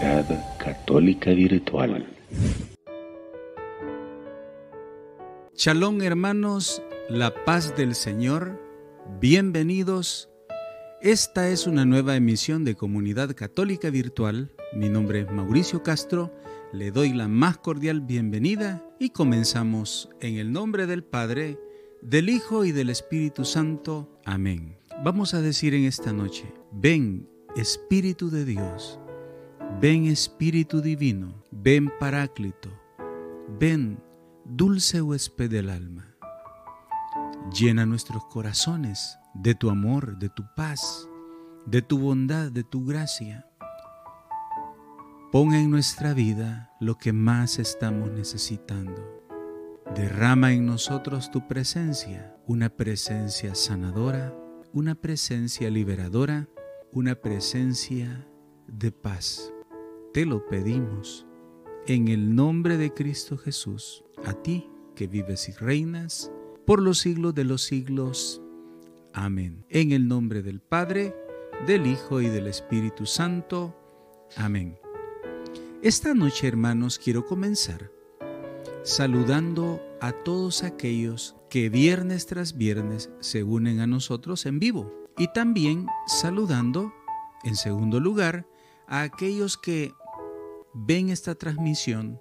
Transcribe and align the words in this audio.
Comunidad 0.00 0.56
Católica 0.56 1.30
Virtual. 1.32 2.06
Shalom 5.54 6.00
hermanos, 6.00 6.82
la 7.10 7.34
paz 7.44 7.76
del 7.76 7.94
Señor, 7.94 8.58
bienvenidos. 9.20 10.30
Esta 11.02 11.50
es 11.50 11.66
una 11.66 11.84
nueva 11.84 12.16
emisión 12.16 12.64
de 12.64 12.76
Comunidad 12.76 13.34
Católica 13.36 13.90
Virtual. 13.90 14.50
Mi 14.74 14.88
nombre 14.88 15.20
es 15.20 15.30
Mauricio 15.30 15.82
Castro, 15.82 16.32
le 16.72 16.92
doy 16.92 17.12
la 17.12 17.28
más 17.28 17.58
cordial 17.58 18.00
bienvenida 18.00 18.82
y 18.98 19.10
comenzamos 19.10 20.08
en 20.22 20.38
el 20.38 20.50
nombre 20.50 20.86
del 20.86 21.04
Padre, 21.04 21.58
del 22.00 22.30
Hijo 22.30 22.64
y 22.64 22.72
del 22.72 22.88
Espíritu 22.88 23.44
Santo. 23.44 24.18
Amén. 24.24 24.78
Vamos 25.04 25.34
a 25.34 25.42
decir 25.42 25.74
en 25.74 25.84
esta 25.84 26.14
noche, 26.14 26.50
ven 26.72 27.28
Espíritu 27.54 28.30
de 28.30 28.46
Dios 28.46 28.98
Ven 29.78 30.06
Espíritu 30.06 30.82
Divino, 30.82 31.42
ven 31.50 31.90
Paráclito, 31.98 32.70
ven 33.58 34.02
dulce 34.44 35.00
huésped 35.00 35.50
del 35.50 35.70
alma. 35.70 36.14
Llena 37.58 37.86
nuestros 37.86 38.24
corazones 38.26 39.18
de 39.32 39.54
tu 39.54 39.70
amor, 39.70 40.18
de 40.18 40.28
tu 40.28 40.44
paz, 40.54 41.08
de 41.64 41.80
tu 41.80 41.98
bondad, 41.98 42.50
de 42.52 42.62
tu 42.64 42.84
gracia. 42.84 43.46
Pon 45.32 45.54
en 45.54 45.70
nuestra 45.70 46.12
vida 46.12 46.72
lo 46.80 46.98
que 46.98 47.12
más 47.12 47.58
estamos 47.58 48.10
necesitando. 48.10 49.24
Derrama 49.94 50.52
en 50.52 50.66
nosotros 50.66 51.30
tu 51.30 51.48
presencia, 51.48 52.36
una 52.46 52.68
presencia 52.68 53.54
sanadora, 53.54 54.36
una 54.72 54.94
presencia 54.94 55.70
liberadora, 55.70 56.48
una 56.92 57.14
presencia 57.14 58.26
de 58.66 58.92
paz. 58.92 59.52
Te 60.12 60.26
lo 60.26 60.44
pedimos 60.44 61.24
en 61.86 62.08
el 62.08 62.34
nombre 62.34 62.76
de 62.76 62.92
Cristo 62.92 63.38
Jesús, 63.38 64.02
a 64.24 64.32
ti 64.32 64.68
que 64.96 65.06
vives 65.06 65.48
y 65.48 65.52
reinas 65.52 66.32
por 66.66 66.82
los 66.82 66.98
siglos 66.98 67.32
de 67.32 67.44
los 67.44 67.62
siglos. 67.62 68.42
Amén. 69.12 69.64
En 69.68 69.92
el 69.92 70.08
nombre 70.08 70.42
del 70.42 70.60
Padre, 70.60 71.14
del 71.64 71.86
Hijo 71.86 72.20
y 72.20 72.26
del 72.26 72.48
Espíritu 72.48 73.06
Santo. 73.06 73.76
Amén. 74.36 74.76
Esta 75.80 76.12
noche, 76.12 76.48
hermanos, 76.48 76.98
quiero 76.98 77.24
comenzar 77.24 77.92
saludando 78.82 79.80
a 80.00 80.10
todos 80.10 80.64
aquellos 80.64 81.36
que 81.50 81.68
viernes 81.68 82.26
tras 82.26 82.56
viernes 82.56 83.10
se 83.20 83.44
unen 83.44 83.78
a 83.78 83.86
nosotros 83.86 84.44
en 84.46 84.58
vivo 84.58 84.92
y 85.16 85.32
también 85.32 85.86
saludando, 86.08 86.92
en 87.44 87.54
segundo 87.54 88.00
lugar, 88.00 88.48
a 88.88 89.02
aquellos 89.02 89.56
que 89.56 89.94
ven 90.72 91.10
esta 91.10 91.34
transmisión, 91.34 92.20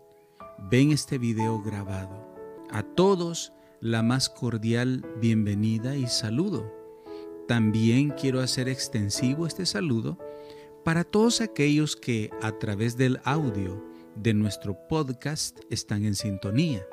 ven 0.72 0.92
este 0.92 1.18
video 1.18 1.62
grabado. 1.62 2.28
A 2.72 2.84
todos 2.84 3.54
la 3.80 4.02
más 4.02 4.30
cordial 4.30 5.06
bienvenida 5.22 5.96
y 5.96 6.08
saludo. 6.08 6.74
También 7.48 8.10
quiero 8.10 8.42
hacer 8.42 8.68
extensivo 8.68 9.46
este 9.46 9.66
saludo 9.66 10.18
para 10.84 11.04
todos 11.04 11.42
aquellos 11.42 11.96
que 11.96 12.32
a 12.42 12.58
través 12.58 12.98
del 12.98 13.20
audio 13.24 13.84
de 14.16 14.34
nuestro 14.34 14.78
podcast 14.88 15.60
están 15.70 16.06
en 16.06 16.16
sintonía. 16.16 16.86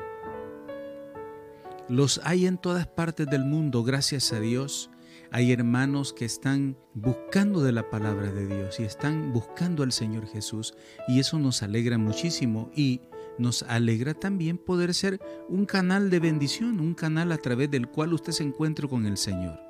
Los 1.89 2.21
hay 2.25 2.47
en 2.47 2.59
todas 2.59 2.87
partes 2.87 3.27
del 3.29 3.45
mundo, 3.45 3.83
gracias 3.83 4.33
a 4.33 4.41
Dios, 4.41 4.91
hay 5.31 5.53
hermanos 5.53 6.13
que 6.13 6.25
están 6.25 6.77
buscando 6.95 7.63
de 7.63 7.73
la 7.73 7.91
palabra 7.91 8.33
de 8.33 8.47
Dios 8.47 8.81
y 8.81 8.85
están 8.85 9.33
buscando 9.33 9.83
al 9.83 9.93
Señor 9.93 10.27
Jesús 10.27 10.75
y 11.09 11.21
eso 11.21 11.39
nos 11.39 11.63
alegra 11.63 11.99
muchísimo 11.99 12.71
y 12.75 13.03
nos 13.39 13.63
alegra 13.65 14.15
también 14.15 14.59
poder 14.59 14.95
ser 14.95 15.21
un 15.49 15.67
canal 15.67 16.11
de 16.11 16.21
bendición, 16.21 16.81
un 16.81 16.95
canal 16.95 17.33
a 17.33 17.39
través 17.39 17.71
del 17.71 17.89
cual 17.89 18.13
usted 18.13 18.33
se 18.33 18.45
encuentre 18.45 18.89
con 18.89 19.07
el 19.07 19.17
Señor. 19.17 19.61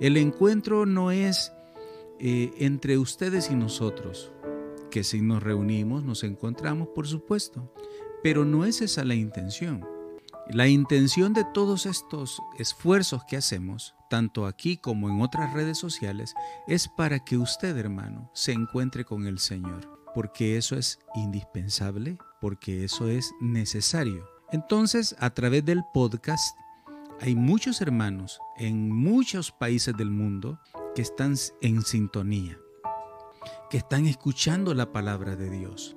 El 0.00 0.16
encuentro 0.16 0.84
no 0.84 1.10
es 1.10 1.52
eh, 2.18 2.52
entre 2.58 2.98
ustedes 2.98 3.50
y 3.50 3.54
nosotros, 3.54 4.32
que 4.90 5.04
si 5.04 5.20
nos 5.20 5.42
reunimos 5.42 6.04
nos 6.04 6.24
encontramos, 6.24 6.88
por 6.88 7.06
supuesto, 7.06 7.72
pero 8.22 8.44
no 8.44 8.64
es 8.64 8.82
esa 8.82 9.04
la 9.04 9.14
intención. 9.14 9.95
La 10.48 10.68
intención 10.68 11.32
de 11.32 11.44
todos 11.44 11.86
estos 11.86 12.40
esfuerzos 12.58 13.24
que 13.24 13.36
hacemos 13.36 13.96
tanto 14.08 14.46
aquí 14.46 14.76
como 14.76 15.08
en 15.08 15.20
otras 15.20 15.52
redes 15.52 15.78
sociales, 15.78 16.34
es 16.66 16.88
para 16.88 17.18
que 17.18 17.36
usted, 17.36 17.76
hermano, 17.76 18.30
se 18.32 18.52
encuentre 18.52 19.04
con 19.04 19.26
el 19.26 19.38
Señor, 19.38 20.00
porque 20.14 20.56
eso 20.56 20.76
es 20.76 20.98
indispensable, 21.14 22.18
porque 22.40 22.84
eso 22.84 23.08
es 23.08 23.32
necesario. 23.40 24.28
Entonces, 24.52 25.16
a 25.18 25.30
través 25.30 25.64
del 25.64 25.82
podcast, 25.92 26.56
hay 27.20 27.34
muchos 27.34 27.80
hermanos 27.80 28.38
en 28.56 28.94
muchos 28.94 29.50
países 29.50 29.96
del 29.96 30.10
mundo 30.10 30.60
que 30.94 31.02
están 31.02 31.34
en 31.62 31.82
sintonía, 31.82 32.58
que 33.70 33.78
están 33.78 34.06
escuchando 34.06 34.74
la 34.74 34.92
palabra 34.92 35.34
de 35.34 35.50
Dios. 35.50 35.96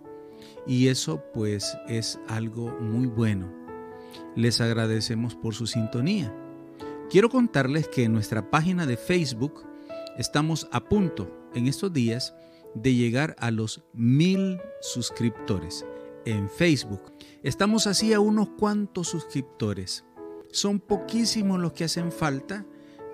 Y 0.66 0.88
eso 0.88 1.24
pues 1.34 1.78
es 1.88 2.20
algo 2.28 2.72
muy 2.80 3.08
bueno. 3.08 3.59
Les 4.36 4.62
agradecemos 4.62 5.36
por 5.36 5.54
su 5.54 5.68
sintonía. 5.68 6.34
Quiero 7.10 7.30
contarles 7.30 7.88
que 7.88 8.04
en 8.04 8.14
nuestra 8.14 8.50
página 8.52 8.86
de 8.86 8.98
Facebook 8.98 9.66
estamos 10.18 10.68
a 10.72 10.88
punto 10.88 11.50
en 11.56 11.68
estos 11.68 11.92
días 11.92 12.36
de 12.76 12.94
llegar 12.94 13.36
a 13.40 13.52
los 13.52 13.84
mil 13.94 14.60
suscriptores 14.82 15.86
en 16.26 16.50
Facebook. 16.50 17.14
Estamos 17.44 17.88
así 17.88 18.14
a 18.14 18.20
unos 18.20 18.50
cuantos 18.50 19.08
suscriptores. 19.08 20.06
Son 20.52 20.80
poquísimos 20.80 21.60
los 21.60 21.74
que 21.74 21.86
hacen 21.86 22.12
falta 22.12 22.66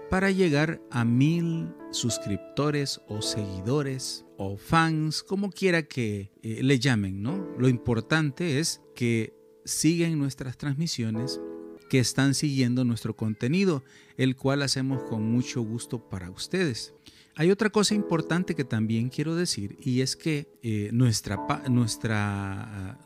para 0.09 0.31
llegar 0.31 0.81
a 0.91 1.03
mil 1.03 1.73
suscriptores 1.91 3.01
o 3.07 3.22
seguidores 3.22 4.25
o 4.38 4.57
fans, 4.57 5.23
como 5.23 5.50
quiera 5.51 5.84
que 5.84 6.31
eh, 6.41 6.61
le 6.61 6.79
llamen, 6.79 7.22
¿no? 7.22 7.47
Lo 7.57 7.67
importante 7.69 8.59
es 8.59 8.81
que 8.95 9.34
siguen 9.66 10.18
nuestras 10.18 10.58
transmisiones 10.58 11.42
que 11.90 12.00
están 12.00 12.34
siguiendo 12.34 12.86
nuestro 12.86 13.16
contenido, 13.16 13.84
el 14.18 14.36
cual 14.36 14.62
hacemos 14.62 15.03
con 15.03 15.30
mucho 15.30 15.62
gusto 15.62 16.09
para 16.09 16.31
ustedes. 16.31 16.94
Hay 17.36 17.52
otra 17.52 17.70
cosa 17.70 17.96
importante 17.96 18.56
que 18.56 18.64
también 18.64 19.09
quiero 19.09 19.36
decir 19.36 19.78
y 19.81 20.00
es 20.00 20.16
que 20.16 20.48
eh, 20.64 20.90
nuestra, 20.94 21.68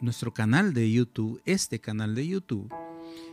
nuestro 0.02 0.34
canal 0.34 0.74
de 0.74 0.92
YouTube, 0.92 1.42
este 1.46 1.80
canal 1.80 2.14
de 2.14 2.28
YouTube, 2.28 2.72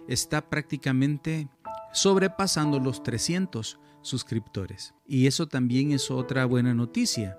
está 0.08 0.48
prácticamente 0.48 1.48
sobrepasando 1.92 2.80
los 2.80 3.02
300 3.02 3.78
suscriptores. 4.00 4.94
Y 5.06 5.26
eso 5.26 5.46
también 5.48 5.92
es 5.92 6.10
otra 6.10 6.46
buena 6.46 6.72
noticia. 6.72 7.38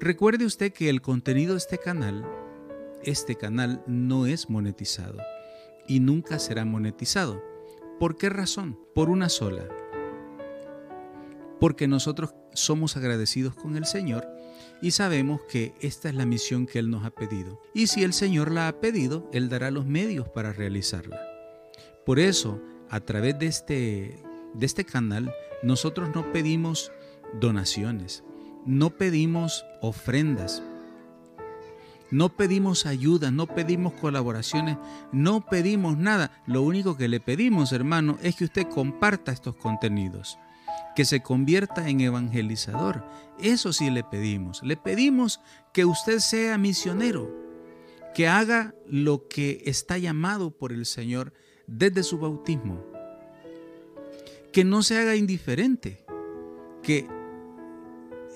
Recuerde 0.00 0.44
usted 0.44 0.72
que 0.72 0.88
el 0.88 1.00
contenido 1.00 1.52
de 1.52 1.58
este 1.58 1.78
canal, 1.78 2.26
este 3.08 3.36
canal 3.36 3.82
no 3.86 4.26
es 4.26 4.50
monetizado 4.50 5.18
y 5.86 6.00
nunca 6.00 6.38
será 6.38 6.64
monetizado. 6.64 7.42
¿Por 7.98 8.16
qué 8.16 8.28
razón? 8.28 8.78
Por 8.94 9.08
una 9.10 9.28
sola. 9.28 9.66
Porque 11.58 11.88
nosotros 11.88 12.34
somos 12.52 12.96
agradecidos 12.96 13.54
con 13.54 13.76
el 13.76 13.86
Señor 13.86 14.28
y 14.80 14.92
sabemos 14.92 15.40
que 15.48 15.74
esta 15.80 16.08
es 16.08 16.14
la 16.14 16.26
misión 16.26 16.66
que 16.66 16.78
Él 16.78 16.90
nos 16.90 17.04
ha 17.04 17.10
pedido. 17.10 17.60
Y 17.74 17.88
si 17.88 18.04
el 18.04 18.12
Señor 18.12 18.52
la 18.52 18.68
ha 18.68 18.80
pedido, 18.80 19.28
Él 19.32 19.48
dará 19.48 19.70
los 19.70 19.86
medios 19.86 20.28
para 20.28 20.52
realizarla. 20.52 21.20
Por 22.06 22.18
eso, 22.18 22.60
a 22.90 23.00
través 23.00 23.38
de 23.38 23.46
este, 23.46 24.22
de 24.54 24.66
este 24.66 24.84
canal, 24.84 25.32
nosotros 25.62 26.10
no 26.14 26.32
pedimos 26.32 26.92
donaciones, 27.40 28.22
no 28.64 28.90
pedimos 28.90 29.64
ofrendas, 29.80 30.62
no 32.10 32.30
pedimos 32.30 32.86
ayuda, 32.86 33.30
no 33.30 33.46
pedimos 33.46 33.92
colaboraciones, 33.94 34.78
no 35.12 35.44
pedimos 35.44 35.98
nada. 35.98 36.42
Lo 36.46 36.62
único 36.62 36.96
que 36.96 37.08
le 37.08 37.20
pedimos, 37.20 37.72
hermano, 37.72 38.18
es 38.22 38.36
que 38.36 38.44
usted 38.44 38.66
comparta 38.68 39.32
estos 39.32 39.56
contenidos, 39.56 40.38
que 40.96 41.04
se 41.04 41.20
convierta 41.20 41.88
en 41.88 42.00
evangelizador. 42.00 43.04
Eso 43.38 43.72
sí 43.72 43.90
le 43.90 44.04
pedimos. 44.04 44.62
Le 44.62 44.76
pedimos 44.76 45.40
que 45.72 45.84
usted 45.84 46.18
sea 46.20 46.56
misionero, 46.56 47.30
que 48.14 48.26
haga 48.26 48.74
lo 48.86 49.28
que 49.28 49.62
está 49.66 49.98
llamado 49.98 50.50
por 50.50 50.72
el 50.72 50.86
Señor 50.86 51.34
desde 51.66 52.02
su 52.02 52.18
bautismo. 52.18 52.82
Que 54.50 54.64
no 54.64 54.82
se 54.82 54.98
haga 54.98 55.14
indiferente, 55.14 56.06
que 56.82 57.06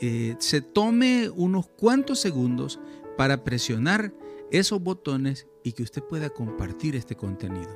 eh, 0.02 0.36
se 0.40 0.60
tome 0.60 1.30
unos 1.30 1.66
cuantos 1.68 2.20
segundos 2.20 2.80
para 3.16 3.44
presionar 3.44 4.12
esos 4.50 4.82
botones 4.82 5.46
y 5.64 5.72
que 5.72 5.82
usted 5.82 6.02
pueda 6.02 6.30
compartir 6.30 6.96
este 6.96 7.16
contenido. 7.16 7.70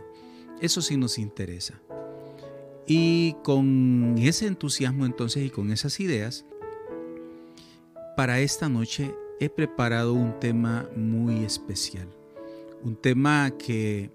Eso 0.61 0.83
sí 0.83 0.97
nos 0.97 1.19
interesa. 1.19 1.81
Y 2.87 3.35
con 3.43 4.15
ese 4.19 4.47
entusiasmo 4.47 5.07
entonces 5.07 5.45
y 5.45 5.51
con 5.51 5.73
esas 5.73 5.99
ideas, 6.01 6.45
para 8.17 8.41
esta 8.41 8.69
noche 8.69 9.15
he 9.41 9.49
preparado 9.49 10.15
un 10.15 10.39
tema 10.39 10.89
muy 10.97 11.45
especial, 11.45 12.09
un 12.83 12.97
tema 12.97 13.51
que 13.59 14.11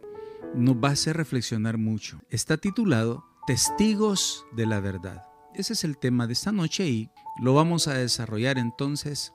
nos 0.55 0.75
va 0.75 0.89
a 0.89 0.93
hacer 0.93 1.17
reflexionar 1.17 1.77
mucho. 1.77 2.19
Está 2.29 2.57
titulado 2.57 3.25
Testigos 3.45 4.45
de 4.55 4.65
la 4.65 4.79
Verdad. 4.79 5.23
Ese 5.53 5.73
es 5.73 5.83
el 5.83 5.97
tema 5.97 6.27
de 6.27 6.33
esta 6.33 6.51
noche 6.51 6.87
y 6.87 7.09
lo 7.41 7.53
vamos 7.53 7.87
a 7.87 7.93
desarrollar 7.93 8.57
entonces 8.57 9.33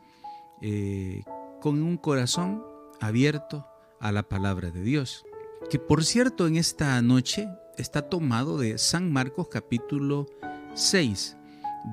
eh, 0.62 1.22
con 1.66 1.82
un 1.82 1.96
corazón 1.96 2.62
abierto 3.00 3.66
a 3.98 4.12
la 4.12 4.28
palabra 4.28 4.70
de 4.70 4.82
Dios. 4.82 5.24
Que 5.68 5.80
por 5.80 6.04
cierto 6.04 6.46
en 6.46 6.54
esta 6.54 7.02
noche 7.02 7.48
está 7.76 8.02
tomado 8.08 8.56
de 8.56 8.78
San 8.78 9.12
Marcos 9.12 9.48
capítulo 9.48 10.26
6, 10.74 11.36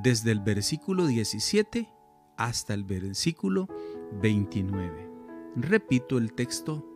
desde 0.03 0.31
el 0.31 0.41
versículo 0.41 1.07
17 1.07 1.89
hasta 2.37 2.75
el 2.75 2.83
versículo 2.83 3.67
29. 4.21 5.09
Repito 5.55 6.19
el 6.19 6.33
texto 6.33 6.87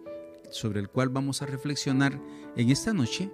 sobre 0.52 0.80
el 0.80 0.90
cual 0.90 1.10
vamos 1.10 1.42
a 1.42 1.48
reflexionar 1.48 2.22
en 2.56 2.70
esta 2.70 2.94
noche. 2.94 3.32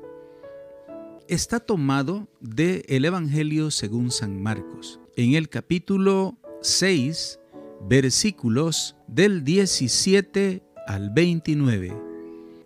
Está 1.28 1.60
tomado 1.60 2.30
del 2.40 2.86
el 2.88 3.04
Evangelio 3.04 3.72
según 3.72 4.10
San 4.10 4.42
Marcos, 4.42 5.02
en 5.18 5.34
el 5.34 5.50
capítulo 5.50 6.38
6, 6.62 7.42
versículos 7.88 8.96
del 9.08 9.44
17 9.44 10.64
al 10.88 11.10
29. 11.10 11.96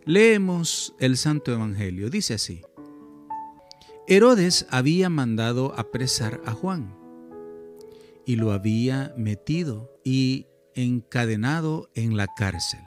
Leemos 0.06 0.96
el 1.00 1.18
Santo 1.18 1.54
Evangelio. 1.54 2.10
Dice 2.10 2.36
así. 2.36 2.62
Herodes 4.08 4.68
había 4.70 5.10
mandado 5.10 5.74
apresar 5.78 6.42
a 6.46 6.54
Juan 6.54 6.96
y 8.26 8.36
lo 8.36 8.52
había 8.52 9.14
metido 9.18 10.00
y 10.04 10.48
encadenado 10.76 11.90
en 11.94 12.16
la 12.16 12.28
cárcel. 12.28 12.82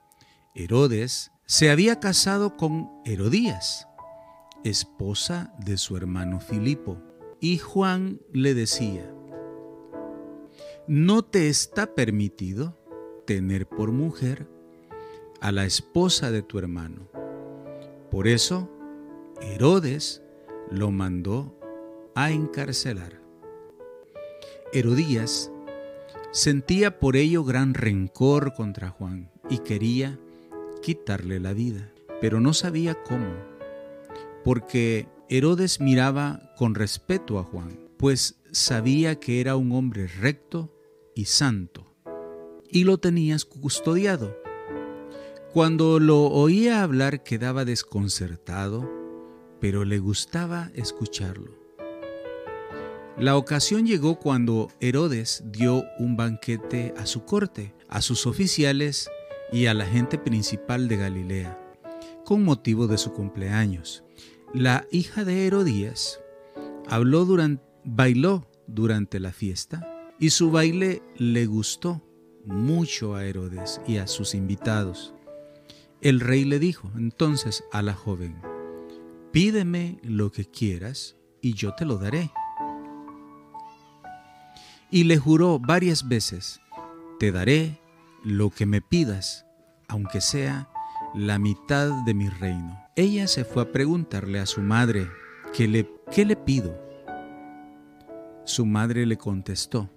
Herodes 0.55 1.31
se 1.45 1.69
había 1.69 1.99
casado 1.99 2.57
con 2.57 2.89
Herodías, 3.05 3.87
esposa 4.63 5.53
de 5.59 5.77
su 5.77 5.97
hermano 5.97 6.39
Filipo, 6.39 6.97
y 7.39 7.57
Juan 7.57 8.19
le 8.33 8.53
decía, 8.53 9.13
no 10.87 11.23
te 11.23 11.47
está 11.47 11.93
permitido 11.93 12.77
tener 13.25 13.67
por 13.67 13.91
mujer 13.91 14.47
a 15.39 15.51
la 15.51 15.65
esposa 15.65 16.31
de 16.31 16.41
tu 16.41 16.59
hermano. 16.59 17.07
Por 18.09 18.27
eso, 18.27 18.69
Herodes 19.41 20.21
lo 20.69 20.91
mandó 20.91 21.57
a 22.15 22.31
encarcelar. 22.31 23.21
Herodías 24.73 25.51
sentía 26.31 26.99
por 26.99 27.15
ello 27.15 27.43
gran 27.43 27.73
rencor 27.73 28.53
contra 28.53 28.89
Juan 28.89 29.29
y 29.49 29.59
quería 29.59 30.19
quitarle 30.81 31.39
la 31.39 31.53
vida, 31.53 31.91
pero 32.21 32.39
no 32.39 32.53
sabía 32.53 33.01
cómo, 33.03 33.33
porque 34.43 35.07
Herodes 35.29 35.79
miraba 35.79 36.53
con 36.57 36.75
respeto 36.75 37.37
a 37.39 37.43
Juan, 37.43 37.79
pues 38.01 38.41
sabía 38.51 39.19
que 39.19 39.41
era 39.41 39.55
un 39.55 39.71
hombre 39.73 40.07
recto 40.07 40.75
y 41.13 41.25
santo, 41.25 41.93
y 42.67 42.83
lo 42.83 42.97
tenías 42.97 43.45
custodiado. 43.45 44.35
Cuando 45.53 45.99
lo 45.99 46.23
oía 46.23 46.81
hablar 46.81 47.21
quedaba 47.21 47.63
desconcertado, 47.63 48.89
pero 49.59 49.85
le 49.85 49.99
gustaba 49.99 50.71
escucharlo. 50.73 51.51
La 53.19 53.37
ocasión 53.37 53.85
llegó 53.85 54.17
cuando 54.17 54.69
Herodes 54.79 55.43
dio 55.51 55.83
un 55.99 56.17
banquete 56.17 56.95
a 56.97 57.05
su 57.05 57.23
corte, 57.25 57.75
a 57.87 58.01
sus 58.01 58.25
oficiales 58.25 59.11
y 59.51 59.67
a 59.67 59.75
la 59.75 59.85
gente 59.85 60.17
principal 60.17 60.87
de 60.87 60.97
Galilea, 60.97 61.75
con 62.25 62.43
motivo 62.43 62.87
de 62.87 62.97
su 62.97 63.13
cumpleaños. 63.13 64.03
La 64.55 64.87
hija 64.89 65.23
de 65.23 65.45
Herodías 65.45 66.19
habló 66.89 67.25
durante, 67.25 67.70
bailó 67.83 68.47
durante 68.67 69.19
la 69.19 69.31
fiesta 69.31 69.87
y 70.19 70.29
su 70.29 70.51
baile 70.51 71.01
le 71.17 71.45
gustó 71.45 72.01
mucho 72.45 73.15
a 73.15 73.25
Herodes 73.25 73.81
y 73.87 73.97
a 73.97 74.07
sus 74.07 74.35
invitados. 74.35 75.13
El 76.01 76.19
rey 76.19 76.45
le 76.45 76.59
dijo 76.59 76.91
entonces 76.95 77.63
a 77.71 77.81
la 77.81 77.93
joven, 77.93 78.41
pídeme 79.31 79.99
lo 80.03 80.31
que 80.31 80.45
quieras 80.45 81.15
y 81.41 81.53
yo 81.53 81.73
te 81.75 81.85
lo 81.85 81.97
daré. 81.97 82.31
Y 84.89 85.05
le 85.05 85.17
juró 85.17 85.59
varias 85.59 86.07
veces, 86.07 86.59
te 87.19 87.31
daré 87.31 87.79
lo 88.23 88.49
que 88.49 88.65
me 88.65 88.81
pidas, 88.81 89.45
aunque 89.87 90.21
sea 90.21 90.69
la 91.15 91.39
mitad 91.39 92.03
de 92.05 92.13
mi 92.13 92.29
reino. 92.29 92.79
Ella 92.95 93.27
se 93.27 93.45
fue 93.45 93.63
a 93.63 93.71
preguntarle 93.71 94.39
a 94.39 94.45
su 94.45 94.61
madre, 94.61 95.07
¿qué 95.53 95.67
le, 95.67 95.89
qué 96.11 96.25
le 96.25 96.35
pido? 96.35 96.90
Su 98.43 98.65
madre 98.65 99.05
le 99.05 99.17
contestó, 99.17 99.89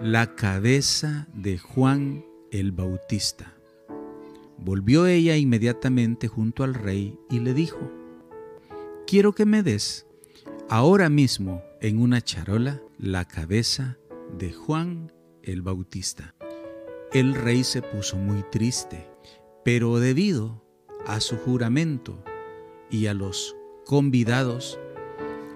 la 0.00 0.34
cabeza 0.34 1.28
de 1.34 1.58
Juan 1.58 2.24
el 2.50 2.72
Bautista. 2.72 3.54
Volvió 4.58 5.06
ella 5.06 5.36
inmediatamente 5.36 6.28
junto 6.28 6.64
al 6.64 6.74
rey 6.74 7.18
y 7.28 7.40
le 7.40 7.54
dijo, 7.54 7.90
quiero 9.06 9.32
que 9.32 9.46
me 9.46 9.62
des 9.62 10.06
ahora 10.68 11.08
mismo 11.08 11.62
en 11.80 12.00
una 12.00 12.20
charola 12.20 12.80
la 12.98 13.24
cabeza 13.24 13.98
de 14.38 14.52
Juan 14.52 15.12
el 15.42 15.62
Bautista. 15.62 16.34
El 17.12 17.34
rey 17.34 17.64
se 17.64 17.82
puso 17.82 18.16
muy 18.16 18.42
triste, 18.50 19.08
pero 19.64 19.98
debido 19.98 20.64
a 21.06 21.20
su 21.20 21.36
juramento 21.36 22.22
y 22.90 23.06
a 23.06 23.14
los 23.14 23.56
convidados, 23.84 24.78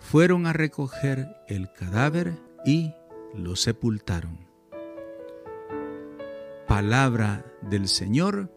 fueron 0.00 0.46
a 0.46 0.52
recoger 0.52 1.28
el 1.48 1.70
cadáver 1.72 2.34
y 2.64 2.92
lo 3.34 3.56
sepultaron. 3.56 4.38
Palabra 6.66 7.44
del 7.62 7.88
Señor, 7.88 8.52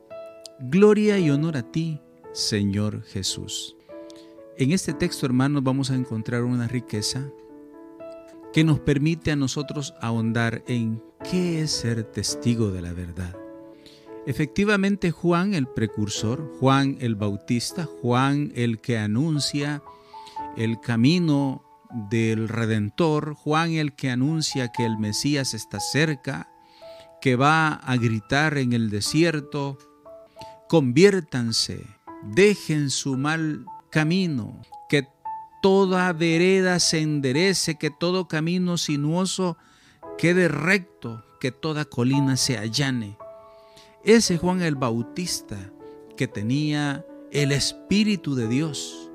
gloria 0.60 1.18
y 1.20 1.30
honor 1.30 1.58
a 1.58 1.72
ti, 1.72 2.02
Señor 2.34 3.04
Jesús. 3.04 3.76
En 4.58 4.72
este 4.72 4.94
texto, 4.94 5.26
hermanos, 5.26 5.64
vamos 5.64 5.92
a 5.92 5.96
encontrar 5.96 6.44
una 6.44 6.68
riqueza 6.68 7.32
que 8.54 8.64
nos 8.64 8.80
permite 8.80 9.32
a 9.32 9.36
nosotros 9.36 9.94
ahondar 10.02 10.64
en 10.68 11.02
qué 11.30 11.62
es 11.62 11.72
ser 11.72 12.04
testigo 12.04 12.72
de 12.72 12.82
la 12.82 12.94
verdad. 12.94 13.36
Efectivamente, 14.26 15.10
Juan 15.12 15.54
el 15.54 15.68
precursor, 15.68 16.52
Juan 16.60 16.98
el 17.00 17.16
Bautista, 17.16 17.86
Juan 17.86 18.52
el 18.56 18.80
que 18.80 18.98
anuncia 18.98 19.82
el 20.58 20.80
camino 20.80 21.64
del 22.10 22.50
Redentor, 22.50 23.34
Juan 23.34 23.74
el 23.74 23.94
que 23.94 24.10
anuncia 24.10 24.72
que 24.72 24.86
el 24.86 24.98
Mesías 24.98 25.54
está 25.54 25.80
cerca, 25.80 26.50
que 27.22 27.36
va 27.36 27.74
a 27.74 27.98
gritar 27.98 28.58
en 28.58 28.74
el 28.74 28.90
desierto, 28.90 29.78
conviértanse, 30.68 31.86
dejen 32.24 32.90
su 32.90 33.18
mal 33.18 33.66
camino, 33.90 34.62
que 34.90 35.08
toda 35.62 36.12
vereda 36.14 36.80
se 36.80 37.02
enderece, 37.02 37.78
que 37.78 37.92
todo 37.92 38.28
camino 38.28 38.78
sinuoso 38.78 39.58
quede 40.18 40.48
recto, 40.48 41.24
que 41.40 41.52
toda 41.52 41.86
colina 41.86 42.38
se 42.38 42.58
allane. 42.58 43.18
Ese 44.04 44.38
Juan 44.38 44.62
el 44.62 44.76
Bautista 44.76 45.58
que 46.18 46.28
tenía 46.28 47.06
el 47.32 47.52
Espíritu 47.52 48.36
de 48.36 48.48
Dios, 48.48 49.11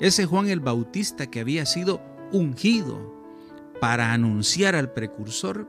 ese 0.00 0.26
Juan 0.26 0.48
el 0.48 0.60
Bautista 0.60 1.28
que 1.28 1.40
había 1.40 1.66
sido 1.66 2.00
ungido 2.32 3.14
para 3.80 4.12
anunciar 4.12 4.74
al 4.74 4.92
precursor, 4.92 5.68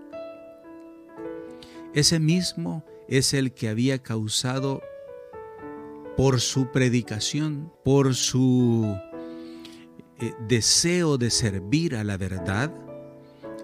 ese 1.94 2.20
mismo 2.20 2.86
es 3.08 3.34
el 3.34 3.54
que 3.54 3.70
había 3.70 4.00
causado 4.00 4.82
por 6.16 6.42
su 6.42 6.72
predicación, 6.72 7.72
por 7.84 8.14
su 8.14 8.96
eh, 10.20 10.34
deseo 10.48 11.18
de 11.18 11.30
servir 11.30 11.96
a 11.96 12.04
la 12.04 12.18
verdad, 12.18 12.74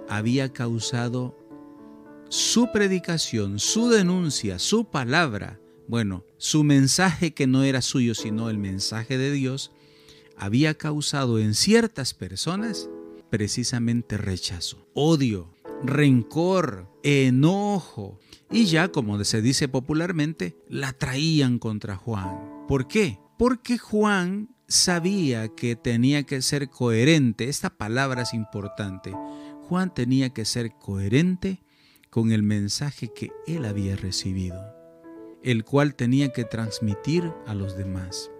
había 0.07 0.51
causado 0.51 1.37
su 2.29 2.71
predicación, 2.71 3.59
su 3.59 3.89
denuncia, 3.89 4.57
su 4.57 4.85
palabra, 4.85 5.59
bueno, 5.87 6.23
su 6.37 6.63
mensaje 6.63 7.33
que 7.33 7.45
no 7.45 7.63
era 7.63 7.81
suyo, 7.81 8.15
sino 8.15 8.49
el 8.49 8.57
mensaje 8.57 9.17
de 9.17 9.31
Dios, 9.31 9.71
había 10.37 10.75
causado 10.75 11.39
en 11.39 11.53
ciertas 11.53 12.13
personas 12.13 12.89
precisamente 13.29 14.17
rechazo, 14.17 14.87
odio, 14.93 15.53
rencor, 15.83 16.89
enojo. 17.03 18.19
Y 18.51 18.65
ya, 18.65 18.89
como 18.89 19.21
se 19.23 19.41
dice 19.41 19.67
popularmente, 19.67 20.55
la 20.69 20.93
traían 20.93 21.59
contra 21.59 21.95
Juan. 21.95 22.65
¿Por 22.67 22.87
qué? 22.87 23.19
Porque 23.37 23.77
Juan 23.77 24.55
sabía 24.67 25.49
que 25.49 25.75
tenía 25.75 26.23
que 26.23 26.41
ser 26.41 26.69
coherente. 26.69 27.49
Esta 27.49 27.69
palabra 27.69 28.21
es 28.23 28.33
importante. 28.33 29.13
Juan 29.67 29.93
tenía 29.93 30.29
que 30.29 30.45
ser 30.45 30.73
coherente 30.73 31.63
con 32.09 32.31
el 32.31 32.43
mensaje 32.43 33.11
que 33.13 33.31
él 33.47 33.65
había 33.65 33.95
recibido, 33.95 34.61
el 35.43 35.65
cual 35.65 35.95
tenía 35.95 36.31
que 36.31 36.45
transmitir 36.45 37.33
a 37.45 37.53
los 37.53 37.75
demás. 37.75 38.31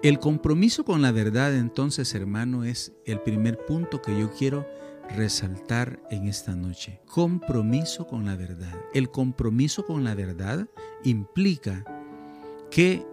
El 0.00 0.20
compromiso 0.20 0.84
con 0.84 1.02
la 1.02 1.10
verdad 1.10 1.56
entonces, 1.56 2.14
hermano, 2.14 2.62
es 2.62 2.92
el 3.04 3.20
primer 3.20 3.64
punto 3.64 4.00
que 4.00 4.16
yo 4.16 4.30
quiero 4.30 4.64
resaltar 5.08 6.00
en 6.10 6.28
esta 6.28 6.54
noche. 6.54 7.00
Compromiso 7.06 8.06
con 8.06 8.24
la 8.24 8.36
verdad. 8.36 8.74
El 8.94 9.10
compromiso 9.10 9.84
con 9.84 10.04
la 10.04 10.14
verdad 10.14 10.68
implica 11.02 11.84
que 12.70 13.04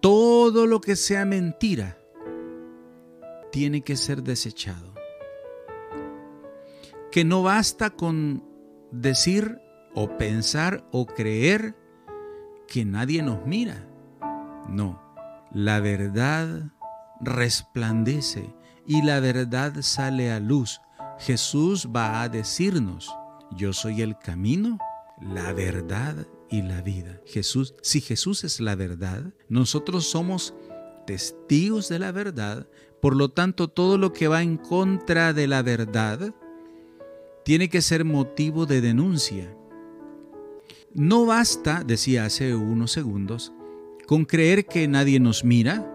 todo 0.00 0.66
lo 0.66 0.82
que 0.82 0.94
sea 0.96 1.24
mentira 1.24 1.98
tiene 3.50 3.80
que 3.80 3.96
ser 3.96 4.22
desechado. 4.22 4.92
Que 7.10 7.24
no 7.24 7.42
basta 7.42 7.90
con 7.90 8.44
decir 8.90 9.58
o 9.94 10.18
pensar 10.18 10.86
o 10.92 11.06
creer 11.06 11.74
que 12.66 12.84
nadie 12.84 13.22
nos 13.22 13.46
mira. 13.46 13.88
No, 14.68 15.03
la 15.54 15.80
verdad 15.80 16.72
resplandece 17.20 18.52
y 18.86 19.02
la 19.02 19.20
verdad 19.20 19.72
sale 19.80 20.32
a 20.32 20.40
luz. 20.40 20.80
Jesús 21.18 21.88
va 21.94 22.22
a 22.22 22.28
decirnos, 22.28 23.14
yo 23.56 23.72
soy 23.72 24.02
el 24.02 24.18
camino, 24.18 24.78
la 25.20 25.52
verdad 25.52 26.26
y 26.50 26.62
la 26.62 26.82
vida. 26.82 27.20
Jesús, 27.24 27.74
si 27.82 28.00
Jesús 28.00 28.42
es 28.44 28.60
la 28.60 28.74
verdad, 28.74 29.32
nosotros 29.48 30.06
somos 30.06 30.54
testigos 31.06 31.88
de 31.88 32.00
la 32.00 32.10
verdad, 32.10 32.66
por 33.00 33.14
lo 33.14 33.28
tanto 33.28 33.68
todo 33.68 33.96
lo 33.96 34.12
que 34.12 34.28
va 34.28 34.42
en 34.42 34.56
contra 34.56 35.32
de 35.32 35.46
la 35.46 35.62
verdad 35.62 36.34
tiene 37.44 37.68
que 37.68 37.80
ser 37.82 38.04
motivo 38.04 38.66
de 38.66 38.80
denuncia. 38.80 39.54
No 40.94 41.26
basta, 41.26 41.84
decía 41.84 42.24
hace 42.24 42.54
unos 42.54 42.92
segundos, 42.92 43.52
con 44.06 44.24
creer 44.24 44.66
que 44.66 44.86
nadie 44.88 45.20
nos 45.20 45.44
mira 45.44 45.90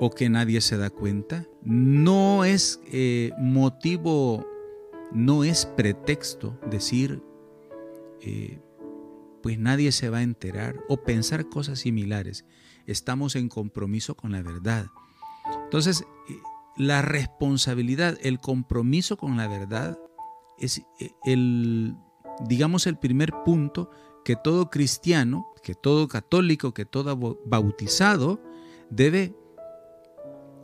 o 0.00 0.10
que 0.10 0.28
nadie 0.28 0.60
se 0.60 0.76
da 0.76 0.90
cuenta, 0.90 1.46
no 1.62 2.44
es 2.44 2.80
eh, 2.92 3.32
motivo, 3.38 4.46
no 5.12 5.44
es 5.44 5.66
pretexto 5.66 6.58
decir, 6.70 7.22
eh, 8.20 8.58
pues 9.42 9.58
nadie 9.58 9.92
se 9.92 10.10
va 10.10 10.18
a 10.18 10.22
enterar 10.22 10.80
o 10.88 10.96
pensar 10.96 11.48
cosas 11.48 11.80
similares. 11.80 12.44
Estamos 12.86 13.36
en 13.36 13.48
compromiso 13.48 14.16
con 14.16 14.32
la 14.32 14.42
verdad. 14.42 14.86
Entonces, 15.64 16.02
eh, 16.28 16.34
la 16.76 17.02
responsabilidad, 17.02 18.18
el 18.22 18.40
compromiso 18.40 19.16
con 19.16 19.36
la 19.36 19.46
verdad 19.46 19.98
es 20.58 20.82
el, 21.24 21.94
digamos, 22.46 22.86
el 22.86 22.98
primer 22.98 23.32
punto 23.44 23.90
que 24.24 24.36
todo 24.36 24.70
cristiano, 24.70 25.46
que 25.62 25.74
todo 25.74 26.08
católico, 26.08 26.72
que 26.74 26.84
todo 26.84 27.38
bautizado 27.44 28.40
debe 28.90 29.34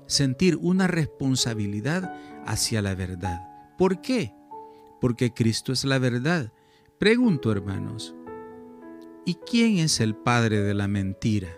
sentir 0.07 0.57
una 0.57 0.87
responsabilidad 0.87 2.13
hacia 2.47 2.83
la 2.83 2.95
verdad. 2.95 3.41
¿Por 3.79 4.01
qué? 4.01 4.35
Porque 5.01 5.33
Cristo 5.33 5.73
es 5.73 5.85
la 5.85 5.99
verdad. 5.99 6.53
Pregunto, 6.99 7.53
hermanos, 7.53 8.15
¿y 9.25 9.35
quién 9.35 9.79
es 9.79 10.01
el 10.01 10.15
padre 10.15 10.61
de 10.61 10.75
la 10.75 10.89
mentira? 10.89 11.49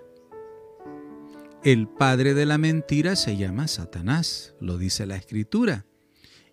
El 1.64 1.88
padre 1.88 2.34
de 2.34 2.44
la 2.44 2.58
mentira 2.58 3.16
se 3.16 3.36
llama 3.36 3.68
Satanás, 3.68 4.54
lo 4.60 4.78
dice 4.78 5.06
la 5.06 5.16
escritura. 5.16 5.86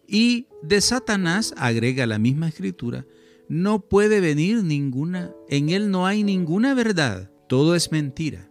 Y 0.08 0.48
de 0.64 0.82
Satanás, 0.82 1.54
agrega 1.58 2.06
la 2.06 2.20
misma 2.20 2.48
escritura, 2.48 3.06
no 3.50 3.82
puede 3.82 4.22
venir 4.22 4.64
ninguna, 4.64 5.34
en 5.50 5.70
él 5.70 5.92
no 5.92 6.06
hay 6.06 6.24
ninguna 6.24 6.76
verdad, 6.76 7.32
todo 7.48 7.76
es 7.76 7.92
mentira. 7.92 8.50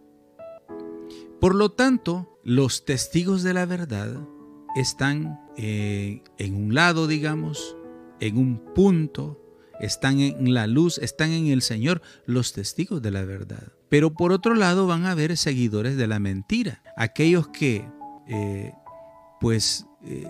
Por 1.39 1.55
lo 1.55 1.71
tanto, 1.71 2.37
los 2.43 2.83
testigos 2.83 3.41
de 3.41 3.53
la 3.53 3.65
verdad 3.65 4.19
están 4.75 5.39
eh, 5.55 6.21
en 6.37 6.55
un 6.55 6.73
lado, 6.73 7.07
digamos, 7.07 7.77
en 8.19 8.37
un 8.37 8.73
punto, 8.75 9.41
están 9.79 10.19
en 10.19 10.53
la 10.53 10.67
luz, 10.67 10.97
están 10.97 11.31
en 11.31 11.47
el 11.47 11.61
Señor, 11.61 12.01
los 12.25 12.51
testigos 12.51 13.01
de 13.01 13.11
la 13.11 13.23
verdad. 13.23 13.71
Pero 13.87 14.13
por 14.13 14.33
otro 14.33 14.53
lado 14.53 14.85
van 14.85 15.05
a 15.05 15.11
haber 15.11 15.37
seguidores 15.37 15.95
de 15.95 16.07
la 16.07 16.19
mentira, 16.19 16.83
aquellos 16.97 17.47
que 17.47 17.87
eh, 18.27 18.73
pues 19.39 19.87
eh, 20.03 20.27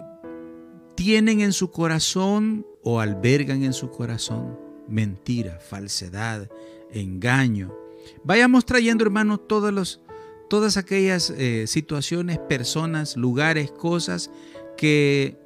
tienen 0.95 1.41
en 1.41 1.53
su 1.53 1.71
corazón 1.71 2.65
o 2.83 2.99
albergan 2.99 3.63
en 3.63 3.73
su 3.73 3.89
corazón 3.89 4.57
mentira, 4.87 5.59
falsedad, 5.59 6.49
engaño. 6.91 7.75
Vayamos 8.23 8.65
trayendo, 8.65 9.03
hermanos, 9.03 9.47
todos 9.47 10.01
todas 10.49 10.77
aquellas 10.77 11.29
eh, 11.29 11.67
situaciones, 11.67 12.39
personas, 12.39 13.15
lugares, 13.15 13.71
cosas 13.71 14.31
que 14.77 15.37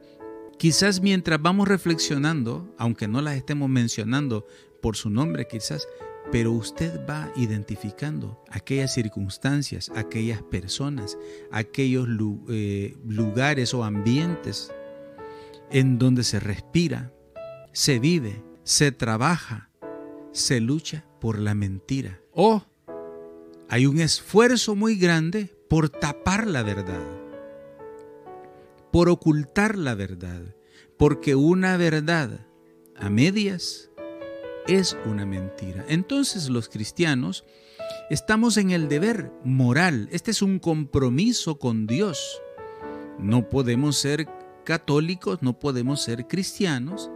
quizás 0.58 1.02
mientras 1.02 1.42
vamos 1.42 1.68
reflexionando, 1.68 2.74
aunque 2.78 3.08
no 3.08 3.22
las 3.22 3.36
estemos 3.36 3.70
mencionando 3.70 4.48
por 4.82 4.96
su 4.96 5.10
nombre 5.10 5.46
quizás, 5.46 5.88
pero 6.32 6.54
usted 6.54 7.02
va 7.08 7.32
identificando 7.36 8.42
aquellas 8.50 8.94
circunstancias, 8.94 9.92
aquellas 9.94 10.42
personas, 10.42 11.18
aquellos 11.52 12.08
eh, 12.50 12.96
lugares 13.06 13.74
o 13.74 13.84
ambientes 13.84 14.72
en 15.70 16.00
donde 16.00 16.24
se 16.24 16.40
respira, 16.40 17.12
se 17.74 17.98
vive, 17.98 18.44
se 18.63 18.92
trabaja, 18.92 19.70
se 20.32 20.62
lucha 20.62 21.06
por 21.20 21.39
la 21.39 21.56
mentira. 21.56 22.22
O 22.32 22.63
hay 23.68 23.88
un 23.88 24.00
esfuerzo 24.00 24.75
muy 24.75 24.96
grande 24.96 25.53
por 25.68 25.89
tapar 25.89 26.48
la 26.48 26.62
verdad, 26.62 27.01
por 28.92 29.10
ocultar 29.10 29.75
la 29.77 29.96
verdad, 29.96 30.42
porque 30.98 31.36
una 31.36 31.75
verdad 31.77 32.46
a 32.96 33.10
medias 33.10 33.89
es 34.68 34.96
una 35.06 35.25
mentira. 35.25 35.84
Entonces 35.89 36.50
los 36.50 36.70
cristianos 36.70 37.44
estamos 38.12 38.58
en 38.58 38.70
el 38.70 38.88
deber 38.88 39.32
moral, 39.44 40.08
este 40.12 40.30
es 40.30 40.44
un 40.44 40.60
compromiso 40.60 41.58
con 41.58 41.88
Dios. 41.88 42.39
No 43.18 43.50
podemos 43.50 43.98
ser 43.98 44.27
católicos, 44.63 45.39
no 45.42 45.58
podemos 45.58 46.01
ser 46.03 46.27
cristianos 46.27 47.10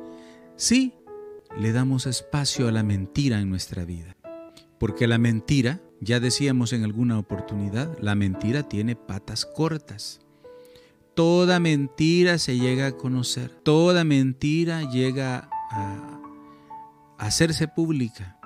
si 0.58 0.94
le 1.56 1.72
damos 1.72 2.08
espacio 2.08 2.68
a 2.68 2.72
la 2.72 2.84
mentira 2.84 3.40
en 3.40 3.50
nuestra 3.50 3.86
vida. 3.86 4.16
Porque 4.80 5.08
la 5.08 5.18
mentira, 5.18 5.80
ya 6.02 6.20
decíamos 6.20 6.74
en 6.74 6.84
alguna 6.84 7.18
oportunidad, 7.18 7.98
la 8.00 8.16
mentira 8.16 8.64
tiene 8.64 8.96
patas 8.96 9.46
cortas. 9.46 10.20
Toda 11.16 11.60
mentira 11.60 12.38
se 12.38 12.58
llega 12.58 12.88
a 12.88 12.92
conocer, 12.92 13.50
toda 13.50 14.04
mentira 14.04 14.84
llega 14.92 15.50
a 15.72 16.20
hacerse 17.18 17.68
pública, 17.68 18.40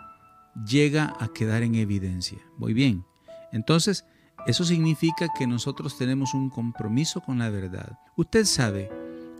llega 0.65 1.13
a 1.19 1.29
quedar 1.33 1.63
en 1.63 1.75
evidencia. 1.75 2.39
Muy 2.57 2.73
bien, 2.73 3.03
entonces 3.51 4.05
eso 4.47 4.63
significa 4.63 5.27
que 5.37 5.47
nosotros 5.47 5.97
tenemos 5.97 6.33
un 6.33 6.49
compromiso 6.49 7.19
con 7.21 7.39
la 7.39 7.49
verdad. 7.49 7.99
Usted 8.15 8.45
sabe, 8.45 8.89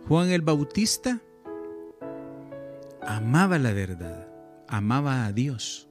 Juan 0.06 0.30
el 0.30 0.42
Bautista 0.42 1.20
amaba 3.06 3.58
la 3.58 3.72
verdad, 3.72 4.28
amaba 4.68 5.26
a 5.26 5.32
Dios. 5.32 5.88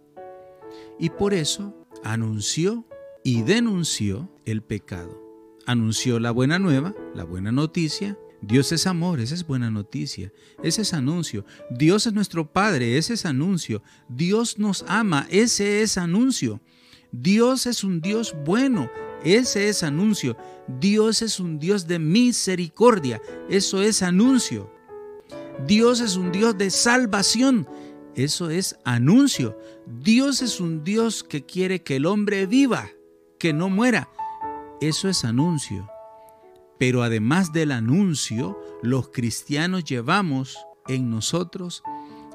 Y 0.99 1.09
por 1.09 1.33
eso 1.33 1.87
anunció 2.03 2.85
y 3.23 3.41
denunció 3.43 4.29
el 4.45 4.61
pecado. 4.61 5.19
Anunció 5.65 6.19
la 6.19 6.31
buena 6.31 6.59
nueva, 6.59 6.95
la 7.13 7.23
buena 7.23 7.51
noticia. 7.51 8.17
Dios 8.41 8.71
es 8.71 8.87
amor, 8.87 9.19
esa 9.19 9.35
es 9.35 9.45
buena 9.45 9.69
noticia, 9.69 10.33
ese 10.63 10.81
es 10.81 10.93
anuncio. 10.95 11.45
Dios 11.69 12.07
es 12.07 12.13
nuestro 12.13 12.51
Padre, 12.51 12.97
ese 12.97 13.13
es 13.13 13.25
anuncio. 13.25 13.83
Dios 14.09 14.57
nos 14.57 14.83
ama, 14.87 15.27
ese 15.29 15.83
es 15.83 15.97
anuncio. 15.97 16.59
Dios 17.11 17.67
es 17.67 17.83
un 17.83 18.01
Dios 18.01 18.35
bueno, 18.43 18.89
ese 19.23 19.69
es 19.69 19.83
anuncio. 19.83 20.35
Dios 20.79 21.21
es 21.21 21.39
un 21.39 21.59
Dios 21.59 21.87
de 21.87 21.99
misericordia. 21.99 23.21
Eso 23.49 23.81
es 23.81 24.01
anuncio. 24.01 24.71
Dios 25.67 26.01
es 26.01 26.15
un 26.15 26.31
Dios 26.31 26.58
de 26.58 26.70
salvación. 26.70 27.67
Eso 28.15 28.50
es 28.50 28.77
anuncio. 28.84 29.58
Dios 29.86 30.41
es 30.41 30.60
un 30.60 30.84
Dios 30.84 31.24
que 31.24 31.46
quiere 31.46 31.81
que 31.81 31.98
el 31.98 32.05
hombre 32.05 32.46
viva, 32.46 32.89
que 33.39 33.53
no 33.53 33.70
muera. 33.70 34.10
Eso 34.81 35.08
es 35.10 35.24
anuncio. 35.24 35.88
Pero 36.77 37.03
además 37.03 37.53
del 37.53 37.72
anuncio, 37.72 38.60
los 38.81 39.10
cristianos 39.10 39.84
llevamos 39.84 40.58
en 40.88 41.10
nosotros 41.10 41.84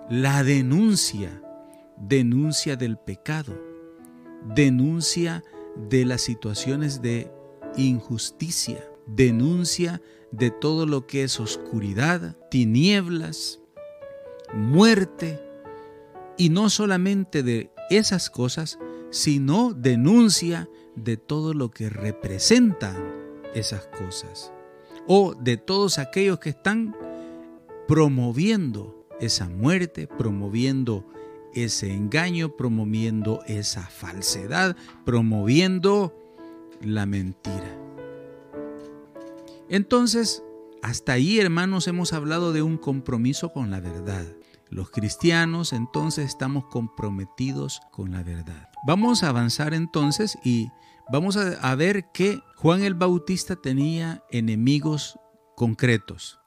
la 0.09 0.45
denuncia, 0.45 1.43
denuncia 1.97 2.77
del 2.77 2.97
pecado, 2.97 3.61
denuncia 4.55 5.43
de 5.91 6.05
las 6.05 6.23
situaciones 6.23 7.03
de 7.03 7.31
injusticia, 7.77 8.89
denuncia 9.07 10.01
de 10.01 10.16
todo 10.61 10.87
lo 10.87 11.07
que 11.07 11.25
es 11.25 11.41
oscuridad, 11.41 12.37
tinieblas, 12.51 13.61
muerte, 14.55 15.41
y 16.37 16.51
no 16.51 16.69
solamente 16.69 17.43
de 17.43 17.71
esas 17.91 18.31
cosas, 18.31 18.79
sino 19.11 19.73
denuncia 19.73 20.69
de 20.95 21.17
todo 21.17 21.55
lo 21.55 21.71
que 21.71 21.89
representan 21.89 22.97
esas 23.55 23.87
cosas, 23.87 24.53
o 25.07 25.35
de 25.35 25.57
todos 25.57 25.99
aquellos 25.99 26.39
que 26.39 26.51
están 26.51 26.95
promoviendo 27.89 29.07
esa 29.21 29.49
muerte, 29.49 30.07
promoviendo 30.07 31.07
ese 31.55 31.93
engaño, 31.93 32.57
promoviendo 32.57 33.41
esa 33.47 33.83
falsedad, 33.83 34.77
promoviendo 35.05 36.15
la 36.83 37.07
mentira. 37.07 37.86
Entonces, 39.69 40.43
hasta 40.83 41.15
ahí, 41.15 41.41
hermanos, 41.41 41.89
hemos 41.89 42.13
hablado 42.13 42.53
de 42.53 42.63
un 42.63 42.77
compromiso 42.77 43.53
con 43.53 43.71
la 43.71 43.81
verdad. 43.81 44.25
Los 44.69 44.91
cristianos 44.91 45.73
entonces 45.73 46.27
estamos 46.27 46.65
comprometidos 46.67 47.81
con 47.93 48.13
la 48.13 48.23
verdad. 48.23 48.69
Vamos 48.87 49.23
a 49.23 49.29
avanzar 49.29 49.75
entonces 49.75 50.39
y 50.45 50.71
vamos 51.11 51.37
a, 51.37 51.75
ver 51.77 52.11
que 52.13 52.41
Juan 52.57 52.83
el 52.83 52.95
Bautista 52.95 53.57
tenía 53.57 54.23
enemigos 54.31 55.19
concretos. 55.57 56.41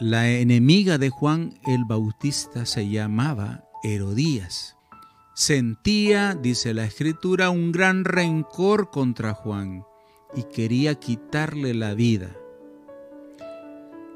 La 0.00 0.28
enemiga 0.28 0.98
de 0.98 1.10
Juan 1.10 1.58
el 1.66 1.84
Bautista 1.84 2.66
se 2.66 2.88
llamaba 2.88 3.64
Herodías. 3.84 4.76
Sentía, 5.34 6.34
dice 6.34 6.74
la 6.74 6.84
escritura, 6.84 7.50
un 7.50 7.72
gran 7.72 8.04
rencor 8.04 8.90
contra 8.90 9.34
Juan 9.34 9.84
y 10.36 10.44
quería 10.44 10.94
quitarle 10.94 11.74
la 11.74 11.94
vida. 11.94 12.36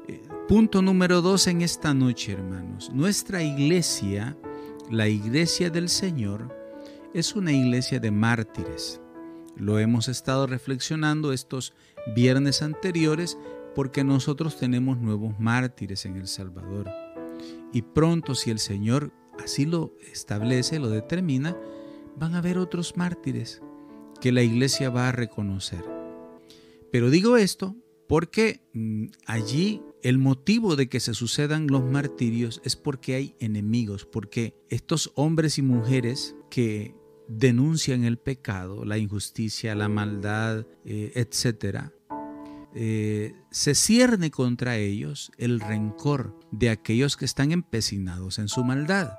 Eh, 0.07 0.21
punto 0.47 0.81
número 0.81 1.21
dos 1.21 1.47
en 1.47 1.61
esta 1.61 1.93
noche, 1.93 2.33
hermanos. 2.33 2.91
Nuestra 2.93 3.43
iglesia, 3.43 4.37
la 4.89 5.07
iglesia 5.07 5.69
del 5.69 5.89
Señor, 5.89 6.55
es 7.13 7.35
una 7.35 7.51
iglesia 7.51 7.99
de 7.99 8.11
mártires. 8.11 9.01
Lo 9.55 9.79
hemos 9.79 10.07
estado 10.07 10.47
reflexionando 10.47 11.33
estos 11.33 11.73
viernes 12.15 12.61
anteriores 12.61 13.37
porque 13.75 14.03
nosotros 14.03 14.57
tenemos 14.57 14.97
nuevos 14.97 15.39
mártires 15.39 16.05
en 16.05 16.15
El 16.15 16.27
Salvador. 16.27 16.89
Y 17.71 17.81
pronto, 17.81 18.35
si 18.35 18.51
el 18.51 18.59
Señor 18.59 19.11
así 19.43 19.65
lo 19.65 19.93
establece, 20.11 20.79
lo 20.79 20.89
determina, 20.89 21.55
van 22.17 22.35
a 22.35 22.39
haber 22.39 22.57
otros 22.57 22.97
mártires 22.97 23.61
que 24.19 24.31
la 24.31 24.41
iglesia 24.41 24.89
va 24.89 25.09
a 25.09 25.11
reconocer. 25.11 25.98
Pero 26.91 27.09
digo 27.09 27.37
esto 27.37 27.75
porque 28.07 28.61
mm, 28.73 29.05
allí 29.27 29.81
el 30.01 30.17
motivo 30.17 30.75
de 30.75 30.89
que 30.89 30.99
se 30.99 31.13
sucedan 31.13 31.67
los 31.67 31.83
martirios 31.83 32.61
es 32.63 32.75
porque 32.75 33.15
hay 33.15 33.35
enemigos, 33.39 34.05
porque 34.05 34.55
estos 34.69 35.11
hombres 35.15 35.57
y 35.57 35.61
mujeres 35.61 36.35
que 36.49 36.95
denuncian 37.27 38.03
el 38.05 38.17
pecado, 38.17 38.85
la 38.85 38.97
injusticia, 38.97 39.75
la 39.75 39.89
maldad, 39.89 40.65
eh, 40.85 41.11
etc., 41.15 41.91
eh, 42.75 43.33
se 43.49 43.73
cierne 43.73 44.29
contra 44.29 44.77
ellos 44.77 45.31
el 45.37 45.59
rencor 45.59 46.39
de 46.51 46.69
aquellos 46.69 47.17
que 47.17 47.25
están 47.25 47.51
empecinados 47.51 48.37
en 48.39 48.47
su 48.47 48.63
maldad. 48.63 49.13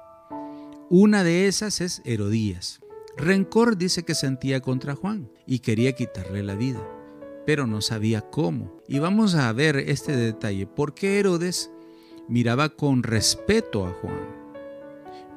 Una 0.88 1.24
de 1.24 1.48
esas 1.48 1.80
es 1.80 2.00
Herodías. 2.04 2.80
Rencor 3.16 3.76
dice 3.76 4.04
que 4.04 4.14
sentía 4.14 4.60
contra 4.60 4.94
Juan 4.94 5.30
y 5.46 5.60
quería 5.60 5.92
quitarle 5.92 6.42
la 6.42 6.54
vida 6.54 6.80
pero 7.46 7.66
no 7.66 7.80
sabía 7.80 8.20
cómo. 8.20 8.80
Y 8.88 8.98
vamos 8.98 9.34
a 9.34 9.52
ver 9.52 9.76
este 9.76 10.16
detalle. 10.16 10.66
¿Por 10.66 10.94
qué 10.94 11.18
Herodes 11.18 11.70
miraba 12.28 12.70
con 12.70 13.02
respeto 13.02 13.86
a 13.86 13.92
Juan? 13.92 14.40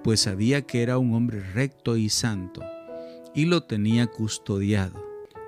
Pues 0.03 0.21
sabía 0.21 0.63
que 0.63 0.83
era 0.83 0.97
un 0.97 1.13
hombre 1.13 1.41
recto 1.53 1.97
y 1.97 2.09
santo 2.09 2.61
y 3.33 3.45
lo 3.45 3.63
tenía 3.63 4.07
custodiado. 4.07 5.01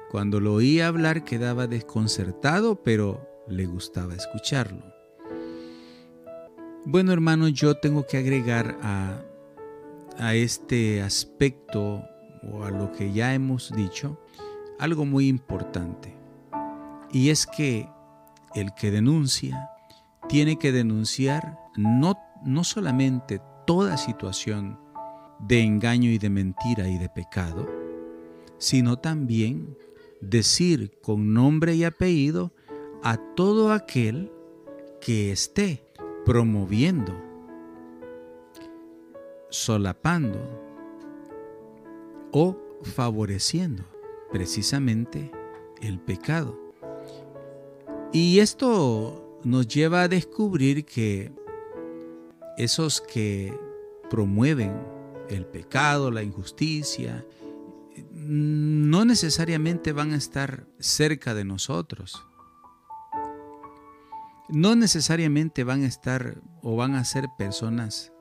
Cuando 0.09 0.39
lo 0.39 0.53
oía 0.53 0.87
hablar 0.87 1.23
quedaba 1.23 1.67
desconcertado, 1.67 2.83
pero 2.83 3.27
le 3.47 3.65
gustaba 3.65 4.15
escucharlo. 4.15 4.83
Bueno, 6.85 7.11
hermano, 7.11 7.47
yo 7.47 7.75
tengo 7.75 8.05
que 8.05 8.17
agregar 8.17 8.77
a, 8.81 9.23
a 10.17 10.35
este 10.35 11.01
aspecto 11.01 12.03
o 12.51 12.63
a 12.63 12.71
lo 12.71 12.91
que 12.91 13.11
ya 13.11 13.33
hemos 13.33 13.71
dicho 13.75 14.19
algo 14.79 15.05
muy 15.05 15.27
importante. 15.27 16.14
Y 17.15 17.29
es 17.29 17.47
que 17.47 17.87
el 18.55 18.73
que 18.73 18.91
denuncia 18.91 19.69
tiene 20.27 20.59
que 20.59 20.73
denunciar 20.73 21.57
no, 21.77 22.19
no 22.43 22.65
solamente 22.65 23.39
toda 23.65 23.95
situación 23.95 24.77
de 25.39 25.61
engaño 25.61 26.09
y 26.09 26.17
de 26.17 26.29
mentira 26.29 26.89
y 26.89 26.97
de 26.97 27.07
pecado, 27.07 27.69
sino 28.57 28.97
también 28.97 29.77
decir 30.19 30.99
con 31.01 31.33
nombre 31.33 31.73
y 31.75 31.85
apellido 31.85 32.51
a 33.01 33.15
todo 33.15 33.71
aquel 33.71 34.29
que 34.99 35.31
esté 35.31 35.85
promoviendo, 36.25 37.15
solapando 39.49 40.37
o 42.33 42.57
favoreciendo 42.83 43.85
precisamente 44.33 45.31
el 45.81 45.97
pecado. 46.01 46.64
Y 48.15 48.39
esto 48.39 49.41
nos 49.43 49.67
lleva 49.67 50.03
a 50.03 50.07
descubrir 50.07 50.85
que 50.85 51.33
esos 52.57 53.01
que 53.01 53.53
promueven 54.09 54.71
el 55.27 55.45
pecado, 55.45 56.11
la 56.11 56.23
injusticia, 56.23 57.25
no 58.13 59.03
necesariamente 59.03 59.91
van 59.91 60.13
a 60.13 60.15
estar 60.15 60.65
cerca 60.79 61.33
de 61.33 61.43
nosotros. 61.43 62.25
No 64.47 64.77
necesariamente 64.77 65.65
van 65.65 65.83
a 65.83 65.87
estar 65.87 66.41
o 66.61 66.77
van 66.77 66.95
a 66.95 67.03
ser 67.03 67.25
personas 67.37 68.13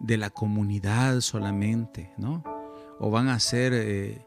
de 0.00 0.16
la 0.16 0.30
comunidad 0.30 1.20
solamente, 1.20 2.14
¿no? 2.16 2.42
O 2.98 3.10
van 3.10 3.28
a 3.28 3.38
ser 3.38 3.74
eh, 3.74 4.23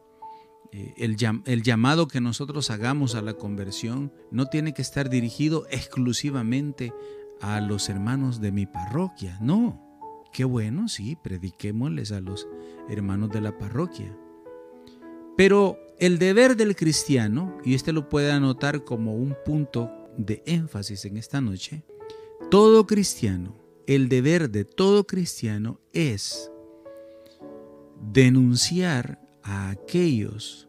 eh, 0.78 0.94
el, 0.98 1.64
llamado 1.64 2.08
que 2.08 2.22
nosotros 2.22 2.70
hagamos 2.70 3.16
a 3.16 3.24
la 3.24 3.34
conversión 3.34 4.14
no 4.30 4.46
tiene 4.46 4.76
que 4.76 4.84
estar 4.84 5.10
dirigido 5.10 5.66
exclusivamente 5.72 6.94
a 7.42 7.62
los 7.62 7.90
hermanos 7.90 8.42
de 8.42 8.52
mi 8.52 8.68
parroquia, 8.68 9.40
no. 9.42 9.84
Qué 10.32 10.46
bueno, 10.46 10.88
sí, 10.88 11.18
prediquémosles 11.24 12.12
a 12.12 12.22
los 12.22 12.48
hermanos 12.90 13.32
de 13.32 13.42
la 13.42 13.58
parroquia. 13.58 14.16
Pero 15.36 15.80
el 15.98 16.20
deber 16.20 16.56
del 16.56 16.76
cristiano, 16.76 17.58
y 17.66 17.74
este 17.74 17.92
lo 17.92 18.08
puede 18.08 18.32
anotar 18.32 18.84
como 18.84 19.16
un 19.16 19.36
punto 19.46 19.90
de 20.16 20.44
énfasis 20.46 21.06
en 21.06 21.18
esta 21.18 21.42
noche, 21.42 21.86
todo 22.52 22.86
cristiano, 22.86 23.58
el 23.88 24.10
deber 24.10 24.52
de 24.52 24.64
todo 24.64 25.08
cristiano 25.08 25.80
es 25.92 26.52
denunciar 28.14 29.20
a 29.42 29.70
aquellos 29.70 30.67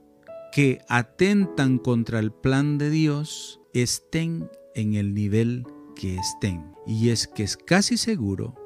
que 0.58 0.80
atentan 0.88 1.78
contra 1.78 2.18
el 2.18 2.32
plan 2.32 2.78
de 2.78 2.90
Dios 2.90 3.60
estén 3.74 4.50
en 4.74 4.94
el 4.94 5.14
nivel 5.14 5.64
que 5.94 6.16
estén. 6.16 6.74
Y 6.84 7.10
es 7.10 7.28
que 7.28 7.44
es 7.44 7.56
casi 7.56 7.96
seguro 7.96 8.56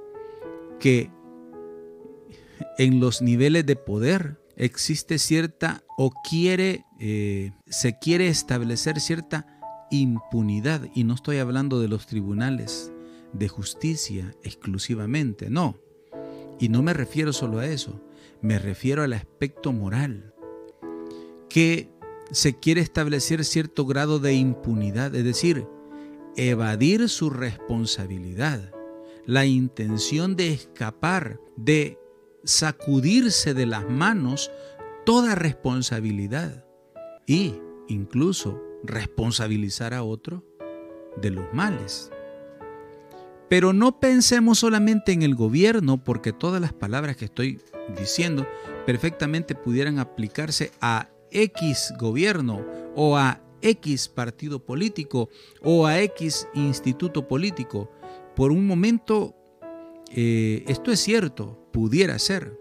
que 0.80 1.10
en 2.78 2.98
los 2.98 3.20
niveles 3.20 3.66
de 3.66 3.76
poder 3.76 4.40
existe 4.56 5.18
cierta 5.18 5.84
o 5.98 6.12
quiere, 6.26 6.86
eh, 6.98 7.52
se 7.66 7.98
quiere 7.98 8.28
establecer 8.28 8.98
cierta 8.98 9.46
impunidad. 9.90 10.88
Y 10.94 11.04
no 11.04 11.12
estoy 11.12 11.40
hablando 11.40 11.78
de 11.78 11.88
los 11.88 12.06
tribunales 12.06 12.90
de 13.34 13.48
justicia 13.48 14.34
exclusivamente, 14.42 15.50
no. 15.50 15.76
Y 16.58 16.70
no 16.70 16.82
me 16.82 16.94
refiero 16.94 17.34
solo 17.34 17.58
a 17.58 17.66
eso 17.66 18.00
me 18.42 18.58
refiero 18.58 19.04
al 19.04 19.12
aspecto 19.12 19.72
moral, 19.72 20.31
que 21.52 21.90
se 22.30 22.58
quiere 22.58 22.80
establecer 22.80 23.44
cierto 23.44 23.84
grado 23.84 24.18
de 24.18 24.32
impunidad, 24.32 25.14
es 25.14 25.24
decir, 25.24 25.66
evadir 26.36 27.08
su 27.08 27.28
responsabilidad. 27.30 28.72
la 29.24 29.46
intención 29.46 30.34
de 30.34 30.52
escapar, 30.52 31.38
de 31.56 31.96
sacudirse 32.42 33.54
de 33.54 33.66
las 33.66 33.88
manos 33.88 34.50
toda 35.06 35.36
responsabilidad 35.36 36.64
y 37.24 37.54
incluso 37.86 38.60
responsabilizar 38.82 39.94
a 39.94 40.02
otro 40.02 40.44
de 41.20 41.30
los 41.30 41.44
males. 41.54 42.10
Pero 43.48 43.72
no 43.72 44.00
pensemos 44.00 44.58
solamente 44.58 45.12
en 45.12 45.22
el 45.22 45.36
gobierno, 45.36 46.02
porque 46.02 46.32
todas 46.32 46.60
las 46.60 46.72
palabras 46.72 47.16
que 47.16 47.26
estoy 47.26 47.60
diciendo 47.96 48.44
perfectamente 48.86 49.54
pudieran 49.54 50.00
aplicarse 50.00 50.72
a 50.80 51.11
X 51.32 51.94
gobierno 51.98 52.64
o 52.94 53.16
a 53.16 53.42
X 53.62 54.08
partido 54.08 54.64
político 54.64 55.28
o 55.62 55.86
a 55.86 56.00
X 56.00 56.48
instituto 56.54 57.26
político. 57.26 57.90
Por 58.34 58.52
un 58.52 58.66
momento, 58.66 59.34
eh, 60.10 60.64
esto 60.66 60.90
es 60.90 61.00
cierto, 61.00 61.68
pudiera 61.72 62.18
ser. 62.18 62.58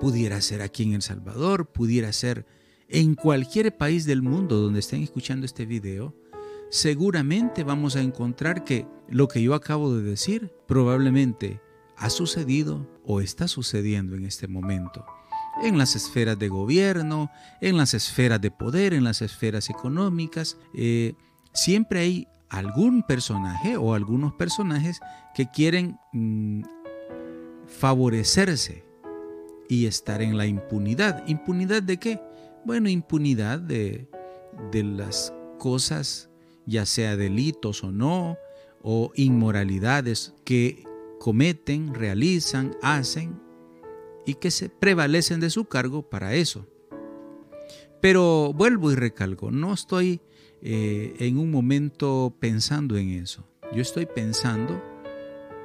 Pudiera 0.00 0.40
ser 0.40 0.62
aquí 0.62 0.82
en 0.84 0.94
El 0.94 1.02
Salvador, 1.02 1.66
pudiera 1.66 2.12
ser 2.12 2.46
en 2.88 3.14
cualquier 3.14 3.76
país 3.76 4.06
del 4.06 4.22
mundo 4.22 4.60
donde 4.60 4.80
estén 4.80 5.02
escuchando 5.02 5.46
este 5.46 5.66
video. 5.66 6.14
Seguramente 6.70 7.62
vamos 7.62 7.94
a 7.96 8.00
encontrar 8.00 8.64
que 8.64 8.86
lo 9.08 9.28
que 9.28 9.42
yo 9.42 9.54
acabo 9.54 9.94
de 9.94 10.02
decir 10.02 10.52
probablemente 10.66 11.60
ha 11.96 12.10
sucedido 12.10 12.88
o 13.04 13.20
está 13.20 13.46
sucediendo 13.46 14.16
en 14.16 14.24
este 14.24 14.48
momento 14.48 15.04
en 15.62 15.78
las 15.78 15.96
esferas 15.96 16.38
de 16.38 16.48
gobierno, 16.48 17.30
en 17.60 17.76
las 17.76 17.94
esferas 17.94 18.40
de 18.40 18.50
poder, 18.50 18.94
en 18.94 19.04
las 19.04 19.22
esferas 19.22 19.70
económicas. 19.70 20.56
Eh, 20.74 21.14
siempre 21.52 22.00
hay 22.00 22.28
algún 22.48 23.02
personaje 23.02 23.76
o 23.76 23.94
algunos 23.94 24.34
personajes 24.34 25.00
que 25.34 25.50
quieren 25.50 25.98
mm, 26.12 26.62
favorecerse 27.66 28.84
y 29.68 29.86
estar 29.86 30.22
en 30.22 30.36
la 30.36 30.46
impunidad. 30.46 31.26
¿Impunidad 31.26 31.82
de 31.82 31.98
qué? 31.98 32.20
Bueno, 32.64 32.88
impunidad 32.88 33.58
de, 33.58 34.08
de 34.70 34.84
las 34.84 35.32
cosas, 35.58 36.28
ya 36.66 36.86
sea 36.86 37.16
delitos 37.16 37.82
o 37.84 37.90
no, 37.90 38.36
o 38.82 39.12
inmoralidades 39.14 40.34
que 40.44 40.84
cometen, 41.18 41.94
realizan, 41.94 42.76
hacen 42.82 43.40
y 44.26 44.34
que 44.34 44.50
se 44.50 44.68
prevalecen 44.68 45.40
de 45.40 45.50
su 45.50 45.66
cargo 45.66 46.02
para 46.08 46.34
eso. 46.34 46.66
Pero 48.00 48.52
vuelvo 48.52 48.92
y 48.92 48.94
recalco, 48.94 49.50
no 49.50 49.72
estoy 49.72 50.20
eh, 50.62 51.14
en 51.18 51.38
un 51.38 51.50
momento 51.50 52.34
pensando 52.38 52.96
en 52.96 53.10
eso. 53.10 53.44
Yo 53.74 53.82
estoy 53.82 54.06
pensando 54.06 54.82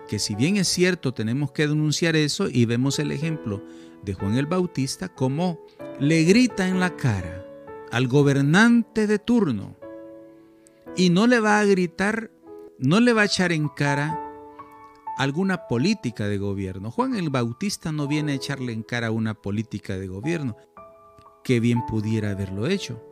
que 0.07 0.19
si 0.19 0.35
bien 0.35 0.57
es 0.57 0.67
cierto 0.67 1.13
tenemos 1.13 1.51
que 1.51 1.67
denunciar 1.67 2.15
eso 2.15 2.47
y 2.49 2.65
vemos 2.65 2.99
el 2.99 3.11
ejemplo 3.11 3.63
de 4.03 4.13
Juan 4.13 4.37
el 4.37 4.45
Bautista 4.45 5.09
como 5.09 5.59
le 5.99 6.23
grita 6.23 6.67
en 6.67 6.79
la 6.79 6.95
cara 6.95 7.45
al 7.91 8.07
gobernante 8.07 9.05
de 9.05 9.19
turno 9.19 9.75
y 10.95 11.09
no 11.09 11.27
le 11.27 11.39
va 11.39 11.59
a 11.59 11.65
gritar, 11.65 12.31
no 12.77 12.99
le 12.99 13.13
va 13.13 13.21
a 13.21 13.25
echar 13.25 13.51
en 13.51 13.67
cara 13.67 14.28
alguna 15.19 15.67
política 15.67 16.29
de 16.29 16.37
gobierno. 16.37 16.91
Juan 16.91 17.13
el 17.13 17.29
Bautista 17.29 17.91
no 17.91 18.07
viene 18.07 18.31
a 18.31 18.35
echarle 18.35 18.71
en 18.71 18.83
cara 18.83 19.11
una 19.11 19.33
política 19.33 19.97
de 19.97 20.07
gobierno, 20.07 20.55
que 21.43 21.59
bien 21.59 21.85
pudiera 21.85 22.31
haberlo 22.31 22.67
hecho. 22.67 23.03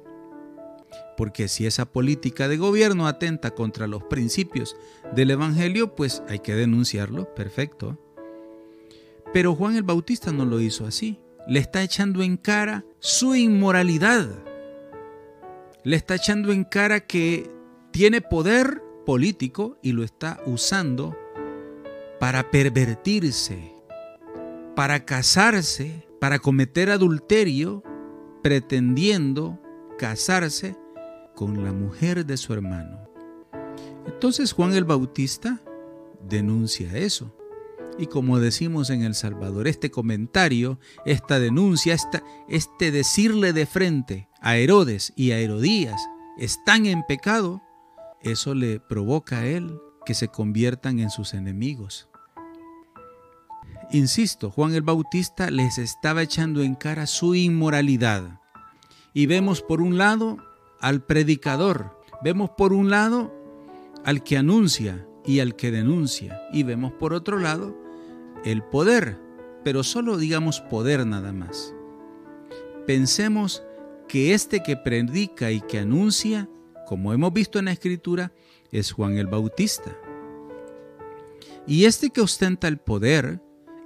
Porque 1.17 1.49
si 1.49 1.65
esa 1.65 1.91
política 1.91 2.47
de 2.47 2.55
gobierno 2.55 3.07
atenta 3.07 3.51
contra 3.51 3.87
los 3.87 4.03
principios 4.03 4.77
del 5.13 5.31
Evangelio, 5.31 5.97
pues 5.97 6.23
hay 6.29 6.39
que 6.39 6.55
denunciarlo, 6.55 7.35
perfecto. 7.35 7.99
Pero 9.33 9.53
Juan 9.53 9.75
el 9.75 9.83
Bautista 9.83 10.31
no 10.31 10.45
lo 10.45 10.61
hizo 10.61 10.87
así. 10.87 11.19
Le 11.45 11.59
está 11.59 11.83
echando 11.83 12.21
en 12.21 12.37
cara 12.37 12.85
su 12.99 13.35
inmoralidad. 13.35 14.29
Le 15.83 15.97
está 15.97 16.15
echando 16.15 16.53
en 16.53 16.63
cara 16.63 17.01
que 17.01 17.51
tiene 17.91 18.21
poder 18.21 18.81
político 19.05 19.77
y 19.81 19.91
lo 19.91 20.05
está 20.05 20.39
usando 20.45 21.17
para 22.19 22.49
pervertirse, 22.49 23.73
para 24.75 25.05
casarse, 25.05 26.07
para 26.19 26.39
cometer 26.39 26.89
adulterio, 26.89 27.83
pretendiendo 28.41 29.59
casarse 29.97 30.75
con 31.35 31.63
la 31.63 31.73
mujer 31.73 32.25
de 32.25 32.37
su 32.37 32.53
hermano. 32.53 33.07
Entonces 34.05 34.51
Juan 34.53 34.73
el 34.73 34.85
Bautista 34.85 35.61
denuncia 36.27 36.97
eso. 36.97 37.33
Y 37.99 38.07
como 38.07 38.39
decimos 38.39 38.89
en 38.91 39.01
El 39.01 39.15
Salvador, 39.15 39.67
este 39.67 39.89
comentario, 39.89 40.79
esta 41.05 41.39
denuncia, 41.39 41.95
esta, 41.95 42.23
este 42.47 42.91
decirle 42.91 43.53
de 43.53 43.65
frente 43.65 44.29
a 44.39 44.57
Herodes 44.57 45.13
y 45.15 45.31
a 45.31 45.39
Herodías, 45.39 45.99
están 46.37 46.85
en 46.85 47.03
pecado, 47.07 47.61
eso 48.21 48.53
le 48.53 48.79
provoca 48.79 49.39
a 49.39 49.45
él 49.47 49.79
que 50.07 50.13
se 50.13 50.29
conviertan 50.29 50.99
en 50.99 51.09
sus 51.09 51.33
enemigos. 51.33 52.07
Insisto, 53.91 54.49
Juan 54.49 54.73
el 54.73 54.81
Bautista 54.81 55.51
les 55.51 55.77
estaba 55.77 56.21
echando 56.21 56.63
en 56.63 56.75
cara 56.75 57.07
su 57.07 57.35
inmoralidad. 57.35 58.39
Y 59.13 59.25
vemos 59.25 59.61
por 59.61 59.81
un 59.81 59.97
lado 59.97 60.37
al 60.79 61.03
predicador, 61.03 62.01
vemos 62.23 62.51
por 62.51 62.71
un 62.71 62.89
lado 62.89 63.33
al 64.05 64.23
que 64.23 64.37
anuncia 64.37 65.05
y 65.25 65.41
al 65.41 65.57
que 65.57 65.71
denuncia, 65.71 66.41
y 66.53 66.63
vemos 66.63 66.93
por 66.93 67.13
otro 67.13 67.37
lado 67.37 67.77
el 68.45 68.63
poder, 68.63 69.19
pero 69.65 69.83
solo 69.83 70.15
digamos 70.15 70.61
poder 70.61 71.05
nada 71.05 71.33
más. 71.33 71.73
Pensemos 72.85 73.61
que 74.07 74.33
este 74.33 74.63
que 74.63 74.77
predica 74.77 75.51
y 75.51 75.59
que 75.59 75.79
anuncia 75.79 76.47
como 76.87 77.11
hemos 77.11 77.33
visto 77.33 77.59
en 77.59 77.65
la 77.65 77.73
escritura, 77.73 78.31
es 78.71 78.91
Juan 78.91 79.17
el 79.17 79.27
Bautista. 79.27 79.97
Y 81.65 81.85
este 81.85 82.09
que 82.09 82.21
ostenta 82.21 82.67
el 82.67 82.77
poder 82.77 83.41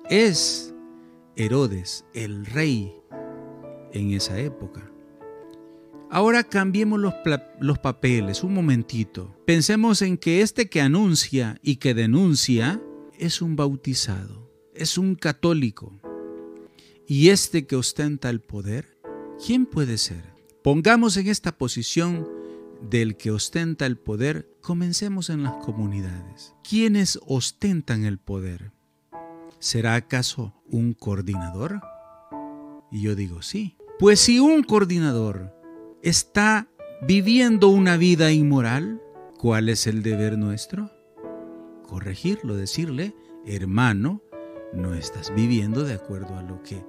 es 0.09 0.73
Herodes, 1.35 2.05
el 2.13 2.45
rey 2.45 2.93
en 3.93 4.11
esa 4.11 4.39
época. 4.39 4.91
Ahora 6.09 6.43
cambiemos 6.43 6.99
los, 6.99 7.13
los, 7.59 7.79
papeles 7.79 8.43
un 8.43 8.53
momentito. 8.53 9.33
Pensemos 9.45 10.01
en 10.01 10.17
que 10.17 10.41
este 10.41 10.69
que 10.69 10.81
anuncia 10.81 11.57
y 11.61 11.77
que 11.77 11.93
denuncia 11.93 12.81
es 13.17 13.41
un 13.41 13.55
bautizado, 13.55 14.51
es 14.75 14.97
un 14.97 15.15
católico. 15.15 15.99
Y 17.07 17.29
este 17.29 17.65
que 17.65 17.77
ostenta 17.77 18.29
el 18.29 18.41
poder, 18.41 18.97
¿quién 19.45 19.65
puede 19.65 19.97
ser? 19.97 20.23
Pongamos 20.63 21.15
en 21.17 21.27
esta 21.27 21.57
posición 21.57 22.27
del 22.89 23.17
que 23.17 23.31
ostenta 23.31 23.85
el 23.85 23.97
poder, 23.97 24.49
comencemos 24.61 25.29
en 25.29 25.43
las 25.43 25.53
comunidades. 25.57 26.55
¿Quiénes 26.67 27.19
ostentan 27.25 28.05
el 28.05 28.17
poder? 28.17 28.71
¿Será 29.59 29.95
acaso 29.95 30.53
un 30.69 30.93
coordinador? 30.93 31.81
Y 32.91 33.01
yo 33.01 33.15
digo 33.15 33.41
sí. 33.41 33.77
Pues 33.99 34.19
si 34.19 34.39
un 34.39 34.63
coordinador 34.63 35.55
está 36.01 36.67
viviendo 37.07 37.67
una 37.69 37.97
vida 37.97 38.31
inmoral, 38.31 39.01
¿cuál 39.37 39.69
es 39.69 39.85
el 39.85 40.01
deber 40.01 40.37
nuestro? 40.37 40.91
Corregirlo, 41.87 42.55
decirle, 42.55 43.15
hermano, 43.45 44.21
no 44.73 44.95
estás 44.95 45.33
viviendo 45.35 45.83
de 45.83 45.93
acuerdo 45.93 46.37
a 46.37 46.41
lo 46.41 46.63
que 46.63 46.83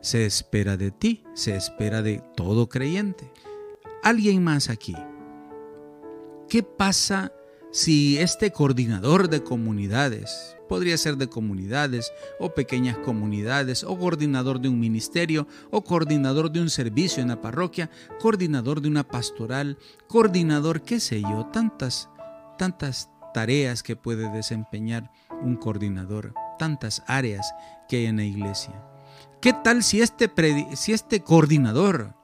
se 0.00 0.26
espera 0.26 0.76
de 0.76 0.90
ti, 0.90 1.24
se 1.34 1.56
espera 1.56 2.02
de 2.02 2.22
todo 2.36 2.68
creyente 2.68 3.30
alguien 4.06 4.44
más 4.44 4.70
aquí. 4.70 4.94
¿Qué 6.48 6.62
pasa 6.62 7.32
si 7.72 8.18
este 8.18 8.52
coordinador 8.52 9.28
de 9.28 9.42
comunidades, 9.42 10.56
podría 10.68 10.96
ser 10.96 11.16
de 11.16 11.28
comunidades 11.28 12.12
o 12.38 12.54
pequeñas 12.54 12.96
comunidades, 12.98 13.82
o 13.82 13.98
coordinador 13.98 14.60
de 14.60 14.68
un 14.68 14.78
ministerio, 14.78 15.48
o 15.72 15.82
coordinador 15.82 16.52
de 16.52 16.60
un 16.60 16.70
servicio 16.70 17.20
en 17.20 17.30
la 17.30 17.40
parroquia, 17.40 17.90
coordinador 18.20 18.80
de 18.80 18.86
una 18.86 19.02
pastoral, 19.02 19.76
coordinador, 20.06 20.82
qué 20.82 21.00
sé 21.00 21.20
yo, 21.20 21.46
tantas, 21.52 22.08
tantas 22.58 23.10
tareas 23.34 23.82
que 23.82 23.96
puede 23.96 24.30
desempeñar 24.30 25.10
un 25.42 25.56
coordinador, 25.56 26.32
tantas 26.60 27.02
áreas 27.08 27.52
que 27.88 27.96
hay 27.96 28.06
en 28.06 28.18
la 28.18 28.24
iglesia. 28.24 28.80
¿Qué 29.40 29.52
tal 29.52 29.82
si 29.82 30.00
este, 30.00 30.30
si 30.76 30.92
este 30.92 31.22
coordinador 31.22 32.15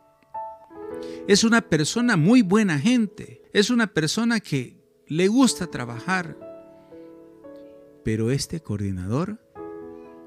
es 1.26 1.44
una 1.44 1.60
persona 1.62 2.16
muy 2.16 2.42
buena 2.42 2.78
gente, 2.78 3.42
es 3.52 3.70
una 3.70 3.86
persona 3.88 4.40
que 4.40 4.76
le 5.06 5.28
gusta 5.28 5.66
trabajar. 5.66 6.36
Pero 8.04 8.30
este 8.30 8.60
coordinador 8.60 9.38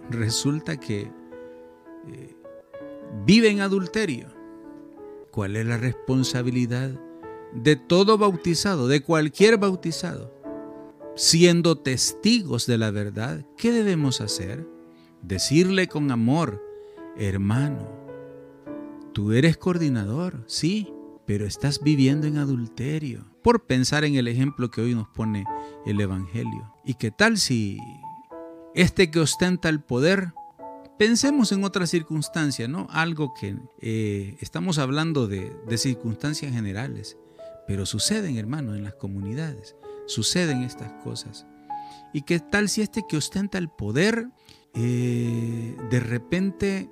resulta 0.09 0.79
que 0.79 1.11
eh, 2.07 2.35
vive 3.25 3.49
en 3.49 3.61
adulterio. 3.61 4.27
¿Cuál 5.31 5.57
es 5.57 5.65
la 5.65 5.77
responsabilidad 5.77 6.91
de 7.53 7.75
todo 7.75 8.17
bautizado, 8.17 8.87
de 8.87 9.01
cualquier 9.01 9.57
bautizado? 9.57 10.35
siendo 11.15 11.77
testigos 11.77 12.67
de 12.67 12.77
la 12.77 12.91
verdad, 12.91 13.45
¿qué 13.57 13.71
debemos 13.71 14.21
hacer? 14.21 14.67
Decirle 15.21 15.87
con 15.87 16.11
amor, 16.11 16.61
hermano, 17.17 18.04
tú 19.15 19.31
eres 19.31 19.55
coordinador, 19.55 20.43
sí, 20.45 20.93
pero 21.25 21.45
estás 21.45 21.79
viviendo 21.81 22.27
en 22.27 22.37
adulterio, 22.37 23.25
por 23.41 23.65
pensar 23.65 24.03
en 24.03 24.15
el 24.15 24.27
ejemplo 24.27 24.69
que 24.69 24.81
hoy 24.81 24.93
nos 24.93 25.07
pone 25.07 25.45
el 25.85 26.01
Evangelio. 26.01 26.75
¿Y 26.83 26.95
qué 26.95 27.11
tal 27.11 27.37
si 27.37 27.79
este 28.75 29.09
que 29.11 29.21
ostenta 29.21 29.69
el 29.69 29.79
poder, 29.79 30.33
pensemos 30.99 31.53
en 31.53 31.63
otra 31.63 31.87
circunstancia, 31.87 32.67
¿no? 32.67 32.87
Algo 32.89 33.33
que 33.33 33.55
eh, 33.79 34.35
estamos 34.41 34.79
hablando 34.79 35.27
de, 35.27 35.55
de 35.65 35.77
circunstancias 35.77 36.51
generales, 36.51 37.17
pero 37.67 37.85
suceden, 37.85 38.35
hermano, 38.35 38.75
en 38.75 38.83
las 38.83 38.95
comunidades, 38.95 39.77
suceden 40.07 40.61
estas 40.61 40.91
cosas. 41.05 41.45
¿Y 42.11 42.23
qué 42.23 42.41
tal 42.41 42.67
si 42.67 42.81
este 42.81 43.05
que 43.07 43.15
ostenta 43.15 43.57
el 43.59 43.69
poder 43.69 44.27
eh, 44.77 45.77
de 45.89 45.99
repente 46.01 46.89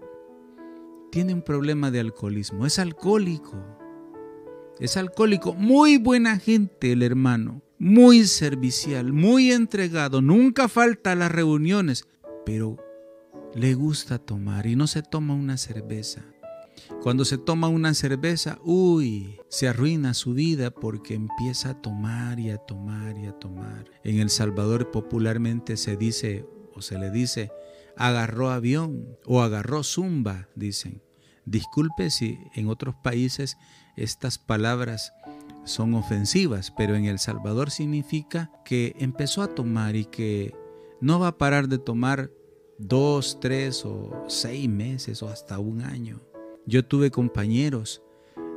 tiene 1.13 1.35
un 1.35 1.43
problema 1.43 1.91
de 1.91 1.99
alcoholismo? 1.99 2.65
Es 2.65 2.79
alcohólico. 2.79 3.55
Es 4.79 4.97
alcohólico. 4.97 5.53
Muy 5.53 5.97
buena 5.97 6.39
gente 6.39 6.91
el 6.91 7.03
hermano. 7.03 7.61
Muy 7.77 8.25
servicial, 8.25 9.13
muy 9.13 9.51
entregado. 9.51 10.23
Nunca 10.23 10.67
falta 10.67 11.11
a 11.11 11.15
las 11.15 11.31
reuniones. 11.31 12.07
Pero 12.47 12.77
le 13.53 13.75
gusta 13.75 14.17
tomar 14.17 14.65
y 14.65 14.75
no 14.75 14.87
se 14.87 15.03
toma 15.03 15.35
una 15.35 15.57
cerveza. 15.57 16.25
Cuando 17.03 17.25
se 17.25 17.37
toma 17.37 17.67
una 17.67 17.93
cerveza, 17.93 18.57
uy, 18.63 19.37
se 19.49 19.67
arruina 19.67 20.15
su 20.15 20.33
vida 20.33 20.71
porque 20.71 21.13
empieza 21.13 21.69
a 21.69 21.81
tomar 21.83 22.39
y 22.39 22.49
a 22.49 22.57
tomar 22.57 23.19
y 23.19 23.27
a 23.27 23.33
tomar. 23.33 23.85
En 24.03 24.19
El 24.19 24.31
Salvador 24.31 24.89
popularmente 24.89 25.77
se 25.77 25.95
dice 25.95 26.47
o 26.73 26.81
se 26.81 26.97
le 26.97 27.11
dice, 27.11 27.51
agarró 27.97 28.49
avión 28.49 29.17
o 29.25 29.41
agarró 29.41 29.83
zumba, 29.83 30.49
dicen. 30.55 31.01
Disculpe 31.45 32.09
si 32.09 32.39
en 32.55 32.67
otros 32.69 32.95
países 33.03 33.57
estas 33.97 34.37
palabras 34.37 35.13
son 35.65 35.93
ofensivas, 35.93 36.71
pero 36.71 36.95
en 36.95 37.05
El 37.05 37.19
Salvador 37.19 37.71
significa 37.71 38.51
que 38.65 38.95
empezó 38.99 39.41
a 39.41 39.53
tomar 39.53 39.95
y 39.95 40.05
que 40.05 40.55
no 41.01 41.19
va 41.19 41.29
a 41.29 41.37
parar 41.37 41.67
de 41.67 41.79
tomar 41.79 42.31
dos, 42.77 43.39
tres 43.39 43.85
o 43.85 44.23
seis 44.27 44.69
meses 44.69 45.21
o 45.21 45.29
hasta 45.29 45.59
un 45.59 45.81
año. 45.81 46.21
Yo 46.65 46.85
tuve 46.85 47.11
compañeros, 47.11 48.01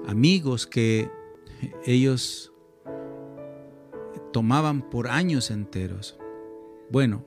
amigos 0.07 0.67
que 0.67 1.11
ellos 1.85 2.53
tomaban 4.33 4.89
por 4.89 5.09
años 5.09 5.51
enteros. 5.51 6.19
Bueno, 6.91 7.25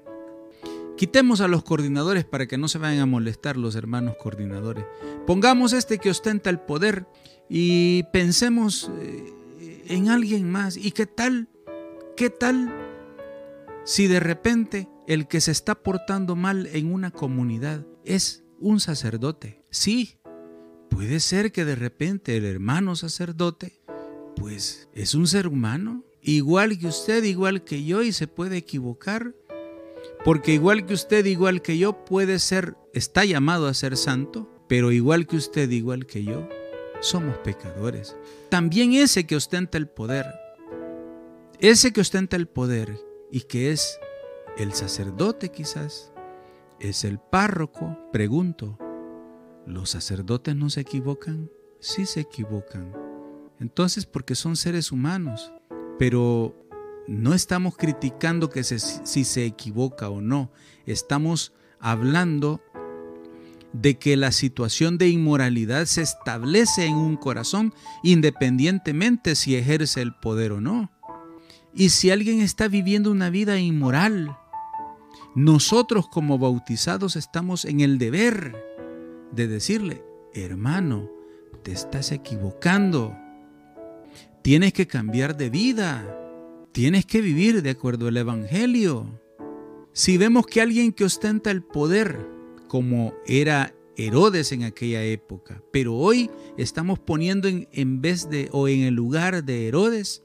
quitemos 1.00 1.40
a 1.40 1.48
los 1.48 1.64
coordinadores 1.64 2.26
para 2.26 2.46
que 2.46 2.58
no 2.58 2.68
se 2.68 2.78
vayan 2.78 3.00
a 3.00 3.06
molestar 3.06 3.56
los 3.56 3.76
hermanos 3.76 4.18
coordinadores. 4.22 4.84
Pongamos 5.26 5.72
este 5.72 5.98
que 5.98 6.10
ostenta 6.10 6.50
el 6.50 6.60
poder 6.60 7.08
y 7.48 8.04
pensemos 8.12 8.92
eh, 9.00 9.86
en 9.88 10.10
alguien 10.10 10.52
más. 10.52 10.76
¿Y 10.76 10.92
qué 10.92 11.06
tal? 11.06 11.48
¿Qué 12.18 12.30
tal 12.30 12.70
si 13.86 14.08
de 14.08 14.20
repente 14.20 14.90
el 15.08 15.30
que 15.30 15.40
se 15.40 15.52
está 15.52 15.76
portando 15.76 16.36
mal 16.36 16.68
en 16.74 16.94
una 16.94 17.12
comunidad 17.12 17.88
es 18.04 18.44
un 18.60 18.82
sacerdote? 18.82 19.64
Sí, 19.70 20.20
Puede 20.90 21.20
ser 21.20 21.52
que 21.52 21.66
de 21.66 21.76
repente 21.76 22.36
el 22.36 22.46
hermano 22.46 22.96
sacerdote, 22.96 23.80
pues 24.36 24.90
es 24.94 25.14
un 25.14 25.28
ser 25.28 25.48
humano, 25.48 26.04
igual 26.22 26.78
que 26.78 26.88
usted, 26.88 27.24
igual 27.24 27.64
que 27.64 27.86
yo, 27.86 28.02
y 28.02 28.12
se 28.12 28.28
puede 28.28 28.58
equivocar, 28.58 29.36
porque 30.24 30.54
igual 30.54 30.86
que 30.86 30.94
usted, 30.94 31.26
igual 31.26 31.62
que 31.62 31.78
yo, 31.78 32.06
puede 32.06 32.40
ser, 32.40 32.76
está 32.94 33.26
llamado 33.26 33.68
a 33.68 33.74
ser 33.74 33.98
santo, 33.98 34.50
pero 34.68 34.92
igual 34.92 35.28
que 35.28 35.38
usted, 35.38 35.70
igual 35.70 36.06
que 36.06 36.24
yo, 36.24 36.48
somos 37.00 37.38
pecadores. 37.40 38.16
También 38.50 38.94
ese 38.94 39.26
que 39.26 39.36
ostenta 39.36 39.78
el 39.78 39.88
poder, 39.88 40.26
ese 41.60 41.92
que 41.92 42.02
ostenta 42.02 42.36
el 42.36 42.48
poder 42.48 43.00
y 43.32 43.42
que 43.42 43.72
es 43.72 44.00
el 44.58 44.74
sacerdote 44.74 45.50
quizás, 45.50 46.12
es 46.80 47.04
el 47.04 47.20
párroco, 47.20 47.98
pregunto, 48.12 48.78
¿Los 49.70 49.92
sacerdotes 49.92 50.56
no 50.56 50.72
se 50.72 50.82
equivocan? 50.82 51.52
Sí 51.80 52.08
se 52.08 52.22
equivocan. 52.22 52.92
Entonces, 53.60 54.08
porque 54.08 54.34
son 54.34 54.56
seres 54.56 54.92
humanos. 54.92 55.54
Pero 56.00 56.56
no 57.10 57.34
estamos 57.34 57.76
criticando 57.76 58.52
que 58.52 58.64
si 58.64 59.24
se 59.26 59.44
equivoca 59.44 60.10
o 60.10 60.22
no. 60.22 60.52
Estamos 60.86 61.54
hablando 61.80 62.62
de 63.74 63.98
que 63.98 64.16
la 64.16 64.32
situación 64.32 65.00
de 65.00 65.10
inmoralidad 65.10 65.86
se 65.86 66.04
establece 66.04 66.86
en 66.86 66.96
un 66.96 67.18
corazón 67.18 67.74
independientemente 68.04 69.36
si 69.36 69.56
ejerce 69.56 70.04
el 70.04 70.14
poder 70.14 70.52
o 70.52 70.62
no. 70.62 70.92
Y 71.74 71.90
si 71.90 72.12
alguien 72.12 72.42
está 72.42 72.68
viviendo 72.68 73.10
una 73.10 73.32
vida 73.32 73.58
inmoral, 73.58 74.38
nosotros 75.34 76.08
como 76.08 76.38
bautizados 76.38 77.16
estamos 77.16 77.66
en 77.66 77.80
el 77.80 77.98
deber 77.98 78.56
de 79.32 79.48
decirle, 79.48 80.04
hermano, 80.36 81.10
te 81.64 81.72
estás 81.72 82.12
equivocando. 82.12 83.18
Tienes 84.44 84.74
que 84.74 84.86
cambiar 84.86 85.36
de 85.38 85.50
vida. 85.50 86.19
Tienes 86.80 87.06
que 87.06 87.20
vivir 87.20 87.62
de 87.62 87.72
acuerdo 87.72 88.08
al 88.08 88.16
Evangelio. 88.16 89.06
Si 89.92 90.18
vemos 90.18 90.46
que 90.46 90.62
alguien 90.62 90.94
que 90.94 91.04
ostenta 91.04 91.52
el 91.52 91.62
poder, 91.62 92.26
como 92.70 93.14
era 93.28 93.76
Herodes 93.98 94.54
en 94.54 94.64
aquella 94.64 95.04
época, 95.04 95.62
pero 95.74 95.96
hoy 95.96 96.32
estamos 96.56 96.98
poniendo 96.98 97.50
en, 97.50 97.68
en 97.74 98.00
vez 98.00 98.30
de 98.30 98.48
o 98.54 98.70
en 98.70 98.84
el 98.84 98.94
lugar 98.94 99.44
de 99.44 99.68
Herodes 99.68 100.24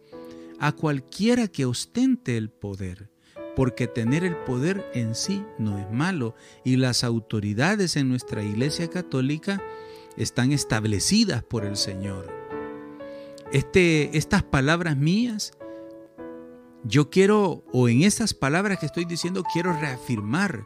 a 0.60 0.70
cualquiera 0.70 1.48
que 1.48 1.66
ostente 1.66 2.36
el 2.36 2.50
poder 2.50 3.10
porque 3.56 3.88
tener 3.88 4.22
el 4.22 4.36
poder 4.36 4.88
en 4.94 5.16
sí 5.16 5.42
no 5.58 5.76
es 5.80 5.90
malo 5.90 6.36
y 6.64 6.76
las 6.76 7.02
autoridades 7.02 7.96
en 7.96 8.08
nuestra 8.08 8.44
Iglesia 8.44 8.88
Católica 8.88 9.60
están 10.16 10.52
establecidas 10.52 11.42
por 11.42 11.64
el 11.64 11.76
Señor. 11.76 12.32
Este, 13.52 14.16
estas 14.16 14.44
palabras 14.44 14.96
mías, 14.96 15.52
yo 16.85 17.11
quiero, 17.11 17.64
o 17.73 17.88
en 17.88 18.03
estas 18.03 18.35
palabras 18.35 18.79
que 18.79 18.87
estoy 18.87 19.05
diciendo, 19.07 19.42
quiero 19.53 19.73
reafirmar 19.73 20.62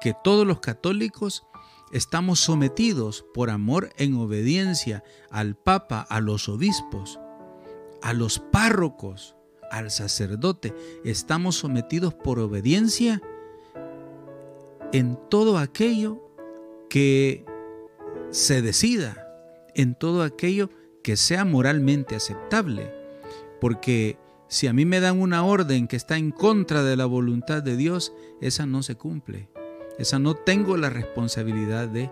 que 0.00 0.14
todos 0.24 0.46
los 0.46 0.60
católicos 0.60 1.44
estamos 1.92 2.40
sometidos 2.40 3.24
por 3.34 3.50
amor 3.50 3.90
en 3.96 4.14
obediencia 4.16 5.04
al 5.30 5.56
Papa, 5.56 6.00
a 6.00 6.20
los 6.20 6.48
obispos, 6.48 7.18
a 8.02 8.12
los 8.12 8.38
párrocos, 8.38 9.36
al 9.70 9.90
sacerdote. 9.90 10.74
Estamos 11.04 11.56
sometidos 11.56 12.14
por 12.14 12.38
obediencia 12.38 13.20
en 14.92 15.18
todo 15.28 15.58
aquello 15.58 16.22
que 16.88 17.44
se 18.30 18.62
decida, 18.62 19.26
en 19.74 19.94
todo 19.94 20.22
aquello 20.22 20.70
que 21.02 21.16
sea 21.16 21.44
moralmente 21.44 22.16
aceptable. 22.16 22.90
Porque 23.60 24.18
si 24.48 24.66
a 24.66 24.72
mí 24.72 24.84
me 24.86 25.00
dan 25.00 25.20
una 25.20 25.44
orden 25.44 25.86
que 25.86 25.96
está 25.96 26.16
en 26.16 26.30
contra 26.30 26.82
de 26.82 26.96
la 26.96 27.04
voluntad 27.04 27.62
de 27.62 27.76
Dios, 27.76 28.14
esa 28.40 28.64
no 28.64 28.82
se 28.82 28.96
cumple. 28.96 29.48
Esa 29.98 30.18
no 30.18 30.34
tengo 30.34 30.76
la 30.76 30.90
responsabilidad 30.90 31.88
de 31.88 32.10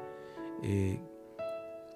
eh, 0.62 1.00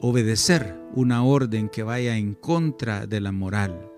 obedecer 0.00 0.76
una 0.94 1.24
orden 1.24 1.68
que 1.68 1.82
vaya 1.82 2.16
en 2.16 2.34
contra 2.34 3.06
de 3.06 3.20
la 3.20 3.32
moral. 3.32 3.90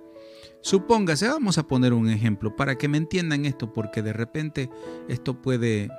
Supóngase, 0.63 1.29
vamos 1.29 1.59
a 1.59 1.67
poner 1.67 1.93
un 1.93 2.09
ejemplo 2.09 2.57
para 2.57 2.77
que 2.77 2.89
me 2.89 2.99
entiendan 2.99 3.45
esto, 3.45 3.73
porque 3.73 4.03
de 4.03 4.13
repente 4.13 4.71
esto 5.09 5.41
puede... 5.41 5.91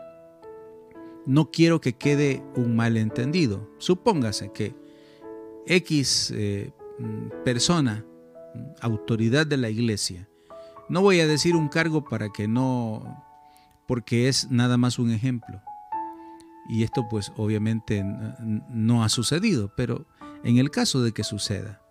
No 1.25 1.51
quiero 1.51 1.79
que 1.79 1.93
quede 1.93 2.43
un 2.56 2.75
malentendido. 2.75 3.69
Supóngase 3.77 4.51
que 4.51 4.75
X 5.67 6.34
eh, 6.36 6.71
persona, 7.45 8.06
autoridad 8.82 9.47
de 9.47 9.56
la 9.56 9.69
iglesia, 9.69 10.27
no 10.93 11.01
voy 11.01 11.19
a 11.19 11.27
decir 11.27 11.56
un 11.56 11.67
cargo 11.67 12.06
para 12.06 12.29
que 12.29 12.47
no, 12.47 13.25
porque 13.88 14.29
es 14.29 14.49
nada 14.49 14.77
más 14.77 14.99
un 14.99 15.12
ejemplo. 15.12 15.62
Y 16.69 16.84
esto 16.84 17.10
pues 17.10 17.34
obviamente 17.36 18.06
no 18.69 19.03
ha 19.03 19.10
sucedido, 19.10 19.73
pero 19.75 20.06
en 20.45 20.58
el 20.58 20.71
caso 20.71 21.01
de 21.01 21.12
que 21.12 21.25
suceda, 21.25 21.82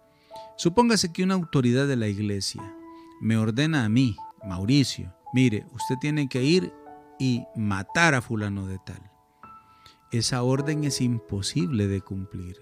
Supóngase 0.56 1.12
que 1.12 1.24
una 1.24 1.34
autoridad 1.34 1.88
de 1.88 1.96
la 1.96 2.08
iglesia 2.08 2.62
me 3.20 3.36
ordena 3.36 3.84
a 3.84 3.88
mí, 3.88 4.16
Mauricio, 4.46 5.12
mire, 5.32 5.66
usted 5.72 5.96
tiene 6.00 6.28
que 6.28 6.44
ir 6.44 6.72
y 7.18 7.44
matar 7.56 8.14
a 8.14 8.22
fulano 8.22 8.66
de 8.66 8.78
tal. 8.78 9.10
Esa 10.12 10.42
orden 10.42 10.84
es 10.84 11.00
imposible 11.00 11.88
de 11.88 12.00
cumplir. 12.00 12.58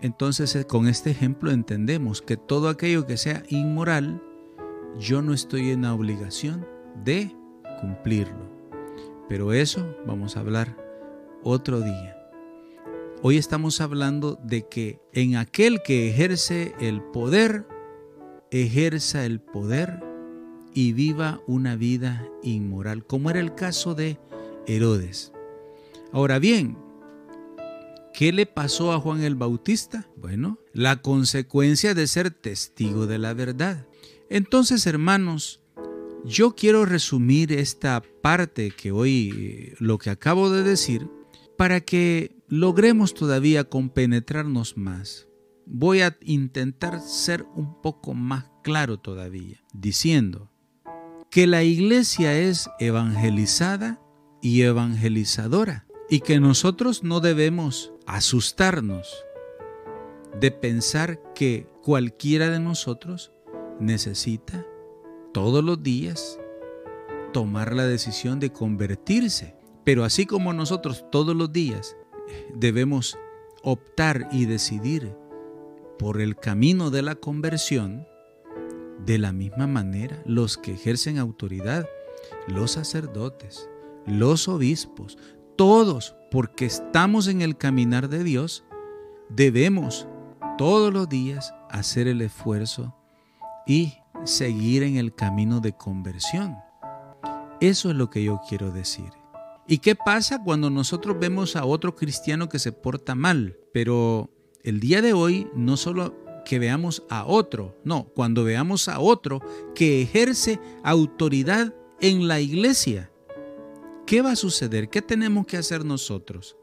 Entonces 0.00 0.56
eh, 0.56 0.66
con 0.66 0.88
este 0.88 1.10
ejemplo 1.10 1.50
entendemos 1.50 2.22
que 2.22 2.36
todo 2.36 2.68
aquello 2.68 3.06
que 3.06 3.18
sea 3.18 3.44
inmoral, 3.48 4.20
yo 4.98 5.22
no 5.22 5.32
estoy 5.32 5.70
en 5.70 5.82
la 5.82 5.94
obligación 5.94 6.66
de 7.04 7.34
cumplirlo. 7.80 8.50
Pero 9.28 9.52
eso 9.52 9.96
vamos 10.06 10.36
a 10.36 10.40
hablar 10.40 10.76
otro 11.42 11.80
día. 11.80 12.16
Hoy 13.22 13.38
estamos 13.38 13.80
hablando 13.80 14.38
de 14.42 14.68
que 14.68 15.00
en 15.12 15.36
aquel 15.36 15.82
que 15.82 16.10
ejerce 16.10 16.74
el 16.78 17.02
poder, 17.02 17.66
ejerza 18.50 19.24
el 19.24 19.40
poder 19.40 20.02
y 20.74 20.92
viva 20.92 21.40
una 21.46 21.76
vida 21.76 22.28
inmoral, 22.42 23.06
como 23.06 23.30
era 23.30 23.40
el 23.40 23.54
caso 23.54 23.94
de 23.94 24.18
Herodes. 24.66 25.32
Ahora 26.12 26.38
bien, 26.38 26.76
¿qué 28.12 28.32
le 28.32 28.46
pasó 28.46 28.92
a 28.92 29.00
Juan 29.00 29.22
el 29.22 29.36
Bautista? 29.36 30.06
Bueno, 30.16 30.58
la 30.72 31.00
consecuencia 31.00 31.94
de 31.94 32.06
ser 32.06 32.30
testigo 32.30 33.06
de 33.06 33.18
la 33.18 33.32
verdad. 33.32 33.86
Entonces, 34.34 34.88
hermanos, 34.88 35.60
yo 36.24 36.56
quiero 36.56 36.84
resumir 36.84 37.52
esta 37.52 38.02
parte 38.20 38.72
que 38.72 38.90
hoy, 38.90 39.32
eh, 39.32 39.76
lo 39.78 39.98
que 39.98 40.10
acabo 40.10 40.50
de 40.50 40.64
decir, 40.64 41.08
para 41.56 41.82
que 41.82 42.34
logremos 42.48 43.14
todavía 43.14 43.62
compenetrarnos 43.62 44.76
más. 44.76 45.28
Voy 45.66 46.00
a 46.00 46.18
intentar 46.20 47.00
ser 47.00 47.46
un 47.54 47.80
poco 47.80 48.12
más 48.12 48.50
claro 48.64 48.98
todavía, 48.98 49.62
diciendo 49.72 50.50
que 51.30 51.46
la 51.46 51.62
iglesia 51.62 52.36
es 52.36 52.68
evangelizada 52.80 54.02
y 54.42 54.62
evangelizadora 54.62 55.86
y 56.10 56.18
que 56.18 56.40
nosotros 56.40 57.04
no 57.04 57.20
debemos 57.20 57.92
asustarnos 58.04 59.14
de 60.40 60.50
pensar 60.50 61.20
que 61.36 61.68
cualquiera 61.84 62.50
de 62.50 62.58
nosotros 62.58 63.30
necesita 63.80 64.66
todos 65.32 65.64
los 65.64 65.82
días 65.82 66.38
tomar 67.32 67.74
la 67.74 67.84
decisión 67.84 68.40
de 68.40 68.52
convertirse. 68.52 69.56
Pero 69.84 70.04
así 70.04 70.24
como 70.24 70.52
nosotros 70.52 71.04
todos 71.10 71.36
los 71.36 71.52
días 71.52 71.96
debemos 72.54 73.18
optar 73.62 74.28
y 74.32 74.46
decidir 74.46 75.14
por 75.98 76.20
el 76.20 76.36
camino 76.36 76.90
de 76.90 77.02
la 77.02 77.16
conversión, 77.16 78.06
de 79.04 79.18
la 79.18 79.32
misma 79.32 79.66
manera 79.66 80.22
los 80.24 80.56
que 80.56 80.72
ejercen 80.72 81.18
autoridad, 81.18 81.86
los 82.46 82.72
sacerdotes, 82.72 83.68
los 84.06 84.48
obispos, 84.48 85.18
todos, 85.56 86.16
porque 86.30 86.64
estamos 86.64 87.26
en 87.28 87.42
el 87.42 87.56
caminar 87.56 88.08
de 88.08 88.24
Dios, 88.24 88.64
debemos 89.28 90.06
todos 90.56 90.92
los 90.92 91.08
días 91.08 91.52
hacer 91.70 92.08
el 92.08 92.22
esfuerzo 92.22 92.94
y 93.66 93.94
seguir 94.24 94.82
en 94.82 94.96
el 94.96 95.14
camino 95.14 95.60
de 95.60 95.72
conversión. 95.72 96.56
Eso 97.60 97.90
es 97.90 97.96
lo 97.96 98.10
que 98.10 98.22
yo 98.22 98.40
quiero 98.48 98.70
decir. 98.70 99.10
¿Y 99.66 99.78
qué 99.78 99.94
pasa 99.94 100.42
cuando 100.42 100.68
nosotros 100.68 101.18
vemos 101.18 101.56
a 101.56 101.64
otro 101.64 101.94
cristiano 101.94 102.48
que 102.48 102.58
se 102.58 102.72
porta 102.72 103.14
mal? 103.14 103.56
Pero 103.72 104.30
el 104.62 104.80
día 104.80 105.00
de 105.00 105.14
hoy 105.14 105.48
no 105.54 105.76
solo 105.76 106.14
que 106.44 106.58
veamos 106.58 107.02
a 107.08 107.24
otro, 107.24 107.74
no, 107.84 108.04
cuando 108.14 108.44
veamos 108.44 108.88
a 108.88 109.00
otro 109.00 109.40
que 109.74 110.02
ejerce 110.02 110.60
autoridad 110.82 111.74
en 112.00 112.28
la 112.28 112.40
iglesia, 112.40 113.10
¿qué 114.06 114.20
va 114.20 114.32
a 114.32 114.36
suceder? 114.36 114.90
¿Qué 114.90 115.00
tenemos 115.00 115.46
que 115.46 115.56
hacer 115.56 115.86
nosotros? 115.86 116.58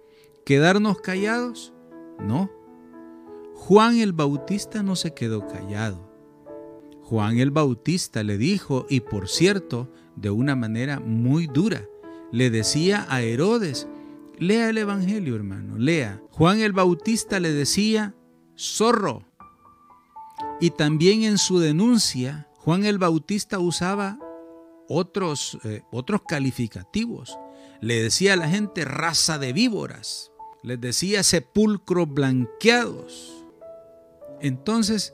¿Quedarnos 0.46 1.02
callados? 1.02 1.74
No. 2.20 2.52
Juan 3.56 3.98
el 3.98 4.14
Bautista 4.14 4.84
no 4.84 4.96
se 4.96 5.16
quedó 5.16 5.48
callado. 5.48 6.11
Juan 7.12 7.39
el 7.39 7.52
Bautista 7.52 8.24
le 8.24 8.38
dijo, 8.38 8.86
y 8.89 9.02
por 9.02 9.28
cierto, 9.28 9.91
de 10.15 10.30
una 10.30 10.56
manera 10.56 11.02
muy 11.02 11.45
dura, 11.45 11.86
le 12.32 12.50
decía 12.50 13.06
a 13.10 13.21
Herodes, 13.21 13.89
lea 14.39 14.69
el 14.69 14.78
Evangelio 14.78 15.36
hermano, 15.36 15.78
lea. 15.78 16.21
Juan 16.30 16.62
el 16.62 16.71
Bautista 16.71 17.41
le 17.41 17.52
decía, 17.52 18.15
zorro. 18.58 19.26
Y 20.62 20.69
también 20.69 21.24
en 21.24 21.38
su 21.38 21.60
denuncia, 21.60 22.47
Juan 22.56 22.86
el 22.86 22.97
Bautista 22.97 23.60
usaba 23.60 24.17
otros, 24.88 25.58
eh, 25.65 25.82
otros 25.91 26.21
calificativos. 26.26 27.38
Le 27.82 28.04
decía 28.04 28.36
a 28.36 28.38
la 28.38 28.47
gente 28.47 28.86
raza 28.86 29.38
de 29.38 29.52
víboras, 29.52 30.32
les 30.63 30.80
decía 30.80 31.24
sepulcros 31.24 32.08
blanqueados. 32.08 33.43
Entonces, 34.39 35.13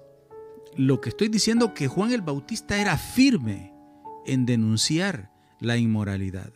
lo 0.77 1.01
que 1.01 1.09
estoy 1.09 1.27
diciendo 1.27 1.73
que 1.73 1.87
Juan 1.87 2.11
el 2.11 2.21
Bautista 2.21 2.79
era 2.79 2.97
firme 2.97 3.73
en 4.25 4.45
denunciar 4.45 5.31
la 5.59 5.77
inmoralidad. 5.77 6.53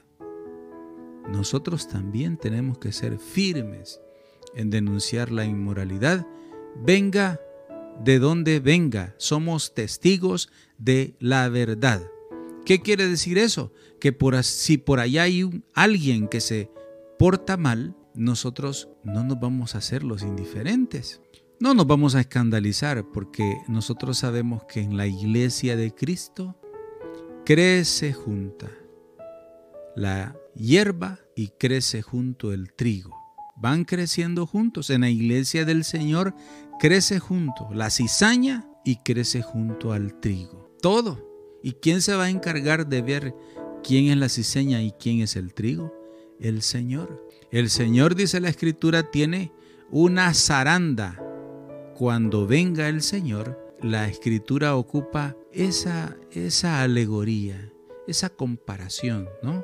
Nosotros 1.30 1.88
también 1.88 2.38
tenemos 2.38 2.78
que 2.78 2.92
ser 2.92 3.18
firmes 3.18 4.00
en 4.56 4.70
denunciar 4.70 5.32
la 5.32 5.46
inmoralidad, 5.46 6.28
venga 6.76 7.40
de 8.04 8.20
donde 8.20 8.60
venga, 8.60 9.16
somos 9.18 9.74
testigos 9.74 10.50
de 10.78 11.16
la 11.20 11.48
verdad. 11.50 12.02
¿Qué 12.66 12.82
quiere 12.82 13.08
decir 13.08 13.38
eso? 13.38 13.74
Que 14.00 14.12
por, 14.14 14.42
si 14.44 14.78
por 14.78 15.00
allá 15.00 15.24
hay 15.24 15.64
alguien 15.74 16.28
que 16.28 16.42
se 16.42 16.70
porta 17.18 17.58
mal, 17.58 17.96
nosotros 18.14 18.90
no 19.04 19.24
nos 19.24 19.40
vamos 19.40 19.76
a 19.76 19.80
hacer 19.80 20.04
los 20.04 20.22
indiferentes. 20.22 21.22
No 21.62 21.76
nos 21.76 21.86
vamos 21.86 22.16
a 22.16 22.22
escandalizar 22.22 23.06
porque 23.14 23.62
nosotros 23.68 24.18
sabemos 24.18 24.64
que 24.64 24.82
en 24.82 24.98
la 24.98 25.06
iglesia 25.06 25.76
de 25.76 25.94
Cristo 25.94 26.60
crece 27.46 28.14
junta 28.14 28.68
la 29.96 30.36
hierba 30.56 31.20
y 31.36 31.50
crece 31.50 32.02
junto 32.02 32.52
el 32.52 32.74
trigo. 32.74 33.16
Van 33.56 33.86
creciendo 33.86 34.48
juntos. 34.48 34.90
En 34.90 35.02
la 35.02 35.12
iglesia 35.12 35.64
del 35.64 35.84
Señor 35.84 36.34
crece 36.80 37.20
junto 37.20 37.70
la 37.76 37.92
cizaña 37.92 38.68
y 38.84 38.96
crece 38.96 39.44
junto 39.44 39.94
al 39.94 40.20
trigo. 40.20 40.76
Todo. 40.82 41.30
¿Y 41.62 41.74
quién 41.74 42.02
se 42.02 42.16
va 42.16 42.24
a 42.24 42.30
encargar 42.32 42.88
de 42.88 43.04
ver 43.04 43.36
quién 43.84 44.08
es 44.08 44.18
la 44.18 44.30
cizaña 44.30 44.82
y 44.82 44.94
quién 44.94 45.20
es 45.20 45.36
el 45.36 45.54
trigo? 45.54 45.94
El 46.40 46.64
Señor. 46.64 47.24
El 47.52 47.70
Señor, 47.70 48.16
dice 48.16 48.40
la 48.40 48.50
Escritura, 48.50 49.12
tiene 49.12 49.52
una 49.92 50.34
zaranda. 50.34 51.22
Cuando 52.02 52.48
venga 52.48 52.90
el 52.90 53.04
Señor, 53.04 53.76
la 53.80 54.08
Escritura 54.08 54.76
ocupa 54.76 55.36
esa, 55.52 56.18
esa 56.32 56.82
alegoría, 56.82 57.72
esa 58.08 58.32
comparación, 58.32 59.30
¿no? 59.44 59.64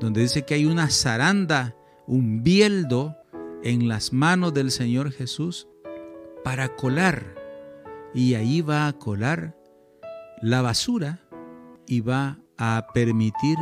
Donde 0.00 0.22
dice 0.22 0.44
que 0.44 0.54
hay 0.54 0.66
una 0.66 0.90
zaranda, 0.90 1.76
un 2.08 2.42
bieldo 2.42 3.16
en 3.62 3.86
las 3.86 4.12
manos 4.12 4.52
del 4.52 4.72
Señor 4.72 5.12
Jesús 5.12 5.68
para 6.42 6.74
colar. 6.74 7.36
Y 8.14 8.34
ahí 8.34 8.62
va 8.62 8.88
a 8.88 8.92
colar 8.94 9.56
la 10.42 10.62
basura 10.62 11.20
y 11.86 12.00
va 12.00 12.40
a 12.58 12.88
permitir 12.92 13.58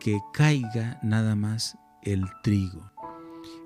que 0.00 0.18
caiga 0.32 0.98
nada 1.04 1.36
más 1.36 1.78
el 2.02 2.24
trigo. 2.42 2.90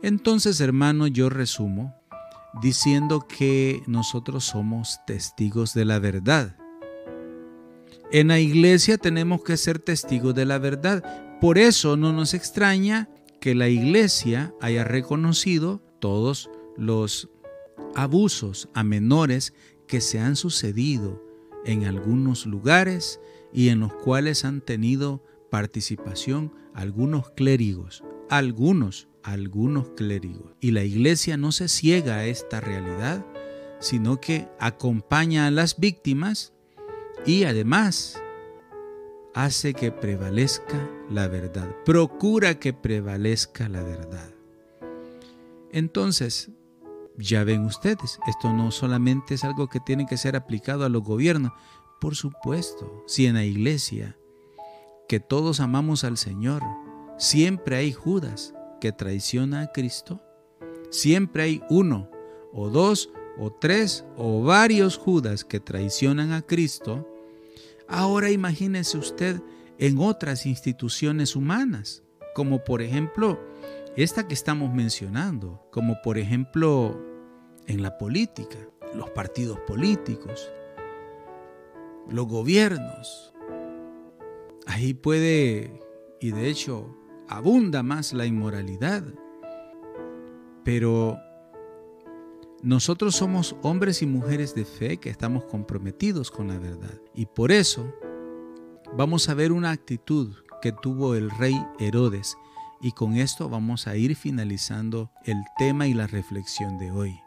Entonces, 0.03 0.61
hermano, 0.61 1.07
yo 1.07 1.31
resumo 1.31 1.94
diciendo 2.60 3.26
que 3.26 3.82
nosotros 3.86 4.44
somos 4.44 4.98
testigos 5.06 5.74
de 5.74 5.84
la 5.84 5.98
verdad. 5.98 6.56
En 8.12 8.28
la 8.28 8.38
iglesia 8.38 8.98
tenemos 8.98 9.42
que 9.42 9.56
ser 9.56 9.78
testigos 9.78 10.34
de 10.34 10.44
la 10.44 10.58
verdad. 10.58 11.38
Por 11.40 11.58
eso 11.58 11.96
no 11.96 12.12
nos 12.12 12.34
extraña 12.34 13.08
que 13.40 13.54
la 13.54 13.68
iglesia 13.68 14.54
haya 14.60 14.84
reconocido 14.84 15.82
todos 15.98 16.50
los 16.76 17.28
abusos 17.94 18.68
a 18.74 18.84
menores 18.84 19.52
que 19.87 20.00
se 20.00 20.20
han 20.20 20.37
sucedido 20.37 21.22
en 21.64 21.85
algunos 21.85 22.46
lugares 22.46 23.20
y 23.52 23.68
en 23.68 23.81
los 23.81 23.92
cuales 23.92 24.44
han 24.44 24.60
tenido 24.60 25.22
participación 25.50 26.52
algunos 26.74 27.31
clérigos, 27.31 28.02
algunos, 28.31 29.08
algunos 29.22 29.88
clérigos. 29.90 30.52
Y 30.60 30.70
la 30.70 30.85
iglesia 30.85 31.37
no 31.37 31.52
se 31.52 31.68
ciega 31.68 32.16
a 32.16 32.27
esta 32.27 32.60
realidad, 32.60 33.25
sino 33.81 34.20
que 34.20 34.48
acompaña 34.58 35.46
a 35.46 35.50
las 35.50 35.79
víctimas 35.79 36.52
y 37.27 37.44
además 37.44 38.20
hace 39.35 39.75
que 39.75 39.90
prevalezca 39.90 40.88
la 41.10 41.29
verdad, 41.29 41.75
procura 41.85 42.58
que 42.58 42.72
prevalezca 42.72 43.68
la 43.68 43.83
verdad. 43.83 44.31
Entonces, 45.70 46.50
ya 47.18 47.44
ven 47.44 47.64
ustedes, 47.64 48.18
esto 48.27 48.52
no 48.52 48.70
solamente 48.70 49.35
es 49.35 49.44
algo 49.44 49.68
que 49.68 49.81
tiene 49.81 50.06
que 50.06 50.16
ser 50.16 50.37
aplicado 50.37 50.85
a 50.85 50.88
los 50.88 51.02
gobiernos, 51.02 51.52
por 52.00 52.14
supuesto, 52.14 53.04
si 53.06 53.27
en 53.27 53.35
la 53.35 53.44
iglesia, 53.44 54.16
que 55.08 55.20
todos 55.20 55.60
amamos 55.60 56.04
al 56.04 56.16
Señor, 56.16 56.62
siempre 57.17 57.77
hay 57.77 57.92
Judas 57.92 58.54
que 58.81 58.92
traiciona 58.92 59.62
a 59.62 59.73
Cristo, 59.73 60.21
siempre 60.90 61.42
hay 61.42 61.62
uno 61.71 62.10
o 62.52 62.69
dos 62.69 63.10
o 63.38 63.50
tres 63.52 64.04
o 64.17 64.42
varios 64.42 64.96
Judas 64.96 65.44
que 65.44 65.60
traicionan 65.60 66.33
a 66.33 66.42
Cristo, 66.42 67.08
Ahora 67.87 68.31
imagínese 68.31 68.96
usted 68.96 69.42
en 69.79 69.98
otras 69.98 70.46
instituciones 70.46 71.37
humanas, 71.37 72.02
como 72.35 72.65
por 72.65 72.81
ejemplo 72.81 73.38
esta 73.96 74.27
que 74.27 74.35
estamos 74.35 74.73
mencionando, 74.73 75.62
como 75.71 76.00
por 76.02 76.19
ejemplo 76.19 77.00
en 77.67 77.83
la 77.83 77.98
política, 77.98 78.58
los 78.94 79.10
partidos 79.10 79.60
políticos, 79.60 80.50
los 82.08 82.27
gobiernos. 82.27 83.33
Ahí 84.67 84.94
puede, 84.94 85.81
y 86.21 86.31
de 86.31 86.48
hecho 86.48 86.96
abunda 87.29 87.83
más 87.83 88.12
la 88.12 88.27
inmoralidad. 88.27 89.04
Pero 90.64 91.18
nosotros 92.62 93.16
somos 93.16 93.56
hombres 93.62 94.02
y 94.02 94.06
mujeres 94.06 94.54
de 94.54 94.64
fe 94.64 94.96
que 94.96 95.10
estamos 95.10 95.44
comprometidos 95.44 96.31
con 96.31 96.48
la 96.48 96.58
verdad. 96.58 96.98
Y 97.14 97.27
por 97.27 97.52
eso 97.52 97.92
vamos 98.96 99.29
a 99.29 99.35
ver 99.35 99.52
una 99.52 99.70
actitud 99.70 100.35
que 100.62 100.72
tuvo 100.72 101.14
el 101.14 101.31
rey 101.31 101.54
Herodes. 101.79 102.37
Y 102.81 102.92
con 102.92 103.16
esto 103.16 103.48
vamos 103.48 103.87
a 103.87 103.96
ir 103.96 104.16
finalizando 104.16 105.10
el 105.25 105.37
tema 105.58 105.87
y 105.87 105.94
la 105.94 106.06
reflexión 106.06 106.79
de 106.79 106.90
hoy. 106.90 107.20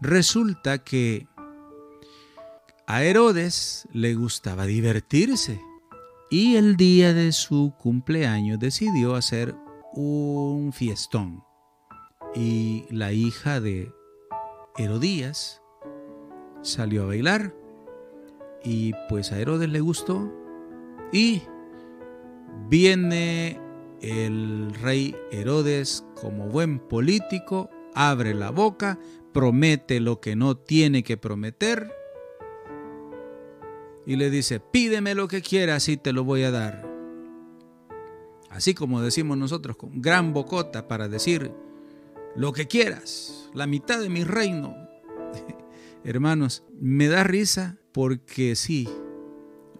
Resulta 0.00 0.78
que 0.84 1.26
a 2.86 3.02
Herodes 3.02 3.88
le 3.92 4.14
gustaba 4.14 4.66
divertirse 4.66 5.60
y 6.30 6.56
el 6.56 6.76
día 6.76 7.12
de 7.12 7.32
su 7.32 7.74
cumpleaños 7.78 8.58
decidió 8.58 9.14
hacer 9.14 9.54
un 9.94 10.72
fiestón. 10.72 11.44
Y 12.34 12.84
la 12.90 13.12
hija 13.12 13.60
de 13.60 13.90
Herodías 14.76 15.62
salió 16.62 17.04
a 17.04 17.06
bailar 17.06 17.54
y 18.64 18.92
pues 19.08 19.32
a 19.32 19.38
Herodes 19.38 19.68
le 19.68 19.80
gustó 19.80 20.32
y 21.12 21.42
viene 22.68 23.60
el 24.02 24.74
rey 24.74 25.14
Herodes 25.30 26.04
como 26.20 26.48
buen 26.48 26.80
político, 26.80 27.70
abre 27.94 28.34
la 28.34 28.50
boca, 28.50 28.98
promete 29.32 30.00
lo 30.00 30.20
que 30.20 30.36
no 30.36 30.56
tiene 30.56 31.02
que 31.02 31.16
prometer 31.16 31.90
y 34.06 34.16
le 34.16 34.30
dice, 34.30 34.60
pídeme 34.60 35.14
lo 35.14 35.28
que 35.28 35.42
quieras 35.42 35.88
y 35.88 35.96
te 35.96 36.12
lo 36.12 36.24
voy 36.24 36.44
a 36.44 36.50
dar. 36.50 36.88
Así 38.50 38.72
como 38.72 39.02
decimos 39.02 39.36
nosotros 39.36 39.76
con 39.76 40.00
gran 40.00 40.32
bocota 40.32 40.88
para 40.88 41.08
decir, 41.08 41.52
lo 42.36 42.52
que 42.52 42.68
quieras, 42.68 43.50
la 43.52 43.66
mitad 43.66 44.00
de 44.00 44.08
mi 44.08 44.24
reino. 44.24 44.76
Hermanos, 46.04 46.62
me 46.80 47.08
da 47.08 47.24
risa 47.24 47.78
porque 47.92 48.54
sí, 48.54 48.88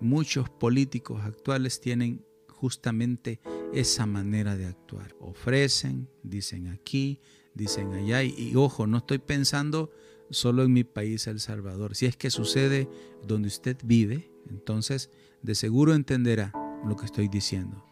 muchos 0.01 0.51
políticos 0.51 1.22
actuales 1.24 1.81
tienen 1.81 2.24
justamente 2.49 3.41
esa 3.72 4.07
manera 4.07 4.57
de 4.57 4.66
actuar. 4.66 5.14
Ofrecen, 5.20 6.09
dicen 6.22 6.68
aquí, 6.68 7.20
dicen 7.55 7.93
allá. 7.93 8.22
Y, 8.22 8.55
ojo, 8.57 8.87
no 8.87 8.99
estoy 8.99 9.18
pensando 9.18 9.91
solo 10.31 10.62
en 10.64 10.72
mi 10.72 10.85
país, 10.85 11.27
El 11.27 11.41
Salvador. 11.41 11.95
Si 11.95 12.07
es 12.07 12.16
que 12.16 12.31
sucede 12.31 12.89
donde 13.27 13.49
usted 13.49 13.77
vive, 13.85 14.31
entonces 14.49 15.11
de 15.43 15.55
seguro 15.55 15.95
entenderá 15.95 16.53
lo 16.87 16.97
que 16.97 17.07
estoy 17.07 17.29
diciendo. 17.29 17.85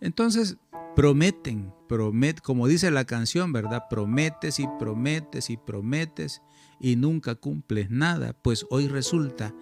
Entonces, 0.00 0.58
prometen, 0.94 1.72
promet, 1.88 2.40
como 2.40 2.66
dice 2.66 2.90
la 2.90 3.04
canción, 3.04 3.52
¿verdad? 3.52 3.84
Prometes 3.88 4.58
y 4.58 4.66
prometes 4.78 5.50
y 5.50 5.56
prometes 5.56 6.42
y 6.80 6.96
nunca 6.96 7.34
cumples 7.34 7.90
nada. 7.90 8.32
Pues 8.32 8.66
hoy 8.70 8.88
resulta 8.88 9.54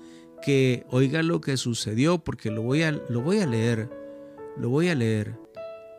que 0.43 0.87
oiga 0.91 1.23
lo 1.23 1.41
que 1.41 1.57
sucedió 1.57 2.23
porque 2.23 2.51
lo 2.51 2.63
voy 2.63 2.83
a, 2.83 2.93
lo 2.93 3.23
voy 3.23 3.41
a 3.41 3.47
leer, 3.47 3.91
lo 4.57 4.71
voy 4.71 4.89
a 4.89 4.95
leer. 4.95 5.39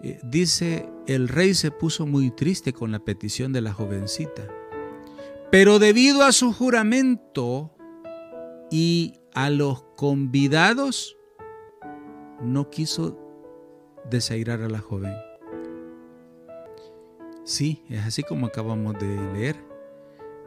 Eh, 0.03 0.19
dice, 0.23 0.89
el 1.07 1.27
rey 1.27 1.53
se 1.53 1.71
puso 1.71 2.05
muy 2.05 2.31
triste 2.31 2.73
con 2.73 2.91
la 2.91 2.99
petición 2.99 3.51
de 3.51 3.61
la 3.61 3.73
jovencita, 3.73 4.47
pero 5.51 5.79
debido 5.79 6.23
a 6.23 6.31
su 6.31 6.53
juramento 6.53 7.73
y 8.69 9.13
a 9.33 9.49
los 9.49 9.83
convidados, 9.95 11.15
no 12.41 12.69
quiso 12.69 13.17
desairar 14.09 14.61
a 14.61 14.69
la 14.69 14.79
joven. 14.79 15.13
Sí, 17.45 17.83
es 17.89 18.05
así 18.05 18.23
como 18.23 18.47
acabamos 18.47 18.99
de 18.99 19.07
leer. 19.33 19.55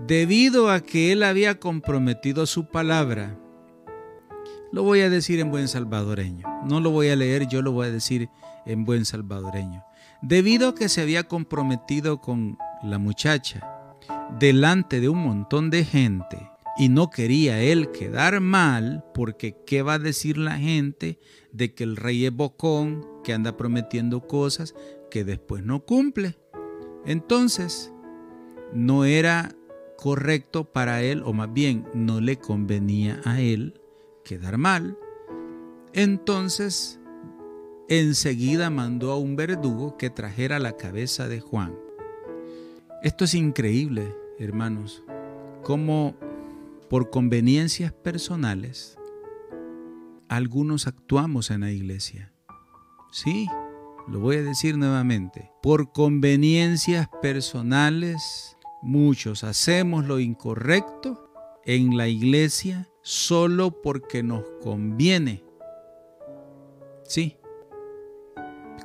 Debido 0.06 0.70
a 0.70 0.80
que 0.80 1.12
él 1.12 1.22
había 1.22 1.58
comprometido 1.58 2.46
su 2.46 2.66
palabra, 2.66 3.38
lo 4.72 4.82
voy 4.82 5.00
a 5.00 5.10
decir 5.10 5.40
en 5.40 5.50
buen 5.50 5.68
salvadoreño. 5.68 6.46
No 6.66 6.80
lo 6.80 6.90
voy 6.90 7.08
a 7.08 7.16
leer, 7.16 7.48
yo 7.48 7.62
lo 7.62 7.72
voy 7.72 7.88
a 7.88 7.90
decir 7.90 8.28
en 8.66 8.84
buen 8.84 9.04
salvadoreño. 9.04 9.82
Debido 10.20 10.68
a 10.68 10.74
que 10.74 10.90
se 10.90 11.00
había 11.00 11.24
comprometido 11.24 12.20
con 12.20 12.58
la 12.82 12.98
muchacha 12.98 13.79
delante 14.38 15.00
de 15.00 15.08
un 15.08 15.18
montón 15.18 15.70
de 15.70 15.84
gente 15.84 16.50
y 16.76 16.88
no 16.88 17.10
quería 17.10 17.60
él 17.60 17.90
quedar 17.90 18.40
mal 18.40 19.04
porque 19.12 19.56
qué 19.66 19.82
va 19.82 19.94
a 19.94 19.98
decir 19.98 20.38
la 20.38 20.56
gente 20.56 21.18
de 21.52 21.74
que 21.74 21.84
el 21.84 21.96
rey 21.96 22.24
es 22.24 22.32
bocón, 22.32 23.06
que 23.22 23.34
anda 23.34 23.56
prometiendo 23.56 24.26
cosas 24.26 24.74
que 25.10 25.24
después 25.24 25.62
no 25.64 25.84
cumple. 25.84 26.38
Entonces, 27.04 27.92
no 28.72 29.04
era 29.04 29.54
correcto 29.98 30.64
para 30.72 31.02
él, 31.02 31.22
o 31.24 31.32
más 31.32 31.52
bien 31.52 31.86
no 31.92 32.20
le 32.20 32.38
convenía 32.38 33.20
a 33.24 33.40
él 33.40 33.80
quedar 34.24 34.56
mal. 34.56 34.96
Entonces, 35.92 37.00
enseguida 37.88 38.70
mandó 38.70 39.12
a 39.12 39.18
un 39.18 39.36
verdugo 39.36 39.96
que 39.96 40.08
trajera 40.08 40.58
la 40.58 40.76
cabeza 40.76 41.28
de 41.28 41.40
Juan. 41.40 41.74
Esto 43.02 43.24
es 43.24 43.34
increíble, 43.34 44.14
hermanos, 44.38 45.02
como 45.62 46.14
por 46.90 47.08
conveniencias 47.08 47.94
personales 47.94 48.98
algunos 50.28 50.86
actuamos 50.86 51.50
en 51.50 51.62
la 51.62 51.70
iglesia. 51.70 52.30
Sí, 53.10 53.48
lo 54.06 54.20
voy 54.20 54.36
a 54.36 54.42
decir 54.42 54.76
nuevamente. 54.76 55.50
Por 55.62 55.92
conveniencias 55.92 57.08
personales, 57.22 58.56
muchos 58.82 59.44
hacemos 59.44 60.04
lo 60.04 60.20
incorrecto 60.20 61.32
en 61.64 61.96
la 61.96 62.06
iglesia 62.06 62.86
solo 63.00 63.80
porque 63.80 64.22
nos 64.22 64.44
conviene. 64.62 65.42
Sí. 67.04 67.38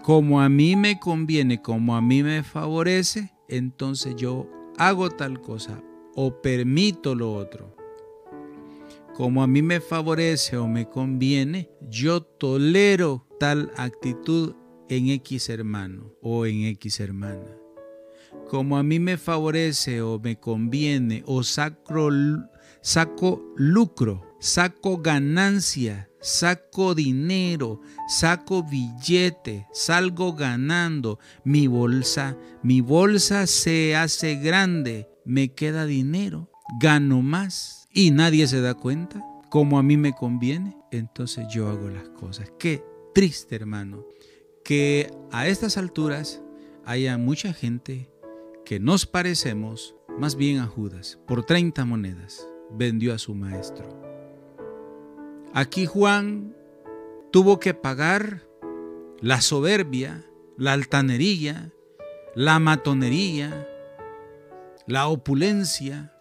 Como 0.03 0.41
a 0.41 0.47
mí 0.47 0.78
me 0.78 1.01
conviene, 1.01 1.61
como 1.61 1.97
a 1.97 2.01
mí 2.01 2.24
me 2.24 2.43
favorece, 2.43 3.35
entonces 3.48 4.16
yo 4.16 4.50
hago 4.78 5.10
tal 5.10 5.41
cosa 5.41 5.82
o 6.16 6.41
permito 6.41 7.16
lo 7.16 7.34
otro 7.34 7.76
como 9.16 9.41
a 9.41 9.48
mí 9.48 9.62
me 9.62 9.80
favorece 9.80 10.58
o 10.58 10.68
me 10.68 10.89
conviene, 10.89 11.70
yo 11.89 12.22
tolero 12.22 13.26
tal 13.39 13.72
actitud 13.78 14.56
en 14.89 15.08
X 15.08 15.48
hermano 15.48 16.12
o 16.22 16.46
en 16.46 16.66
X 16.66 17.00
hermana. 17.00 17.58
Como 18.50 18.78
a 18.78 18.84
mí 18.84 19.00
me 19.00 19.16
favorece 19.16 20.02
o 20.02 20.20
me 20.20 20.38
conviene 20.38 21.24
o 21.28 21.43
saco, 21.43 22.10
saco 22.82 23.41
lucro, 23.56 24.36
saco 24.41 24.98
ganancia, 24.98 26.10
saco 26.26 26.95
dinero, 26.95 27.82
saco 28.07 28.63
billete, 28.63 29.67
salgo 29.71 30.34
ganando, 30.34 31.19
mi 31.43 31.67
bolsa, 31.67 32.36
mi 32.63 32.82
bolsa 32.82 33.45
se 33.45 33.95
hace 33.95 34.36
grande, 34.38 35.07
me 35.23 35.53
queda 35.53 35.86
dinero, 35.86 36.49
gano 36.80 37.21
más 37.21 37.88
y 37.93 38.09
nadie 38.09 38.47
se 38.47 38.59
da 38.59 38.73
cuenta, 38.73 39.23
como 39.49 39.78
a 39.78 39.84
mí 39.84 39.97
me 39.97 40.13
conviene, 40.13 40.76
entonces 40.89 41.45
yo 41.53 41.69
hago 41.69 41.89
las 41.89 42.09
cosas. 42.09 42.51
Qué 42.57 42.84
triste, 43.13 43.55
hermano, 43.55 44.03
que 44.63 45.11
a 45.32 45.47
estas 45.47 45.78
alturas 45.78 46.41
haya 46.86 47.19
mucha 47.19 47.53
gente 47.53 48.09
que 48.65 48.80
nos 48.80 49.05
parecemos 49.05 49.95
más 50.17 50.36
bien 50.36 50.57
a 50.57 50.65
Judas. 50.65 51.19
Por 51.28 51.45
30 51.45 51.86
monedas 51.86 52.47
vendió 52.71 53.13
a 53.13 53.19
su 53.19 53.36
maestro. 53.36 54.05
Aquí 55.58 55.86
Juan 55.86 56.53
tuvo 57.32 57.62
que 57.62 57.74
pagar 57.74 58.45
la 59.22 59.39
soberbia, 59.39 60.26
la 60.58 60.74
altanería, 60.74 61.72
la 62.36 62.60
matonería, 62.60 63.66
la 64.86 65.08
opulencia, 65.08 66.12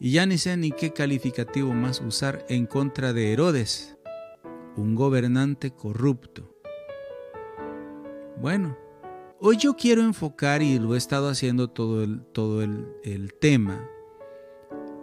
y 0.00 0.12
ya 0.12 0.24
ni 0.24 0.38
sé 0.38 0.56
ni 0.56 0.72
qué 0.72 0.94
calificativo 0.94 1.74
más 1.74 2.00
usar 2.00 2.46
en 2.48 2.64
contra 2.64 3.12
de 3.12 3.34
Herodes, 3.34 3.98
un 4.74 4.94
gobernante 4.94 5.72
corrupto. 5.72 6.50
Bueno, 8.40 8.78
hoy 9.40 9.58
yo 9.58 9.76
quiero 9.76 10.00
enfocar, 10.00 10.62
y 10.62 10.78
lo 10.78 10.94
he 10.94 10.96
estado 10.96 11.28
haciendo 11.28 11.68
todo 11.68 12.02
el, 12.02 12.22
todo 12.32 12.62
el, 12.62 12.86
el 13.04 13.34
tema, 13.34 13.90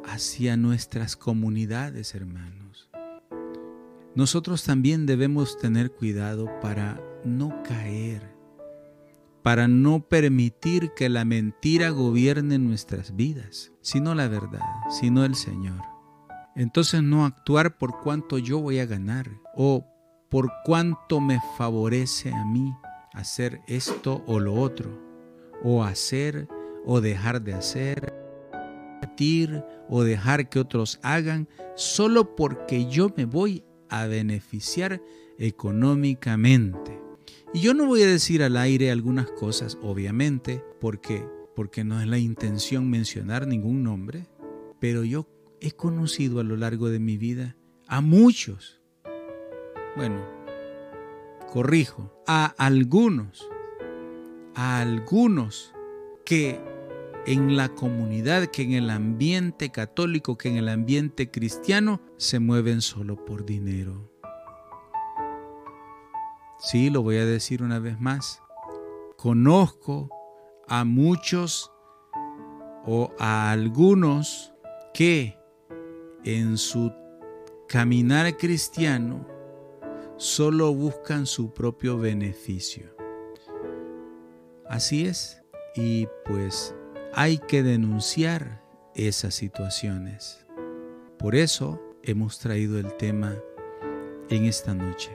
hacia 0.05 0.57
nuestras 0.57 1.15
comunidades, 1.15 2.15
hermanos. 2.15 2.89
nosotros 4.15 4.63
también 4.63 5.05
debemos 5.05 5.57
tener 5.57 5.91
cuidado 5.91 6.47
para 6.61 7.01
no 7.25 7.63
caer, 7.63 8.35
para 9.41 9.67
no 9.67 10.07
permitir 10.07 10.91
que 10.95 11.09
la 11.09 11.25
mentira 11.25 11.89
gobierne 11.89 12.59
nuestras 12.59 13.15
vidas, 13.15 13.71
sino 13.81 14.13
la 14.13 14.27
verdad, 14.27 14.61
sino 14.89 15.25
el 15.25 15.35
Señor. 15.35 15.81
Entonces 16.55 17.01
no 17.01 17.25
actuar 17.25 17.77
por 17.77 17.99
cuánto 18.01 18.37
yo 18.37 18.59
voy 18.59 18.79
a 18.79 18.85
ganar 18.85 19.29
o 19.55 19.85
por 20.29 20.51
cuánto 20.63 21.19
me 21.19 21.39
favorece 21.57 22.31
a 22.31 22.45
mí 22.45 22.73
hacer 23.13 23.61
esto 23.67 24.23
o 24.27 24.39
lo 24.39 24.53
otro, 24.55 24.99
o 25.63 25.83
hacer 25.83 26.47
o 26.85 27.01
dejar 27.01 27.41
de 27.41 27.53
hacer, 27.53 28.22
o 29.89 30.03
dejar 30.03 30.49
que 30.49 30.59
otros 30.59 30.99
hagan, 31.03 31.47
solo 31.75 32.35
porque 32.35 32.89
yo 32.89 33.09
me 33.15 33.25
voy 33.25 33.63
a 33.89 34.07
beneficiar 34.07 35.01
económicamente. 35.37 36.99
Y 37.53 37.61
yo 37.61 37.73
no 37.73 37.85
voy 37.85 38.01
a 38.03 38.07
decir 38.07 38.43
al 38.43 38.57
aire 38.57 38.91
algunas 38.91 39.29
cosas, 39.31 39.77
obviamente, 39.81 40.63
porque 40.79 41.25
porque 41.55 41.83
no 41.83 42.01
es 42.01 42.07
la 42.07 42.17
intención 42.17 42.89
mencionar 42.89 43.47
ningún 43.47 43.83
nombre, 43.83 44.27
pero 44.79 45.03
yo 45.03 45.27
he 45.59 45.71
conocido 45.71 46.39
a 46.39 46.43
lo 46.43 46.57
largo 46.57 46.89
de 46.89 46.99
mi 46.99 47.17
vida 47.17 47.55
a 47.87 48.01
muchos. 48.01 48.81
Bueno, 49.95 50.19
corrijo, 51.51 52.11
a 52.25 52.45
algunos, 52.57 53.47
a 54.55 54.81
algunos 54.81 55.73
que 56.25 56.59
en 57.26 57.55
la 57.55 57.69
comunidad, 57.69 58.47
que 58.47 58.63
en 58.63 58.74
el 58.74 58.89
ambiente 58.89 59.71
católico, 59.71 60.38
que 60.38 60.49
en 60.49 60.57
el 60.57 60.69
ambiente 60.69 61.32
cristiano, 61.32 62.01
se 62.17 62.39
mueven 62.39 62.82
solo 62.82 63.24
por 63.24 63.45
dinero. 63.45 64.11
Sí, 66.59 66.89
lo 66.89 67.01
voy 67.01 67.17
a 67.17 67.26
decir 67.26 67.63
una 67.63 67.80
vez 67.80 67.99
más. 67.99 68.41
Conozco 69.17 70.09
a 70.67 70.86
muchos 70.86 71.71
o 72.86 73.11
a 73.19 73.51
algunos 73.51 74.53
que 74.93 75.38
en 76.24 76.57
su 76.57 76.93
caminar 77.67 78.38
cristiano 78.38 79.28
solo 80.17 80.74
buscan 80.74 81.26
su 81.26 81.53
propio 81.53 81.97
beneficio. 81.97 82.95
Así 84.69 85.05
es, 85.05 85.41
y 85.76 86.07
pues 86.26 86.76
hay 87.16 87.38
que 87.38 87.61
denunciar 87.61 88.64
esas 88.95 89.36
situaciones. 89.36 90.45
Por 91.20 91.36
eso 91.36 91.80
hemos 92.01 92.39
traído 92.39 92.80
el 92.80 92.95
tema 92.97 93.36
en 94.30 94.45
esta 94.45 94.74
noche. 94.74 95.11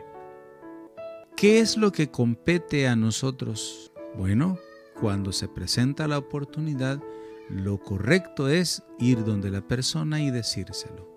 ¿Qué 1.37 1.61
es 1.61 1.77
lo 1.77 1.91
que 1.91 2.11
compete 2.11 2.87
a 2.87 2.95
nosotros? 2.95 3.93
Bueno, 4.17 4.59
cuando 5.01 5.33
se 5.33 5.49
presenta 5.49 6.09
la 6.09 6.19
oportunidad, 6.19 7.01
lo 7.49 7.79
correcto 7.79 8.49
es 8.49 8.83
ir 8.99 9.25
donde 9.25 9.51
la 9.51 9.67
persona 9.67 10.21
y 10.23 10.31
decírselo. 10.31 11.09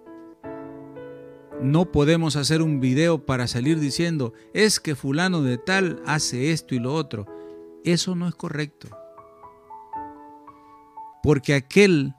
No 1.62 1.92
podemos 1.92 2.36
hacer 2.36 2.64
un 2.64 2.80
video 2.80 3.24
para 3.24 3.46
salir 3.46 3.80
diciendo, 3.80 4.34
es 4.54 4.80
que 4.80 4.96
fulano 4.96 5.44
de 5.44 5.60
tal 5.60 6.02
hace 6.08 6.52
esto 6.52 6.74
y 6.74 6.80
lo 6.80 6.94
otro. 6.96 7.28
Eso 7.84 8.16
no 8.16 8.28
es 8.28 8.34
correcto. 8.34 9.01
Porque 11.24 11.54
aquel, 11.54 12.16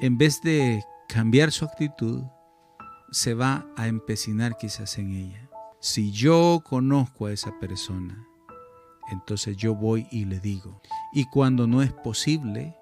en 0.00 0.18
vez 0.18 0.40
de 0.42 0.84
cambiar 1.08 1.52
su 1.52 1.64
actitud, 1.64 2.24
se 3.10 3.34
va 3.34 3.66
a 3.76 3.88
empecinar 3.88 4.56
quizás 4.56 4.98
en 4.98 5.12
ella. 5.12 5.48
Si 5.80 6.12
yo 6.12 6.62
conozco 6.64 7.26
a 7.26 7.32
esa 7.32 7.58
persona, 7.58 8.26
entonces 9.10 9.56
yo 9.56 9.74
voy 9.74 10.06
y 10.10 10.26
le 10.26 10.38
digo. 10.38 10.80
Y 11.12 11.24
cuando 11.24 11.66
no 11.66 11.82
es 11.82 11.92
posible, 11.92 12.76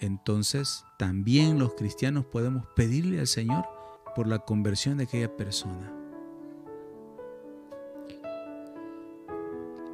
entonces 0.00 0.84
también 0.98 1.58
los 1.58 1.74
cristianos 1.74 2.24
podemos 2.24 2.66
pedirle 2.74 3.20
al 3.20 3.26
Señor 3.26 3.64
por 4.16 4.26
la 4.26 4.40
conversión 4.40 4.96
de 4.98 5.04
aquella 5.04 5.36
persona. 5.36 5.92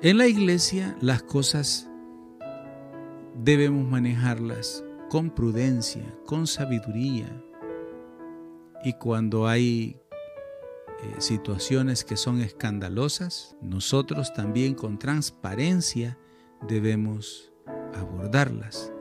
En 0.02 0.16
la 0.16 0.26
iglesia 0.26 0.96
las 1.02 1.22
cosas 1.22 1.89
debemos 3.34 3.88
manejarlas 3.88 4.84
con 5.08 5.30
prudencia, 5.30 6.14
con 6.26 6.46
sabiduría. 6.46 7.42
Y 8.84 8.94
cuando 8.94 9.46
hay 9.46 10.00
eh, 11.02 11.14
situaciones 11.18 12.04
que 12.04 12.16
son 12.16 12.40
escandalosas, 12.40 13.56
nosotros 13.60 14.32
también 14.32 14.74
con 14.74 14.98
transparencia 14.98 16.18
debemos 16.68 17.52
abordarlas, 17.94 18.92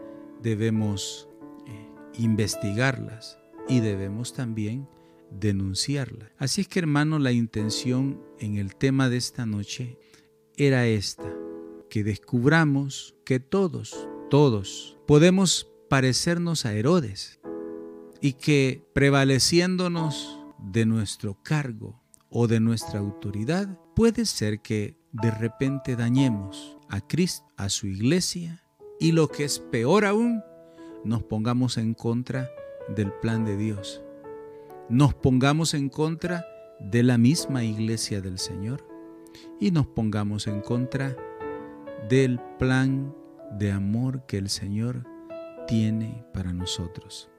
debemos 0.42 1.30
eh, 1.68 1.90
investigarlas 2.18 3.38
y 3.68 3.82
debemos 3.82 4.34
también 4.34 4.88
denunciarlas. 5.30 6.32
Así 6.38 6.62
es 6.62 6.68
que 6.68 6.80
hermano, 6.80 7.20
la 7.20 7.32
intención 7.32 8.22
en 8.40 8.58
el 8.58 8.76
tema 8.76 9.10
de 9.10 9.18
esta 9.18 9.46
noche 9.46 10.00
era 10.58 10.88
esta, 10.88 11.32
que 11.90 12.04
descubramos 12.04 13.16
que 13.26 13.40
todos, 13.40 14.09
todos 14.30 14.98
podemos 15.08 15.72
parecernos 15.90 16.66
a 16.66 16.74
Herodes 16.74 17.40
y 18.22 18.34
que 18.34 18.88
prevaleciéndonos 18.94 20.40
de 20.60 20.86
nuestro 20.86 21.42
cargo 21.42 22.00
o 22.30 22.48
de 22.48 22.60
nuestra 22.60 23.00
autoridad, 23.00 23.80
puede 23.96 24.26
ser 24.26 24.62
que 24.62 24.98
de 25.12 25.32
repente 25.32 25.96
dañemos 25.96 26.78
a 26.90 27.02
Cristo, 27.02 27.48
a 27.58 27.70
su 27.70 27.88
iglesia 27.88 28.64
y 29.00 29.14
lo 29.14 29.30
que 29.30 29.46
es 29.46 29.60
peor 29.60 30.06
aún, 30.06 30.44
nos 31.04 31.24
pongamos 31.24 31.78
en 31.78 31.96
contra 31.96 32.50
del 32.96 33.12
plan 33.14 33.46
de 33.46 33.58
Dios. 33.58 34.04
Nos 34.90 35.16
pongamos 35.16 35.74
en 35.74 35.90
contra 35.90 36.46
de 36.80 37.02
la 37.02 37.18
misma 37.18 37.64
iglesia 37.64 38.22
del 38.22 38.38
Señor 38.38 38.86
y 39.60 39.72
nos 39.72 39.88
pongamos 39.88 40.46
en 40.48 40.62
contra 40.62 41.16
del 42.10 42.40
plan 42.60 43.16
de 43.52 43.72
amor 43.72 44.26
que 44.26 44.38
el 44.38 44.50
Señor 44.50 45.06
tiene 45.68 46.26
para 46.34 46.54
nosotros. 46.54 47.30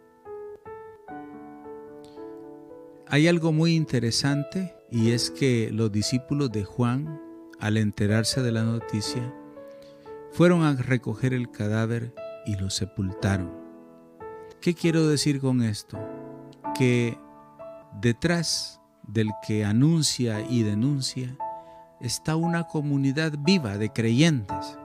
Hay 3.07 3.27
algo 3.27 3.53
muy 3.53 3.75
interesante 3.75 4.75
y 4.91 5.11
es 5.11 5.31
que 5.31 5.71
los 5.73 5.91
discípulos 5.91 6.53
de 6.53 6.65
Juan, 6.65 7.21
al 7.59 7.77
enterarse 7.77 8.41
de 8.43 8.53
la 8.53 8.63
noticia, 8.63 9.35
fueron 10.31 10.63
a 10.63 10.75
recoger 10.75 11.35
el 11.35 11.51
cadáver 11.51 12.15
y 12.47 12.55
lo 12.55 12.71
sepultaron. 12.71 13.51
¿Qué 14.61 14.75
quiero 14.75 15.09
decir 15.09 15.41
con 15.41 15.63
esto? 15.63 15.99
Que 16.79 17.19
detrás 18.01 18.81
del 19.09 19.31
que 19.47 19.65
anuncia 19.65 20.41
y 20.49 20.63
denuncia 20.63 21.37
está 22.01 22.37
una 22.37 22.69
comunidad 22.69 23.35
viva 23.41 23.77
de 23.77 23.91
creyentes 23.91 24.79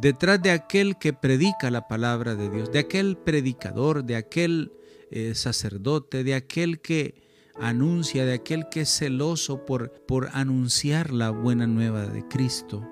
detrás 0.00 0.42
de 0.42 0.50
aquel 0.50 0.98
que 0.98 1.12
predica 1.12 1.70
la 1.70 1.88
palabra 1.88 2.34
de 2.34 2.48
Dios, 2.48 2.72
de 2.72 2.80
aquel 2.80 3.16
predicador, 3.16 4.04
de 4.04 4.16
aquel 4.16 4.72
eh, 5.10 5.34
sacerdote, 5.34 6.24
de 6.24 6.34
aquel 6.34 6.80
que 6.80 7.22
anuncia, 7.54 8.24
de 8.24 8.34
aquel 8.34 8.68
que 8.70 8.82
es 8.82 8.88
celoso 8.88 9.64
por, 9.64 9.92
por 10.06 10.30
anunciar 10.32 11.12
la 11.12 11.30
buena 11.30 11.66
nueva 11.66 12.06
de 12.06 12.26
Cristo, 12.26 12.88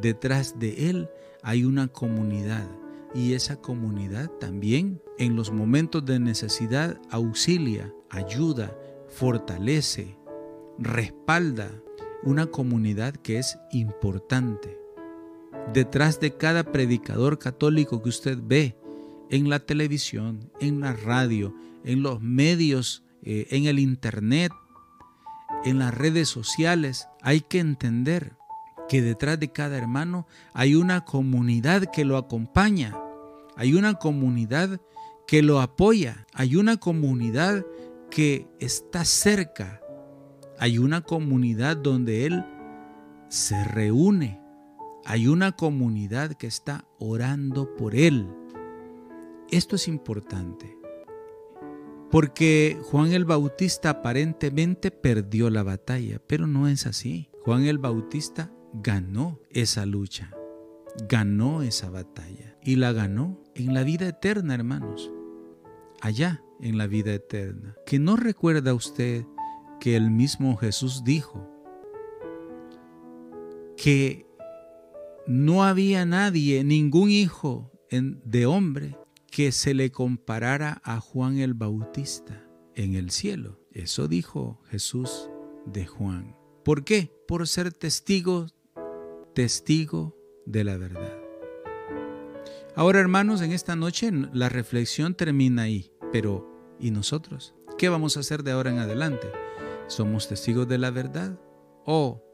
detrás 0.00 0.58
de 0.58 0.90
él 0.90 1.08
hay 1.42 1.64
una 1.64 1.88
comunidad 1.88 2.68
y 3.14 3.32
esa 3.32 3.56
comunidad 3.56 4.30
también 4.38 5.02
en 5.18 5.34
los 5.34 5.50
momentos 5.50 6.04
de 6.04 6.20
necesidad 6.20 7.00
auxilia, 7.10 7.92
ayuda, 8.10 8.76
fortalece, 9.08 10.16
respalda 10.78 11.70
una 12.22 12.46
comunidad 12.46 13.14
que 13.16 13.38
es 13.38 13.58
importante 13.72 14.78
detrás 15.72 16.20
de 16.20 16.36
cada 16.36 16.64
predicador 16.64 17.38
católico 17.38 18.02
que 18.02 18.08
usted 18.08 18.38
ve 18.42 18.76
en 19.30 19.48
la 19.48 19.60
televisión, 19.60 20.50
en 20.60 20.80
la 20.80 20.92
radio, 20.92 21.54
en 21.84 22.02
los 22.02 22.20
medios, 22.20 23.02
eh, 23.22 23.46
en 23.50 23.66
el 23.66 23.78
internet, 23.78 24.52
en 25.64 25.78
las 25.78 25.94
redes 25.94 26.28
sociales, 26.28 27.08
hay 27.22 27.40
que 27.40 27.58
entender 27.58 28.36
que 28.88 29.02
detrás 29.02 29.38
de 29.38 29.52
cada 29.52 29.76
hermano 29.76 30.26
hay 30.54 30.74
una 30.74 31.04
comunidad 31.04 31.90
que 31.92 32.04
lo 32.04 32.16
acompaña, 32.16 32.96
hay 33.56 33.74
una 33.74 33.94
comunidad 33.94 34.80
que 35.26 35.42
lo 35.42 35.60
apoya, 35.60 36.26
hay 36.32 36.56
una 36.56 36.78
comunidad 36.78 37.66
que 38.10 38.46
está 38.60 39.04
cerca, 39.04 39.82
hay 40.58 40.78
una 40.78 41.02
comunidad 41.02 41.76
donde 41.76 42.24
él 42.24 42.44
se 43.28 43.62
reúne 43.64 44.40
hay 45.08 45.26
una 45.26 45.52
comunidad 45.52 46.34
que 46.34 46.46
está 46.46 46.84
orando 46.98 47.74
por 47.76 47.94
él. 47.94 48.28
Esto 49.50 49.76
es 49.76 49.88
importante. 49.88 50.76
Porque 52.10 52.78
Juan 52.82 53.14
el 53.14 53.24
Bautista 53.24 53.88
aparentemente 53.88 54.90
perdió 54.90 55.48
la 55.48 55.62
batalla, 55.62 56.20
pero 56.26 56.46
no 56.46 56.68
es 56.68 56.86
así. 56.86 57.30
Juan 57.42 57.64
el 57.64 57.78
Bautista 57.78 58.52
ganó 58.74 59.40
esa 59.48 59.86
lucha, 59.86 60.30
ganó 61.08 61.62
esa 61.62 61.88
batalla 61.88 62.58
y 62.62 62.76
la 62.76 62.92
ganó 62.92 63.42
en 63.54 63.72
la 63.72 63.84
vida 63.84 64.08
eterna, 64.08 64.54
hermanos. 64.54 65.10
Allá 66.02 66.42
en 66.60 66.76
la 66.76 66.86
vida 66.86 67.14
eterna. 67.14 67.74
Que 67.86 67.98
no 67.98 68.16
recuerda 68.16 68.74
usted 68.74 69.24
que 69.80 69.96
el 69.96 70.10
mismo 70.10 70.58
Jesús 70.58 71.02
dijo 71.02 71.50
que 73.78 74.27
no 75.28 75.62
había 75.62 76.06
nadie, 76.06 76.64
ningún 76.64 77.10
hijo 77.10 77.70
de 77.90 78.46
hombre 78.46 78.96
que 79.30 79.52
se 79.52 79.74
le 79.74 79.92
comparara 79.92 80.80
a 80.82 81.00
Juan 81.00 81.38
el 81.38 81.52
Bautista 81.52 82.48
en 82.74 82.94
el 82.94 83.10
cielo. 83.10 83.60
Eso 83.70 84.08
dijo 84.08 84.62
Jesús 84.70 85.28
de 85.66 85.86
Juan. 85.86 86.34
¿Por 86.64 86.82
qué? 86.82 87.12
Por 87.28 87.46
ser 87.46 87.72
testigo, 87.72 88.46
testigo 89.34 90.16
de 90.46 90.64
la 90.64 90.78
verdad. 90.78 91.18
Ahora 92.74 93.00
hermanos, 93.00 93.42
en 93.42 93.52
esta 93.52 93.76
noche 93.76 94.10
la 94.32 94.48
reflexión 94.48 95.14
termina 95.14 95.62
ahí, 95.62 95.92
pero 96.10 96.48
¿y 96.80 96.90
nosotros? 96.90 97.54
¿Qué 97.76 97.90
vamos 97.90 98.16
a 98.16 98.20
hacer 98.20 98.42
de 98.44 98.52
ahora 98.52 98.70
en 98.70 98.78
adelante? 98.78 99.28
¿Somos 99.88 100.26
testigos 100.26 100.66
de 100.68 100.78
la 100.78 100.90
verdad 100.90 101.38
o 101.84 102.27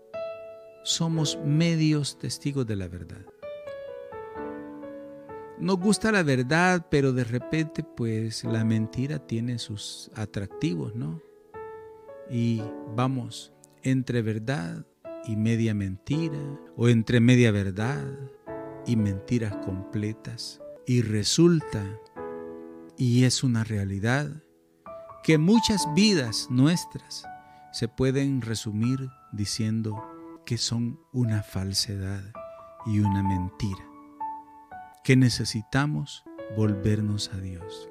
somos 0.85 1.39
medios 1.45 2.19
testigos 2.19 2.67
de 2.67 2.77
la 2.77 2.89
verdad? 2.89 3.25
Nos 5.59 5.79
gusta 5.79 6.13
la 6.13 6.23
verdad, 6.23 6.87
pero 6.91 7.13
de 7.13 7.25
repente 7.25 7.83
pues 7.83 8.45
la 8.45 8.65
mentira 8.65 9.19
tiene 9.19 9.59
sus 9.59 10.11
atractivos, 10.15 10.95
¿no? 10.95 11.23
Y 12.31 12.63
vamos, 12.95 13.53
entre 13.83 14.23
verdad 14.23 14.87
y 15.27 15.37
media 15.37 15.75
mentira, 15.75 16.39
o 16.77 16.89
entre 16.89 17.21
media 17.21 17.51
verdad 17.51 18.05
y 18.87 18.97
mentiras 18.97 19.57
completas. 19.65 20.61
Y 20.87 21.01
resulta, 21.01 21.83
y 22.99 23.25
es 23.25 23.43
una 23.43 23.65
realidad, 23.65 24.43
que 25.23 25.39
muchas 25.39 25.87
vidas 25.95 26.49
nuestras 26.51 27.25
se 27.73 27.89
pueden 27.89 28.43
resumir 28.43 29.09
diciendo 29.33 30.14
que 30.45 30.59
son 30.59 31.01
una 31.13 31.43
falsedad 31.43 32.23
y 32.87 32.99
una 33.01 33.23
mentira, 33.23 33.85
que 35.03 35.17
necesitamos 35.17 36.23
volvernos 36.57 37.31
a 37.33 37.39
Dios. 37.39 37.89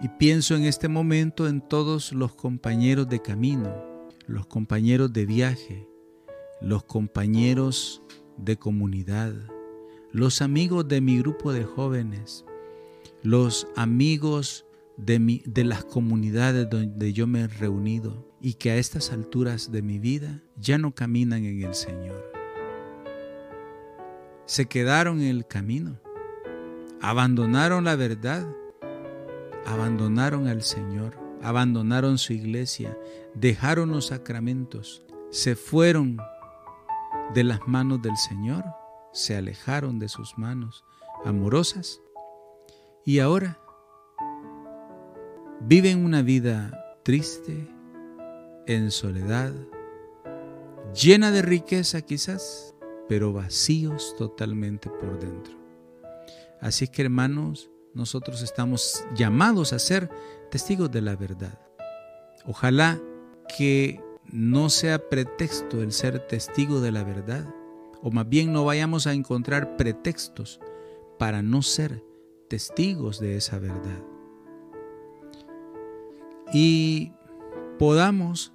Y 0.00 0.08
pienso 0.10 0.54
en 0.54 0.64
este 0.64 0.88
momento 0.88 1.48
en 1.48 1.60
todos 1.60 2.12
los 2.12 2.34
compañeros 2.36 3.08
de 3.08 3.20
camino, 3.20 4.08
los 4.26 4.46
compañeros 4.46 5.12
de 5.12 5.26
viaje, 5.26 5.88
los 6.60 6.84
compañeros 6.84 8.02
de 8.36 8.56
comunidad, 8.56 9.34
los 10.12 10.40
amigos 10.40 10.86
de 10.86 11.00
mi 11.00 11.18
grupo 11.18 11.52
de 11.52 11.64
jóvenes, 11.64 12.44
los 13.22 13.66
amigos 13.74 14.67
de, 14.98 15.64
las 15.64 15.84
comunidades 15.84 16.68
donde 16.68 17.12
yo 17.12 17.26
me 17.26 17.42
he 17.42 17.48
reunido 17.48 18.28
y 18.40 18.54
que 18.54 18.72
a 18.72 18.76
estas 18.76 19.12
alturas 19.12 19.70
de 19.70 19.80
mi 19.80 19.98
vida 19.98 20.42
ya 20.56 20.76
no 20.76 20.94
caminan 20.94 21.44
en 21.44 21.62
el 21.62 21.74
Señor. 21.74 22.32
Se 24.44 24.66
quedaron 24.66 25.20
en 25.20 25.28
el 25.28 25.46
camino, 25.46 26.00
abandonaron 27.00 27.84
la 27.84 27.96
verdad, 27.96 28.46
abandonaron 29.66 30.48
al 30.48 30.62
Señor, 30.62 31.16
abandonaron 31.42 32.18
su 32.18 32.32
iglesia, 32.32 32.98
dejaron 33.34 33.90
los 33.90 34.06
sacramentos, 34.06 35.04
se 35.30 35.54
fueron 35.54 36.18
de 37.34 37.44
las 37.44 37.60
manos 37.68 38.02
del 38.02 38.16
Señor, 38.16 38.64
se 39.12 39.36
alejaron 39.36 39.98
de 39.98 40.08
sus 40.08 40.36
manos 40.38 40.84
amorosas 41.24 42.00
y 43.04 43.18
ahora 43.18 43.58
Viven 45.60 46.04
una 46.04 46.22
vida 46.22 46.96
triste, 47.02 47.68
en 48.68 48.92
soledad, 48.92 49.52
llena 50.94 51.32
de 51.32 51.42
riqueza 51.42 52.00
quizás, 52.02 52.76
pero 53.08 53.32
vacíos 53.32 54.14
totalmente 54.16 54.88
por 54.88 55.18
dentro. 55.18 55.54
Así 56.60 56.86
que 56.86 57.02
hermanos, 57.02 57.70
nosotros 57.92 58.42
estamos 58.42 59.04
llamados 59.16 59.72
a 59.72 59.80
ser 59.80 60.08
testigos 60.48 60.92
de 60.92 61.00
la 61.00 61.16
verdad. 61.16 61.58
Ojalá 62.46 63.00
que 63.56 64.00
no 64.30 64.70
sea 64.70 65.08
pretexto 65.08 65.82
el 65.82 65.90
ser 65.90 66.20
testigo 66.28 66.80
de 66.80 66.92
la 66.92 67.02
verdad, 67.02 67.52
o 68.00 68.12
más 68.12 68.28
bien 68.28 68.52
no 68.52 68.64
vayamos 68.64 69.08
a 69.08 69.12
encontrar 69.12 69.76
pretextos 69.76 70.60
para 71.18 71.42
no 71.42 71.62
ser 71.62 72.04
testigos 72.48 73.18
de 73.18 73.36
esa 73.36 73.58
verdad 73.58 74.17
y 76.52 77.12
podamos 77.78 78.52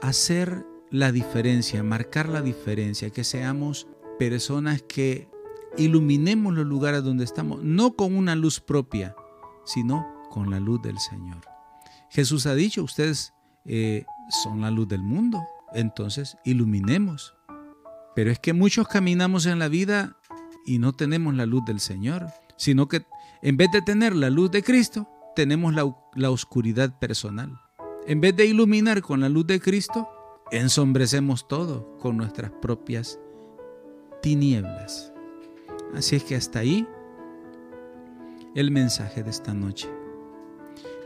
hacer 0.00 0.64
la 0.90 1.12
diferencia, 1.12 1.82
marcar 1.82 2.28
la 2.28 2.42
diferencia, 2.42 3.10
que 3.10 3.24
seamos 3.24 3.88
personas 4.18 4.82
que 4.82 5.28
iluminemos 5.76 6.54
los 6.54 6.66
lugares 6.66 7.02
donde 7.02 7.24
estamos, 7.24 7.62
no 7.62 7.96
con 7.96 8.16
una 8.16 8.36
luz 8.36 8.60
propia, 8.60 9.14
sino 9.64 10.06
con 10.30 10.50
la 10.50 10.60
luz 10.60 10.82
del 10.82 10.98
Señor. 10.98 11.40
Jesús 12.10 12.46
ha 12.46 12.54
dicho, 12.54 12.84
ustedes 12.84 13.34
eh, 13.64 14.04
son 14.44 14.60
la 14.60 14.70
luz 14.70 14.86
del 14.86 15.02
mundo, 15.02 15.42
entonces 15.72 16.36
iluminemos. 16.44 17.34
Pero 18.14 18.30
es 18.30 18.38
que 18.38 18.52
muchos 18.52 18.86
caminamos 18.86 19.46
en 19.46 19.58
la 19.58 19.68
vida 19.68 20.16
y 20.64 20.78
no 20.78 20.92
tenemos 20.92 21.34
la 21.34 21.46
luz 21.46 21.64
del 21.64 21.80
Señor, 21.80 22.28
sino 22.56 22.86
que 22.86 23.04
en 23.42 23.56
vez 23.56 23.70
de 23.72 23.82
tener 23.82 24.14
la 24.14 24.30
luz 24.30 24.50
de 24.52 24.62
Cristo, 24.62 25.08
tenemos 25.34 25.74
la, 25.74 26.30
oscuridad 26.30 26.98
personal. 26.98 27.60
En 28.06 28.20
vez 28.20 28.36
de 28.36 28.46
iluminar 28.46 29.02
con 29.02 29.20
la 29.20 29.28
luz 29.28 29.46
de 29.46 29.60
Cristo, 29.60 30.08
ensombrecemos 30.50 31.48
todo 31.48 31.96
con 31.98 32.16
nuestras 32.16 32.50
propias 32.50 33.18
tinieblas. 34.22 35.12
Así 35.94 36.16
es 36.16 36.24
que 36.24 36.36
hasta 36.36 36.60
ahí 36.60 36.86
el 38.54 38.70
mensaje 38.70 39.22
de 39.22 39.30
esta 39.30 39.54
noche. 39.54 39.88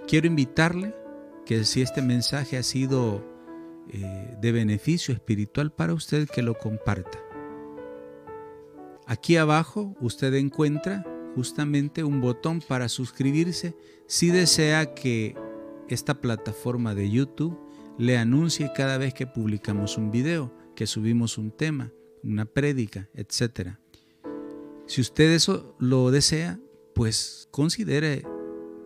Quiero 0.07 0.27
invitarle 0.27 0.95
que 1.45 1.65
si 1.65 1.83
este 1.83 2.03
mensaje 2.03 2.57
ha 2.57 2.63
sido 2.63 3.25
eh, 3.91 4.37
de 4.41 4.53
beneficio 4.53 5.15
espiritual 5.15 5.73
para 5.73 5.95
usted, 5.95 6.29
que 6.29 6.43
lo 6.43 6.55
comparta. 6.55 7.19
Aquí 9.07 9.37
abajo 9.39 9.95
usted 10.01 10.35
encuentra 10.35 11.05
justamente 11.39 12.03
un 12.03 12.21
botón 12.21 12.61
para 12.61 12.89
suscribirse 12.89 13.77
si 14.09 14.31
desea 14.31 14.93
que 14.93 15.37
esta 15.89 16.21
plataforma 16.21 16.97
de 16.97 17.09
YouTube 17.09 17.57
le 17.97 18.19
anuncie 18.19 18.73
cada 18.75 18.99
vez 18.99 19.15
que 19.15 19.29
publicamos 19.29 19.97
un 19.99 20.11
video, 20.11 20.53
que 20.75 20.89
subimos 20.89 21.39
un 21.39 21.53
tema, 21.53 21.93
una 22.25 22.45
prédica, 22.45 23.09
etc. 23.15 23.77
Si 24.89 25.01
usted 25.01 25.31
eso 25.31 25.77
lo 25.79 26.11
desea, 26.11 26.59
pues 26.93 27.47
considere 27.53 28.25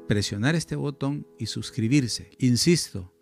presionar 0.07 0.55
este 0.55 0.76
botón 0.76 1.26
y 1.38 1.46
suscribirse. 1.46 2.32
Insisto, 2.38 3.14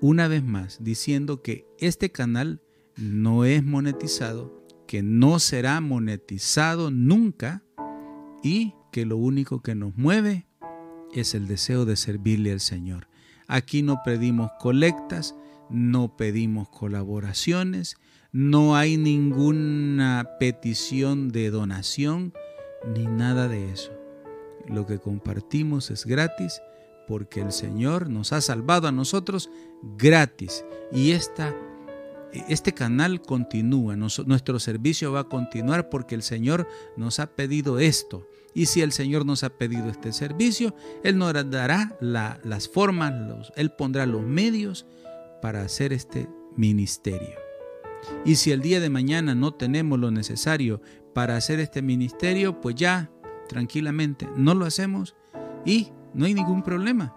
una 0.00 0.26
vez 0.26 0.42
más, 0.42 0.82
diciendo 0.82 1.40
que 1.40 1.68
este 1.78 2.10
canal 2.10 2.60
no 2.96 3.44
es 3.44 3.62
monetizado, 3.62 4.60
que 4.88 5.04
no 5.04 5.38
será 5.38 5.80
monetizado 5.80 6.90
nunca 6.90 7.62
y 8.42 8.74
que 8.90 9.06
lo 9.06 9.16
único 9.16 9.60
que 9.62 9.74
nos 9.74 9.96
mueve 9.96 10.46
es 11.12 11.34
el 11.34 11.46
deseo 11.46 11.84
de 11.84 11.96
servirle 11.96 12.52
al 12.52 12.60
Señor. 12.60 13.08
Aquí 13.46 13.82
no 13.82 14.02
pedimos 14.04 14.50
colectas, 14.60 15.34
no 15.68 16.16
pedimos 16.16 16.68
colaboraciones, 16.68 17.96
no 18.32 18.76
hay 18.76 18.96
ninguna 18.96 20.28
petición 20.38 21.30
de 21.30 21.50
donación 21.50 22.32
ni 22.94 23.06
nada 23.06 23.48
de 23.48 23.72
eso. 23.72 23.92
Lo 24.68 24.86
que 24.86 24.98
compartimos 24.98 25.90
es 25.90 26.06
gratis 26.06 26.60
porque 27.08 27.40
el 27.40 27.50
Señor 27.50 28.08
nos 28.08 28.32
ha 28.32 28.40
salvado 28.40 28.86
a 28.86 28.92
nosotros 28.92 29.50
gratis 29.98 30.64
y 30.92 31.10
esta 31.10 31.56
este 32.48 32.72
canal 32.72 33.22
continúa, 33.22 33.96
nuestro 33.96 34.58
servicio 34.58 35.12
va 35.12 35.20
a 35.20 35.28
continuar 35.28 35.88
porque 35.88 36.14
el 36.14 36.22
Señor 36.22 36.68
nos 36.96 37.18
ha 37.20 37.34
pedido 37.34 37.78
esto. 37.78 38.26
Y 38.54 38.66
si 38.66 38.80
el 38.82 38.92
Señor 38.92 39.24
nos 39.26 39.44
ha 39.44 39.50
pedido 39.50 39.88
este 39.88 40.12
servicio, 40.12 40.74
Él 41.04 41.18
nos 41.18 41.32
dará 41.50 41.96
las 42.00 42.68
formas, 42.68 43.52
Él 43.56 43.72
pondrá 43.72 44.06
los 44.06 44.22
medios 44.22 44.86
para 45.40 45.62
hacer 45.62 45.92
este 45.92 46.28
ministerio. 46.56 47.38
Y 48.24 48.36
si 48.36 48.50
el 48.50 48.60
día 48.60 48.80
de 48.80 48.90
mañana 48.90 49.34
no 49.34 49.52
tenemos 49.52 49.98
lo 49.98 50.10
necesario 50.10 50.80
para 51.14 51.36
hacer 51.36 51.60
este 51.60 51.82
ministerio, 51.82 52.60
pues 52.60 52.74
ya 52.74 53.10
tranquilamente 53.48 54.28
no 54.36 54.54
lo 54.54 54.64
hacemos 54.64 55.16
y 55.64 55.92
no 56.14 56.26
hay 56.26 56.34
ningún 56.34 56.62
problema. 56.62 57.14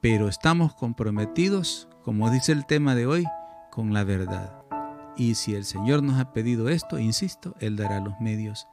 Pero 0.00 0.28
estamos 0.28 0.74
comprometidos, 0.74 1.88
como 2.02 2.30
dice 2.30 2.52
el 2.52 2.66
tema 2.66 2.94
de 2.94 3.06
hoy, 3.06 3.24
con 3.72 3.94
la 3.94 4.04
verdad. 4.04 4.64
Y 5.16 5.34
si 5.34 5.54
el 5.54 5.64
Señor 5.64 6.02
nos 6.02 6.20
ha 6.20 6.34
pedido 6.34 6.68
esto, 6.68 6.98
insisto, 6.98 7.54
Él 7.58 7.76
dará 7.76 8.00
los 8.00 8.12
medios 8.20 8.68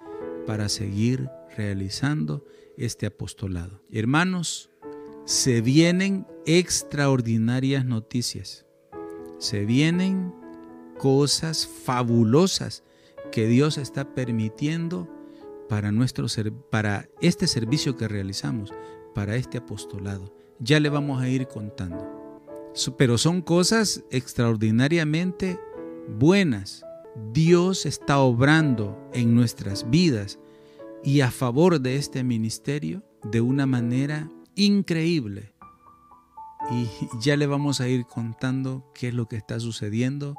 para 0.46 0.68
seguir 0.68 1.30
realizando 1.56 2.46
este 2.78 3.06
apostolado. 3.06 3.82
Hermanos, 3.92 4.70
se 5.24 5.62
vienen 5.62 6.28
extraordinarias 6.46 7.86
noticias. 7.86 8.66
Se 9.38 9.64
vienen 9.64 10.34
cosas 10.98 11.66
fabulosas 11.66 12.84
que 13.32 13.48
Dios 13.48 13.78
está 13.78 14.14
permitiendo 14.14 15.08
para, 15.70 15.94
nuestro, 15.94 16.26
para 16.70 17.08
este 17.22 17.48
servicio 17.48 17.96
que 17.96 18.10
realizamos, 18.10 18.74
para 19.16 19.38
este 19.38 19.60
apostolado. 19.60 20.36
Ya 20.60 20.82
le 20.82 20.90
vamos 20.90 21.22
a 21.22 21.30
ir 21.30 21.48
contando. 21.48 22.19
Pero 22.98 23.18
son 23.18 23.42
cosas 23.42 24.04
extraordinariamente 24.12 25.60
buenas. 26.08 26.86
Dios 27.34 27.86
está 27.86 28.20
obrando 28.20 28.98
en 29.14 29.36
nuestras 29.36 29.90
vidas 29.90 30.40
y 31.04 31.22
a 31.22 31.32
favor 31.32 31.82
de 31.82 31.98
este 31.98 32.24
ministerio 32.24 33.04
de 33.24 33.42
una 33.42 33.66
manera 33.66 34.30
increíble. 34.56 35.54
Y 36.72 36.88
ya 37.22 37.36
le 37.36 37.48
vamos 37.48 37.82
a 37.82 37.88
ir 37.88 38.06
contando 38.06 38.90
qué 38.94 39.10
es 39.10 39.14
lo 39.14 39.28
que 39.28 39.38
está 39.38 39.60
sucediendo 39.60 40.36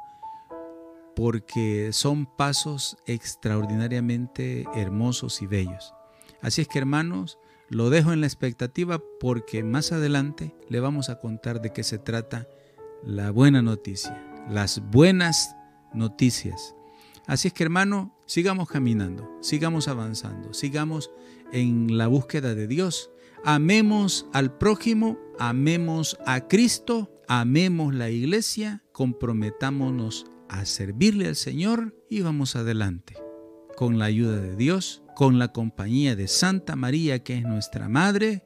porque 1.15 1.89
son 1.91 2.25
pasos 2.25 2.97
extraordinariamente 3.05 4.65
hermosos 4.73 5.41
y 5.41 5.47
bellos. 5.47 5.93
Así 6.41 6.61
es 6.61 6.67
que 6.67 6.79
hermanos, 6.79 7.37
lo 7.71 7.89
dejo 7.89 8.11
en 8.11 8.19
la 8.19 8.27
expectativa 8.27 9.01
porque 9.19 9.63
más 9.63 9.93
adelante 9.93 10.53
le 10.67 10.81
vamos 10.81 11.09
a 11.09 11.19
contar 11.19 11.61
de 11.61 11.71
qué 11.71 11.83
se 11.83 11.97
trata 11.97 12.47
la 13.01 13.31
buena 13.31 13.61
noticia, 13.61 14.21
las 14.49 14.81
buenas 14.91 15.55
noticias. 15.93 16.75
Así 17.27 17.47
es 17.47 17.53
que 17.53 17.63
hermano, 17.63 18.13
sigamos 18.25 18.67
caminando, 18.67 19.29
sigamos 19.41 19.87
avanzando, 19.87 20.53
sigamos 20.53 21.11
en 21.53 21.97
la 21.97 22.07
búsqueda 22.07 22.55
de 22.55 22.67
Dios. 22.67 23.09
Amemos 23.45 24.27
al 24.33 24.57
prójimo, 24.57 25.17
amemos 25.39 26.17
a 26.25 26.49
Cristo, 26.49 27.09
amemos 27.29 27.95
la 27.95 28.09
iglesia, 28.09 28.83
comprometámonos 28.91 30.25
a 30.49 30.65
servirle 30.65 31.29
al 31.29 31.37
Señor 31.37 31.95
y 32.09 32.19
vamos 32.19 32.57
adelante. 32.57 33.15
Con 33.77 33.97
la 33.97 34.05
ayuda 34.05 34.41
de 34.41 34.57
Dios, 34.57 35.00
con 35.15 35.39
la 35.39 35.51
compañía 35.51 36.15
de 36.15 36.27
Santa 36.27 36.75
María, 36.75 37.23
que 37.23 37.37
es 37.37 37.43
nuestra 37.43 37.89
Madre, 37.89 38.45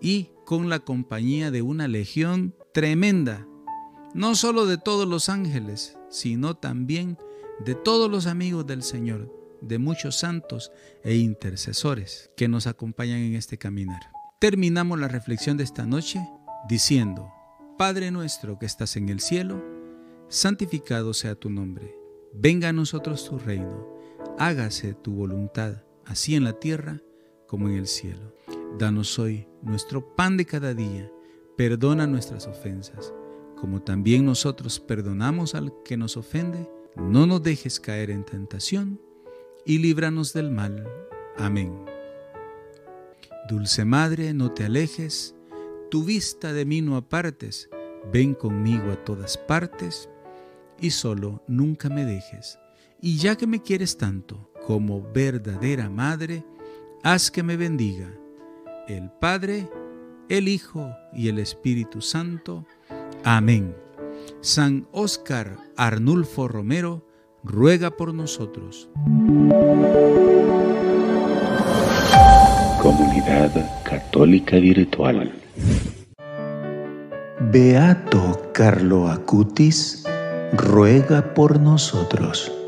y 0.00 0.30
con 0.44 0.68
la 0.68 0.80
compañía 0.80 1.50
de 1.50 1.62
una 1.62 1.88
legión 1.88 2.54
tremenda, 2.72 3.46
no 4.14 4.34
solo 4.34 4.66
de 4.66 4.78
todos 4.78 5.08
los 5.08 5.28
ángeles, 5.28 5.98
sino 6.10 6.54
también 6.56 7.18
de 7.64 7.74
todos 7.74 8.10
los 8.10 8.26
amigos 8.26 8.66
del 8.66 8.82
Señor, 8.82 9.32
de 9.60 9.78
muchos 9.78 10.16
santos 10.16 10.70
e 11.02 11.16
intercesores 11.16 12.30
que 12.36 12.48
nos 12.48 12.66
acompañan 12.66 13.18
en 13.18 13.34
este 13.34 13.58
caminar. 13.58 14.00
Terminamos 14.40 14.98
la 15.00 15.08
reflexión 15.08 15.56
de 15.56 15.64
esta 15.64 15.86
noche 15.86 16.20
diciendo, 16.68 17.32
Padre 17.78 18.10
nuestro 18.10 18.58
que 18.58 18.66
estás 18.66 18.96
en 18.96 19.08
el 19.08 19.20
cielo, 19.20 19.64
santificado 20.28 21.14
sea 21.14 21.34
tu 21.34 21.50
nombre, 21.50 21.94
venga 22.32 22.68
a 22.68 22.72
nosotros 22.72 23.28
tu 23.28 23.38
reino, 23.38 23.93
hágase 24.38 24.94
tu 24.94 25.12
voluntad, 25.12 25.82
así 26.04 26.34
en 26.34 26.44
la 26.44 26.54
tierra 26.54 27.00
como 27.46 27.68
en 27.68 27.76
el 27.76 27.86
cielo. 27.86 28.34
Danos 28.78 29.18
hoy 29.18 29.46
nuestro 29.62 30.14
pan 30.14 30.36
de 30.36 30.44
cada 30.44 30.74
día, 30.74 31.10
perdona 31.56 32.06
nuestras 32.06 32.46
ofensas, 32.46 33.14
como 33.56 33.82
también 33.82 34.24
nosotros 34.24 34.80
perdonamos 34.80 35.54
al 35.54 35.72
que 35.84 35.96
nos 35.96 36.16
ofende, 36.16 36.68
no 36.96 37.26
nos 37.26 37.42
dejes 37.42 37.80
caer 37.80 38.10
en 38.10 38.24
tentación, 38.24 39.00
y 39.64 39.78
líbranos 39.78 40.32
del 40.32 40.50
mal. 40.50 40.86
Amén. 41.36 41.84
Dulce 43.48 43.84
Madre, 43.84 44.34
no 44.34 44.52
te 44.52 44.64
alejes, 44.64 45.34
tu 45.90 46.04
vista 46.04 46.52
de 46.52 46.64
mí 46.64 46.80
no 46.82 46.96
apartes, 46.96 47.70
ven 48.12 48.34
conmigo 48.34 48.90
a 48.90 49.04
todas 49.04 49.38
partes 49.38 50.08
y 50.80 50.90
solo 50.90 51.42
nunca 51.46 51.88
me 51.88 52.04
dejes. 52.04 52.58
Y 53.04 53.18
ya 53.18 53.36
que 53.36 53.46
me 53.46 53.60
quieres 53.60 53.98
tanto 53.98 54.48
como 54.66 55.02
verdadera 55.12 55.90
madre, 55.90 56.42
haz 57.02 57.30
que 57.30 57.42
me 57.42 57.58
bendiga 57.58 58.10
el 58.88 59.10
Padre, 59.20 59.68
el 60.30 60.48
Hijo 60.48 60.90
y 61.12 61.28
el 61.28 61.38
Espíritu 61.38 62.00
Santo. 62.00 62.64
Amén. 63.22 63.76
San 64.40 64.88
Óscar 64.90 65.58
Arnulfo 65.76 66.48
Romero, 66.48 67.06
ruega 67.42 67.90
por 67.90 68.14
nosotros. 68.14 68.88
Comunidad 72.80 73.82
Católica 73.84 74.56
Virtual. 74.56 75.30
Beato 77.52 78.50
Carlo 78.54 79.08
Acutis 79.08 80.04
ruega 80.54 81.34
por 81.34 81.60
nosotros. 81.60 82.63